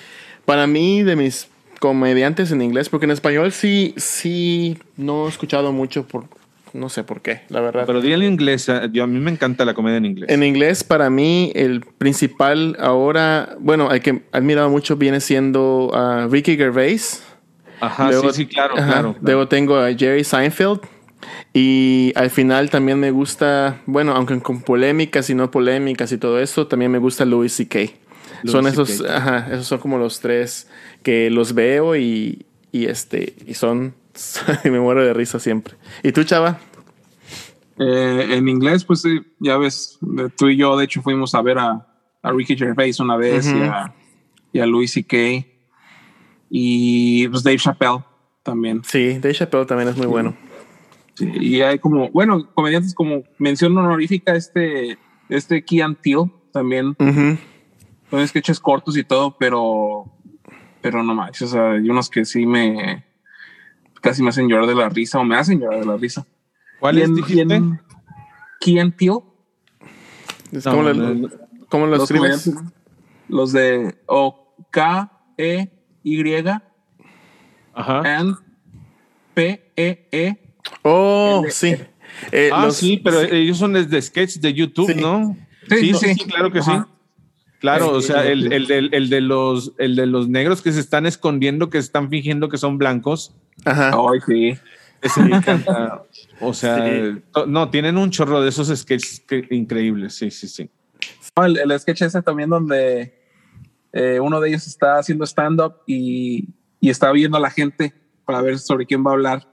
[0.45, 1.49] para mí, de mis
[1.79, 6.25] comediantes en inglés, porque en español sí, sí, no he escuchado mucho por,
[6.73, 7.85] no sé por qué, la verdad.
[7.85, 10.29] Pero di en inglés, yo, a mí me encanta la comedia en inglés.
[10.29, 15.87] En inglés, para mí, el principal ahora, bueno, el que he admirado mucho viene siendo
[15.87, 17.23] uh, Ricky Gervais.
[17.85, 19.25] Ajá, sí, sí, claro, ajá, claro, claro.
[19.25, 20.81] Luego tengo a Jerry Seinfeld.
[21.53, 26.39] Y al final también me gusta, bueno, aunque con polémicas y no polémicas y todo
[26.39, 27.79] eso, también me gusta Louis C.K.
[28.45, 30.67] Son esos, ajá, esos son como los tres
[31.01, 33.95] que los veo y, y este, y son,
[34.65, 35.75] me muero de risa siempre.
[36.03, 36.59] ¿Y tú, Chava?
[37.79, 39.97] Eh, en inglés, pues sí, ya ves,
[40.37, 41.87] tú y yo de hecho fuimos a ver a,
[42.21, 43.57] a Ricky Gervais una vez Ujú.
[43.57, 43.93] y, a,
[44.53, 45.17] y a Louis C.K.
[46.57, 48.01] y pues Dave Chappelle
[48.41, 48.81] también.
[48.85, 50.33] Sí, Dave Chappelle también es muy bueno.
[51.15, 56.95] Sí, y hay como, bueno, comediantes como mención honorífica, este, este Kean Teal también,
[58.09, 60.05] son sketches cortos y todo, pero,
[60.81, 63.03] pero no manches, o sea, hay unos que sí me,
[63.99, 66.25] casi me hacen llorar de la risa o me hacen llorar de la risa.
[66.79, 67.61] ¿Cuál es, dijiste?
[68.61, 69.19] Kean Teal,
[70.51, 71.29] No, como, lo, no,
[71.67, 72.49] ¿cómo lo los escribes?
[73.27, 75.74] los de O K E
[76.05, 76.21] Y
[77.73, 78.01] Ajá.
[78.19, 78.37] and
[79.33, 80.37] P E E
[80.83, 81.75] Oh, El- sí.
[82.31, 85.01] Eh, Ah, los- sí, pero ellos son desde sketch de YouTube, Sí.
[85.01, 85.35] ¿no?
[85.67, 86.13] Sí, Sí, sí, sí, sí.
[86.13, 86.87] sí, claro que Ajá.
[86.87, 86.91] sí.
[87.59, 90.79] Claro, o sea, el, el, del- el de los, el de los negros que se
[90.79, 93.33] están escondiendo, que están fingiendo que son blancos.
[93.65, 93.89] Ajá.
[93.91, 94.59] Ay, sí.
[95.01, 96.03] Ese me encanta.
[96.39, 97.21] O sea, Sí.
[97.47, 100.13] no, tienen un chorro de esos sketches que- increíbles.
[100.13, 100.69] Sí, sí, sí.
[101.35, 103.24] No, el, el sketch ese también donde
[103.95, 106.49] eh, uno de ellos está haciendo stand-up y,
[106.81, 107.93] y está viendo a la gente
[108.25, 109.47] para ver sobre quién va a hablar.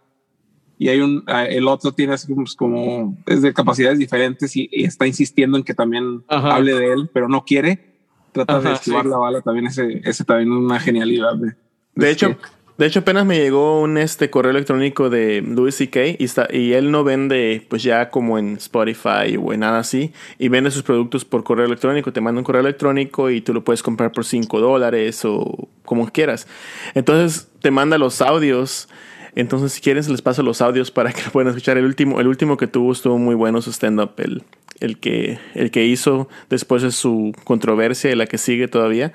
[0.79, 4.57] Y hay un, ah, el otro tiene así como, pues, como es de capacidades diferentes
[4.57, 6.57] y, y está insistiendo en que también Ajá.
[6.57, 7.95] hable de él, pero no quiere.
[8.33, 9.11] Trata de Ajá, esquivar sí.
[9.11, 9.69] la bala también.
[9.69, 11.37] Ese, ese también es una genialidad.
[11.37, 11.55] De,
[11.95, 12.43] De hecho, sketch.
[12.83, 16.01] De hecho apenas me llegó un este correo electrónico de Louis C.K.
[16.19, 20.13] y está y él no vende pues ya como en Spotify o en nada así
[20.37, 22.13] y vende sus productos por correo electrónico.
[22.13, 26.11] Te manda un correo electrónico y tú lo puedes comprar por 5 dólares o como
[26.11, 26.49] quieras.
[26.95, 28.89] Entonces te manda los audios.
[29.35, 31.79] Entonces si quieres les paso los audios para que lo puedan escuchar.
[31.79, 34.13] El último, el último que tuvo estuvo muy bueno su stand-up.
[34.19, 34.43] El,
[34.81, 39.13] el que, el que hizo después de su controversia y la que sigue todavía,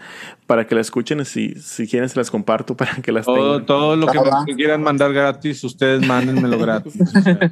[0.47, 1.23] para que la escuchen.
[1.25, 3.65] Si, si quieren, se las comparto para que las Todo, tengan.
[3.65, 4.17] todo lo que
[4.47, 6.93] me quieran mandar gratis, ustedes mándenmelo gratis.
[7.01, 7.51] O sea,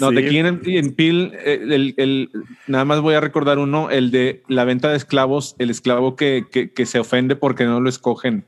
[0.00, 0.14] no, Sí.
[0.16, 2.30] de aquí en, en Pil, el, el-
[2.66, 6.46] nada más voy a recordar uno, el de la venta de esclavos, el esclavo que,
[6.50, 8.44] que, que se ofende porque no lo escogen.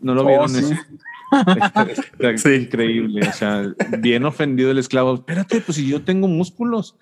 [0.00, 0.48] ¿No lo Oh, vieron?
[0.48, 0.58] sí.
[0.64, 0.78] ese?
[1.30, 2.48] Está- Sí.
[2.54, 5.14] Increíble, o sea, bien ofendido el esclavo.
[5.14, 6.96] Espérate, pues si yo tengo músculos.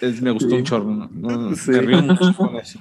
[0.00, 0.56] Es- me gustó Sí.
[0.56, 1.08] un chorro.
[1.12, 1.54] ¿no?
[1.54, 1.70] Sí.
[1.72, 2.78] Me río mucho con eso.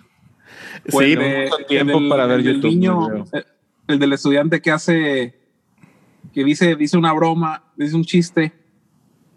[0.85, 3.43] Sí, Bueno, de- mucho tiempo el del- para ver el del YouTube, niño, eh,
[3.87, 5.39] el del estudiante que hace,
[6.33, 8.53] que dice, dice una broma, dice un chiste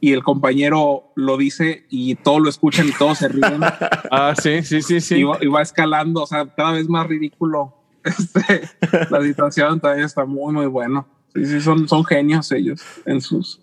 [0.01, 3.61] y el compañero lo dice y todos lo escuchan y todos se ríen
[4.11, 5.16] Ah, sí, sí, sí, sí.
[5.16, 7.77] y, va, y va escalando, o sea, cada vez más ridículo.
[8.05, 8.69] Este,
[9.11, 11.07] la situación también está muy, muy bueno.
[11.35, 13.61] Sí, sí, son, son genios ellos en sus,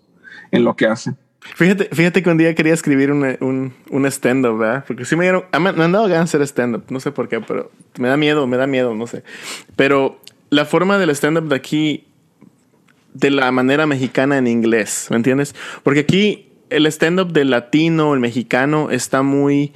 [0.50, 1.16] en lo que hacen.
[1.40, 4.84] Fíjate, fíjate que un día quería escribir un, un, un stand-up, ¿verdad?
[4.86, 7.12] Porque sí me dieron, ah, me, me han dado ganas de hacer stand-up, no sé
[7.12, 9.24] por qué, pero me da miedo, me da miedo, no sé.
[9.76, 12.06] Pero la forma del stand-up de aquí,
[13.14, 15.54] de la manera mexicana en inglés, ¿me entiendes?
[15.82, 19.72] Porque aquí el stand-up del latino, el mexicano, está muy...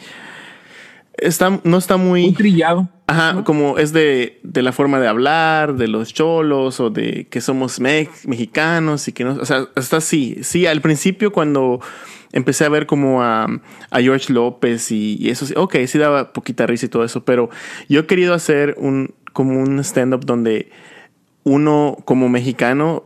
[1.17, 2.89] Está, no está Muy trillado.
[3.07, 7.43] Ajá, como es de, de la forma de hablar, de los cholos o de que
[7.43, 10.39] somos me- mexicanos y que no, o sea, está así.
[10.43, 11.81] Sí, al principio cuando
[12.33, 13.45] empecé a ver como a,
[13.91, 17.25] a George López y, y eso, sí, ok, sí daba poquita risa y todo eso,
[17.27, 17.51] pero
[17.91, 20.71] yo he querido hacer un, como un stand-up donde
[21.43, 23.05] uno como mexicano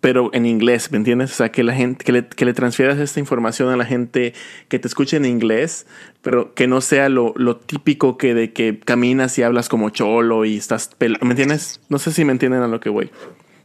[0.00, 1.32] pero en inglés, ¿me entiendes?
[1.32, 4.32] O sea, que la gente, que le, que le transfieras esta información a la gente
[4.68, 5.86] que te escuche en inglés,
[6.22, 10.44] pero que no sea lo, lo típico que de que caminas y hablas como cholo
[10.44, 11.80] y estás, pel- ¿me entiendes?
[11.88, 13.10] No sé si me entienden a lo que voy.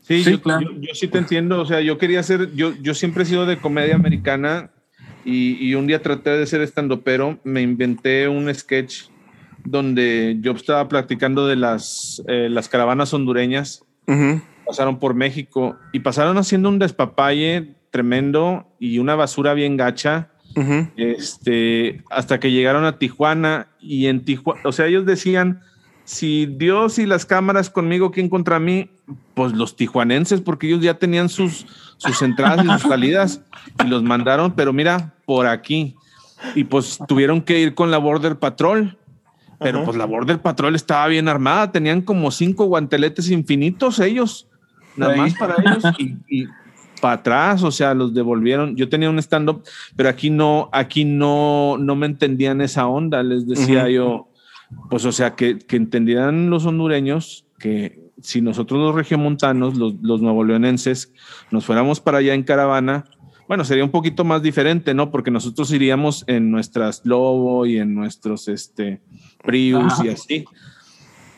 [0.02, 0.62] Sí, Sí, yo, claro.
[0.62, 1.62] yo- yo sí te entiendo.
[1.62, 4.72] O sea, yo quería hacer, yo, yo siempre he sido de comedia americana
[5.24, 9.06] y, y un día traté de ser estando, pero me inventé un sketch
[9.64, 14.42] donde yo estaba platicando de las, eh, las caravanas hondureñas, Ujú.
[14.66, 20.30] Pasaron por México y pasaron haciendo un despapalle tremendo y una basura bien gacha.
[20.96, 25.62] Este, hasta que llegaron a Tijuana y en Tijuana, o sea, ellos decían,
[26.06, 28.90] si Dios y las cámaras conmigo, ¿quién contra mí?
[29.34, 31.66] Pues los tijuanenses, porque ellos ya tenían sus,
[31.98, 33.42] sus entradas y sus salidas
[33.84, 35.96] y los mandaron, pero mira, por aquí.
[36.54, 38.98] y pues tuvieron que ir con la Border Patrol.
[39.58, 44.48] Pero pues la Border Patrol estaba bien armada, tenían como cinco guanteletes infinitos ellos,
[44.96, 45.84] nada más para ellos
[46.28, 46.46] y,
[47.02, 48.76] para atrás, o sea, los devolvieron.
[48.76, 49.64] Yo tenía un stand-up,
[49.96, 54.30] pero aquí no, aquí no, no me entendían esa onda, les decía yo,
[54.90, 60.22] pues o sea, que, que entendieran los hondureños que si nosotros los regiomontanos, los, los
[60.22, 61.14] nuevo leonenses,
[61.52, 63.06] nos fuéramos para allá en caravana,
[63.48, 65.12] bueno, sería un poquito más diferente, ¿no?
[65.12, 69.02] Porque nosotros iríamos en nuestras Lobo y en nuestros este,
[69.44, 70.46] Prius y así.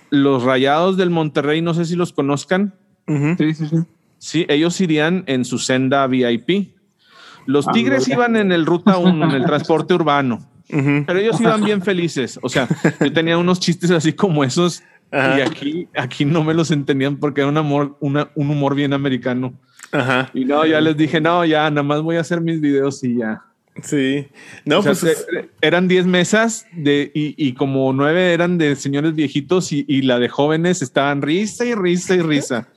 [0.10, 2.76] Los rayados del Monterrey, no sé si los conozcan.
[3.08, 3.78] Sí, sí, sí.
[4.20, 6.72] Sí, ellos irían en su senda VIP.
[7.46, 10.46] Los ah, Tigres iban en el Ruta 1, en el transporte urbano.
[10.68, 12.40] Pero ellos iban bien felices.
[12.42, 12.68] O sea,
[13.00, 17.42] yo tenía unos chistes así como esos y aquí, aquí no me los entendían porque
[17.42, 19.54] era un, amor, un humor bien americano.
[19.92, 20.30] Ajá.
[20.34, 23.18] Y no, ya les dije, no, ya, nada más voy a hacer mis videos y
[23.18, 23.44] ya.
[23.84, 24.28] Sí.
[24.66, 25.06] No, pues
[25.62, 30.20] eran 10 mesas de, y, y, como nueve eran de señores viejitos y, y, la
[30.20, 32.68] de jóvenes estaban risa y risa y risa.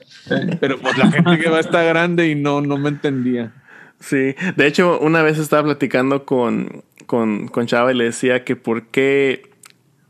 [0.59, 3.53] Pero pues la gente que va está grande y no, no me entendía.
[3.99, 4.35] Sí.
[4.55, 8.87] De hecho, una vez estaba platicando con, con, con Chava y le decía que por
[8.87, 9.51] qué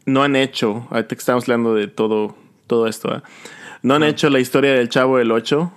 [0.05, 2.35] no han hecho, ahorita que estamos hablando de todo,
[2.67, 3.21] todo esto,
[3.81, 5.71] no han hecho la historia del Chavo del 8,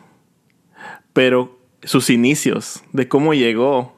[1.13, 3.97] pero sus inicios, de cómo llegó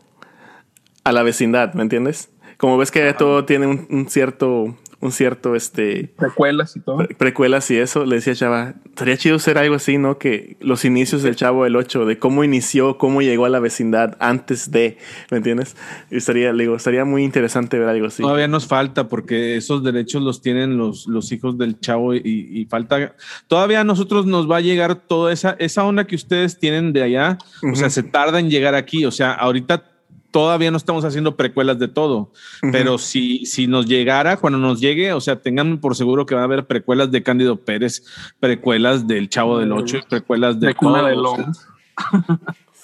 [1.04, 2.30] a la vecindad, ¿me entiendes?
[2.56, 6.12] Como ves que todo tiene un cierto un cierto, este...
[6.16, 7.06] Precuelas y todo.
[7.18, 10.18] precuelas y eso, le decía Chava, estaría chido ser algo así, ¿no?
[10.18, 14.16] Que los inicios del Chavo del 8, de cómo inició, cómo llegó a la vecindad
[14.20, 14.98] antes de,
[15.30, 15.76] ¿me entiendes?
[16.10, 18.22] Y estaría, le digo, estaría muy interesante ver algo así.
[18.22, 23.14] Todavía nos falta porque esos derechos los tienen los, los hijos del Chavo y, falta,
[23.48, 27.02] todavía a nosotros nos va a llegar toda esa, esa onda que ustedes tienen de
[27.02, 27.38] allá,
[27.70, 29.95] o sea, se tarda en llegar aquí, o sea, ahorita
[30.36, 32.30] todavía no estamos haciendo precuelas de todo,
[32.70, 36.42] pero si, si nos llegara, cuando nos llegue, o sea, tengan por seguro que va
[36.42, 38.04] a haber precuelas de Cándido Pérez,
[38.38, 40.74] precuelas del Chavo del Ocho, precuelas de, de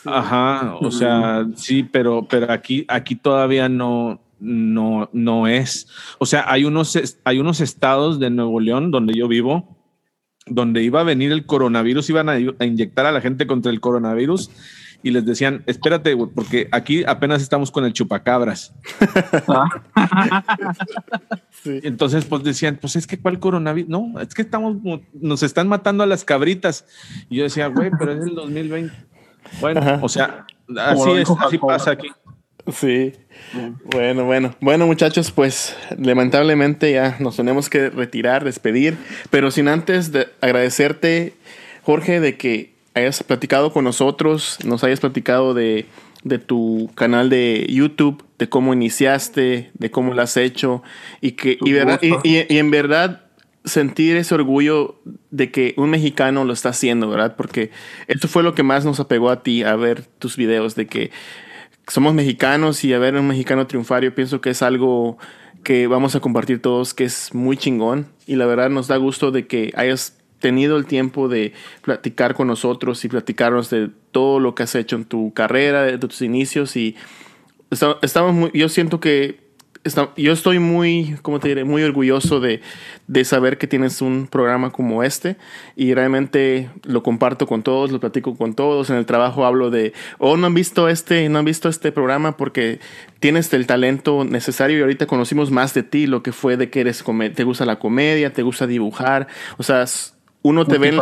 [0.06, 5.88] Ajá, o sea, sí, pero, pero aquí, aquí todavía no, no, no es.
[6.16, 9.76] O sea, hay unos, hay unos estados de Nuevo León donde yo vivo,
[10.46, 13.80] donde iba a venir el coronavirus, iban a, a inyectar a la gente contra el
[13.80, 14.50] coronavirus
[15.02, 18.74] y les decían, espérate, porque aquí apenas estamos con el chupacabras.
[21.64, 24.76] Entonces, pues decían, pues es que cuál coronavirus, no, es que estamos,
[25.12, 26.86] nos están matando a las cabritas.
[27.28, 28.94] Y yo decía, güey, pero es el 2020.
[29.60, 30.46] Bueno, o sea,
[30.78, 32.08] así es, así pasa aquí.
[32.72, 33.12] Sí.
[33.84, 34.54] Bueno, bueno.
[34.60, 38.96] Bueno, muchachos, pues lamentablemente ya nos tenemos que retirar, despedir,
[39.30, 41.34] pero sin antes de agradecerte,
[41.82, 45.86] Jorge, de que hayas platicado con nosotros, nos hayas platicado de,
[46.46, 50.82] tu canal de YouTube, de cómo iniciaste, de cómo lo has hecho
[51.20, 53.22] y que y, y, en verdad
[53.64, 55.00] sentir ese orgullo
[55.30, 57.36] de que un mexicano lo está haciendo, ¿verdad?
[57.36, 57.70] Porque
[58.08, 61.10] esto fue lo que más nos apegó a ti, a ver tus videos, de que
[61.86, 65.18] somos mexicanos y a ver un mexicano triunfario, pienso que es algo
[65.62, 69.30] que vamos a compartir todos, que es muy chingón y la verdad nos da gusto
[69.30, 74.54] de que hayas tenido el tiempo de platicar con nosotros y platicarnos de todo lo
[74.54, 76.96] que has hecho en tu carrera, de tus inicios y
[78.02, 79.42] estamos muy, yo siento que
[80.16, 81.64] yo estoy muy, ¿cómo te diré?
[81.64, 82.60] Muy orgulloso de,
[83.24, 85.36] saber que tienes un programa como este
[85.74, 88.90] y realmente lo comparto con todos, lo platico con todos.
[88.90, 92.36] En el trabajo hablo de, oh, no han visto este, no han visto este programa
[92.36, 92.78] porque
[93.18, 96.80] tienes el talento necesario y ahorita conocimos más de ti, lo que fue de que
[96.80, 97.04] eres,
[97.34, 99.84] te gusta la comedia, te gusta dibujar, o sea,
[100.42, 101.00] uno te, ve,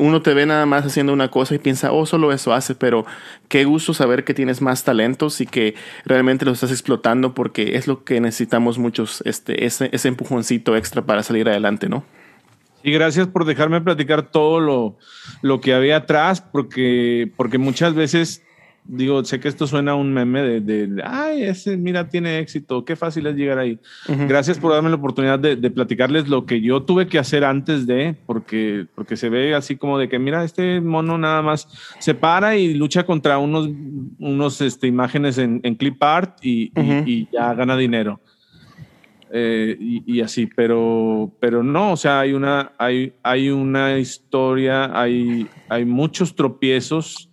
[0.00, 3.04] uno te ve nada más haciendo una cosa y piensa, oh, solo eso hace, pero
[3.48, 5.74] qué gusto saber que tienes más talentos y que
[6.06, 11.02] realmente lo estás explotando porque es lo que necesitamos muchos, este, ese, ese empujoncito extra
[11.02, 12.04] para salir adelante, ¿no?
[12.82, 14.96] Y gracias por dejarme platicar todo lo,
[15.42, 18.42] lo que había atrás, porque, porque muchas veces
[18.88, 22.84] digo, sé que esto suena a un meme de, de, ay, ese, mira, tiene éxito,
[22.84, 23.78] qué fácil es llegar ahí.
[24.06, 27.86] Gracias por darme la oportunidad de, de, platicarles lo que yo tuve que hacer antes
[27.86, 31.68] de, porque, porque se ve así como de que, mira, este mono nada más
[31.98, 33.68] se para y lucha contra unos,
[34.18, 36.72] unos este, imágenes en, en clip art y,
[37.06, 38.20] y, ya gana dinero.
[39.32, 44.98] Eh, y, y, así, pero, pero no, o sea, hay una, hay, hay una historia,
[44.98, 47.25] hay, hay muchos tropiezos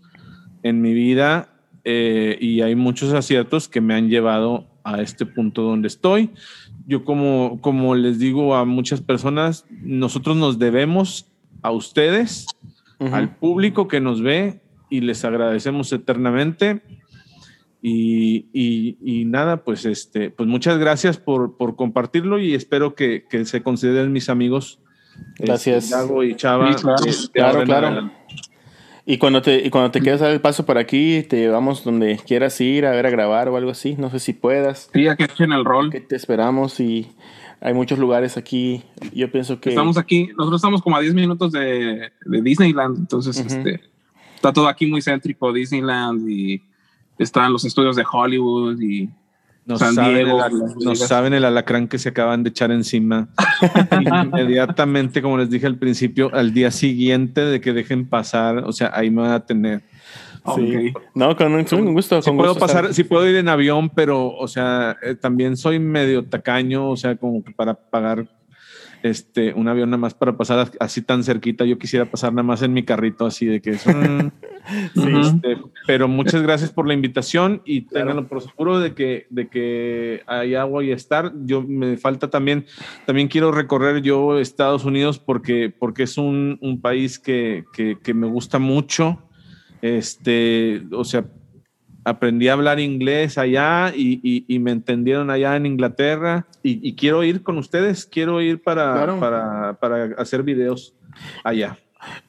[0.63, 1.49] en mi vida
[1.83, 6.31] eh, y hay muchos aciertos que me han llevado a este punto donde estoy.
[6.87, 11.27] Yo como, como les digo a muchas personas, nosotros nos debemos
[11.61, 12.47] a ustedes,
[12.99, 16.81] al público que nos ve y les agradecemos eternamente.
[17.81, 23.25] Y, y, y, nada, pues este, pues muchas gracias por, por compartirlo y espero que,
[23.29, 24.79] que, se consideren mis amigos.
[25.37, 25.91] Gracias.
[25.91, 26.77] Este, y Chava.
[26.77, 27.89] Sí, claro, claro.
[27.89, 28.11] claro.
[29.05, 32.19] Y cuando te, y cuando te quieras dar el paso por aquí, te llevamos donde
[32.25, 33.95] quieras ir a ver a grabar o algo así.
[33.97, 34.89] No sé si puedas.
[34.93, 35.91] Sí, aquí en el rol.
[35.91, 37.11] Que te esperamos y
[37.59, 38.81] hay muchos lugares aquí.
[39.13, 39.69] Yo pienso que.
[39.69, 42.97] Estamos aquí, nosotros estamos como a 10 minutos de, de Disneyland.
[42.97, 43.57] Entonces, uh -huh.
[43.57, 43.81] este,
[44.35, 46.61] está todo aquí muy céntrico, Disneyland y
[47.17, 49.09] están los estudios de Hollywood y
[49.65, 50.27] no saben, el,
[50.81, 53.29] no saben el alacrán que se acaban de echar encima.
[54.25, 58.91] Inmediatamente, como les dije al principio, al día siguiente de que dejen pasar, o sea,
[58.93, 59.81] ahí me van a tener.
[60.55, 60.61] Sí.
[60.61, 60.93] Okay.
[61.15, 62.21] No, con un, con gusto.
[62.21, 65.79] Sí puedo gusto pasar, sí puedo ir en avión, pero, o sea, eh, también soy
[65.79, 68.27] medio tacaño, o sea, como que para pagar
[69.03, 71.65] este, un avión nada más para pasar así tan cerquita.
[71.65, 73.85] Yo quisiera pasar nada más en mi carrito así de que es.
[73.85, 74.29] Mm,
[74.95, 78.07] sí, este, pero muchas gracias por la invitación y claro.
[78.07, 81.33] ténganlo por seguro de que, de que hay agua y estar.
[81.43, 82.65] Yo me falta también,
[83.05, 88.13] también quiero recorrer yo Estados Unidos porque, porque es un, un país que, que, que
[88.13, 89.21] me gusta mucho.
[89.81, 91.25] Este, o sea,
[92.03, 96.95] aprendí a hablar inglés allá y, y, y, me entendieron allá en Inglaterra y, y
[96.95, 99.19] quiero ir con ustedes, quiero ir para, claro.
[99.19, 100.93] para, para, hacer videos
[101.43, 101.77] allá.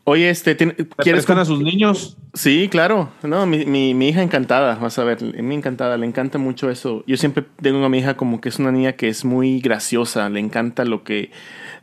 [0.04, 0.56] Oye, este,
[0.98, 2.16] ¿quieres con a sus niños?
[2.32, 3.10] Sí, claro.
[3.22, 7.02] No, mi, mi, mi, hija encantada, vas a ver, mi encantada, le encanta mucho eso.
[7.06, 10.28] Yo siempre tengo a mi hija como que es una niña que es muy graciosa,
[10.28, 11.30] le encanta lo que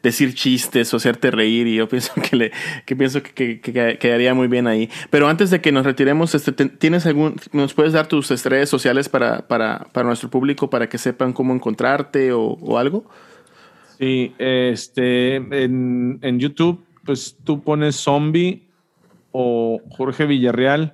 [0.04, 2.52] decir chistes o hacerte reír y yo pienso que le
[2.86, 4.90] que pienso que, que, que quedaría muy bien ahí.
[5.10, 9.10] Pero antes de que nos retiremos, este, ¿tienes algún nos puedes dar tus redes sociales
[9.10, 13.06] para, para, para nuestro público para que sepan cómo encontrarte o, o algo?
[14.00, 18.68] Sí, este en, en YouTube pues tú pones zombie
[19.32, 20.94] o Jorge Villarreal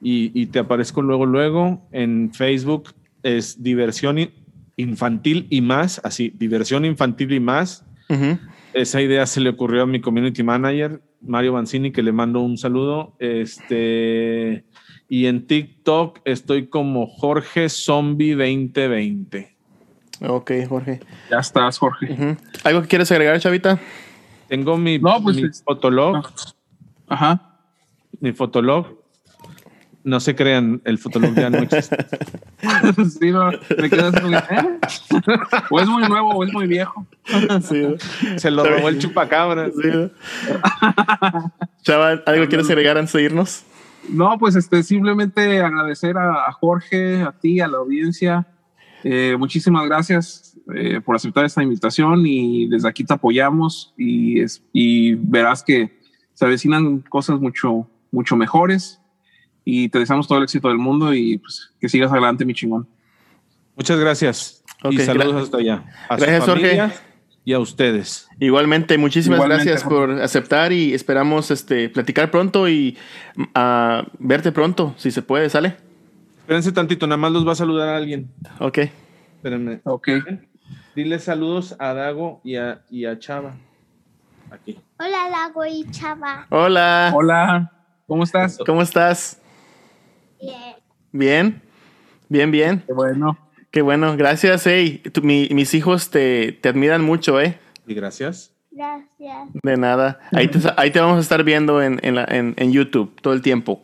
[0.00, 1.86] y, y, te aparezco luego, luego.
[1.92, 4.30] En Facebook es diversión
[4.76, 7.84] infantil y más, así, diversión infantil y más.
[8.10, 8.38] Uh -huh.
[8.74, 12.58] Esa idea se le ocurrió a mi community manager, Mario Banzini, que le mando un
[12.58, 13.14] saludo.
[13.18, 14.64] Este,
[15.08, 19.56] y en TikTok estoy como Jorge Zombie 2020.
[20.22, 21.00] Ok, Jorge.
[21.30, 22.12] Ya estás, Jorge.
[22.12, 22.38] Uh -huh.
[22.64, 23.80] ¿Algo que quieres agregar, Chavita?
[24.48, 25.62] Tengo mi, no, pues mi es...
[25.64, 26.26] fotolog.
[27.08, 27.58] Ajá.
[28.20, 28.99] Mi fotolog.
[30.02, 31.96] No se crean, el fotolog ya no existe.
[33.20, 34.78] sí, no, me quedas muy, ¿eh?
[35.70, 37.06] O es muy nuevo o es muy viejo.
[37.62, 37.86] Sí,
[38.36, 39.68] se lo robó el chupacabra.
[39.70, 40.10] Sí.
[41.82, 43.64] Chava, ¿algo quieres agregar antes de irnos?
[44.08, 48.46] No, pues este, simplemente agradecer a, a Jorge, a ti, a la audiencia.
[49.04, 54.62] Eh, muchísimas gracias eh, por aceptar esta invitación y desde aquí te apoyamos y, es,
[54.72, 55.98] y verás que
[56.34, 58.99] se avecinan cosas mucho, mucho mejores
[59.64, 62.86] y te deseamos todo el éxito del mundo y pues, que sigas adelante, mi chingón.
[63.76, 65.44] Muchas gracias okay, y saludos gracias.
[65.44, 65.84] hasta allá.
[66.08, 66.90] A gracias, Jorge.
[67.42, 68.28] Y a ustedes.
[68.38, 70.14] Igualmente, muchísimas Igualmente, gracias Jorge.
[70.14, 72.98] por aceptar y esperamos este, platicar pronto y
[73.38, 75.76] uh, verte pronto, si se puede, ¿sale?
[76.40, 78.30] Espérense tantito, nada más los va a saludar a alguien.
[78.58, 78.78] Ok.
[79.36, 79.80] Espérenme.
[79.84, 80.08] Ok.
[80.94, 83.54] Dile saludos a Dago y a, y a Chava.
[84.50, 84.78] Aquí.
[84.98, 86.46] Hola, Dago y Chava.
[86.50, 87.12] Hola.
[87.14, 87.72] Hola.
[88.06, 88.58] ¿Cómo estás?
[88.66, 89.39] ¿Cómo estás?
[90.40, 90.76] Bien.
[91.12, 91.62] Bien.
[92.28, 92.82] Bien, bien.
[92.86, 93.38] Qué bueno.
[93.70, 94.16] Qué bueno.
[94.16, 95.02] Gracias, hey.
[95.12, 97.58] Tu, mi, mis hijos te, te admiran mucho, ¿eh?
[97.86, 98.54] Y gracias.
[98.70, 99.48] Gracias.
[99.62, 100.20] De nada.
[100.32, 103.32] Ahí te, ahí te vamos a estar viendo en, en, la, en, en YouTube todo
[103.32, 103.82] el tiempo.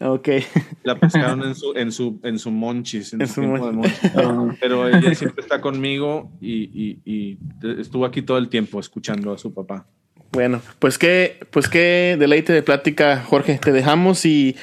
[0.00, 0.28] Ok.
[0.82, 3.12] La pescaron en su, en su, en su monchis.
[3.12, 3.76] En, en su, mon...
[3.76, 4.00] monchis.
[4.60, 7.38] Pero ella siempre está conmigo y, y, y,
[7.78, 9.86] estuvo aquí todo el tiempo escuchando a su papá.
[10.32, 13.58] Bueno, pues qué, pues qué deleite de plática, Jorge.
[13.58, 14.56] Te dejamos y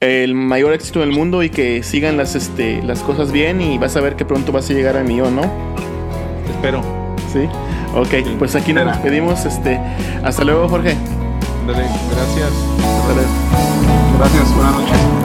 [0.00, 3.96] el mayor éxito del mundo y que sigan las, este, las cosas bien y vas
[3.96, 5.42] a ver que pronto vas a llegar a mí o no.
[6.50, 6.82] Espero.
[7.32, 7.48] Sí.
[7.94, 8.36] Ok, sí.
[8.38, 9.44] pues aquí nos despedimos.
[9.44, 9.78] Este,
[10.22, 10.96] hasta luego, Jorge.
[11.66, 12.52] Dale, gracias.
[14.18, 15.17] Gracias, buenas noches.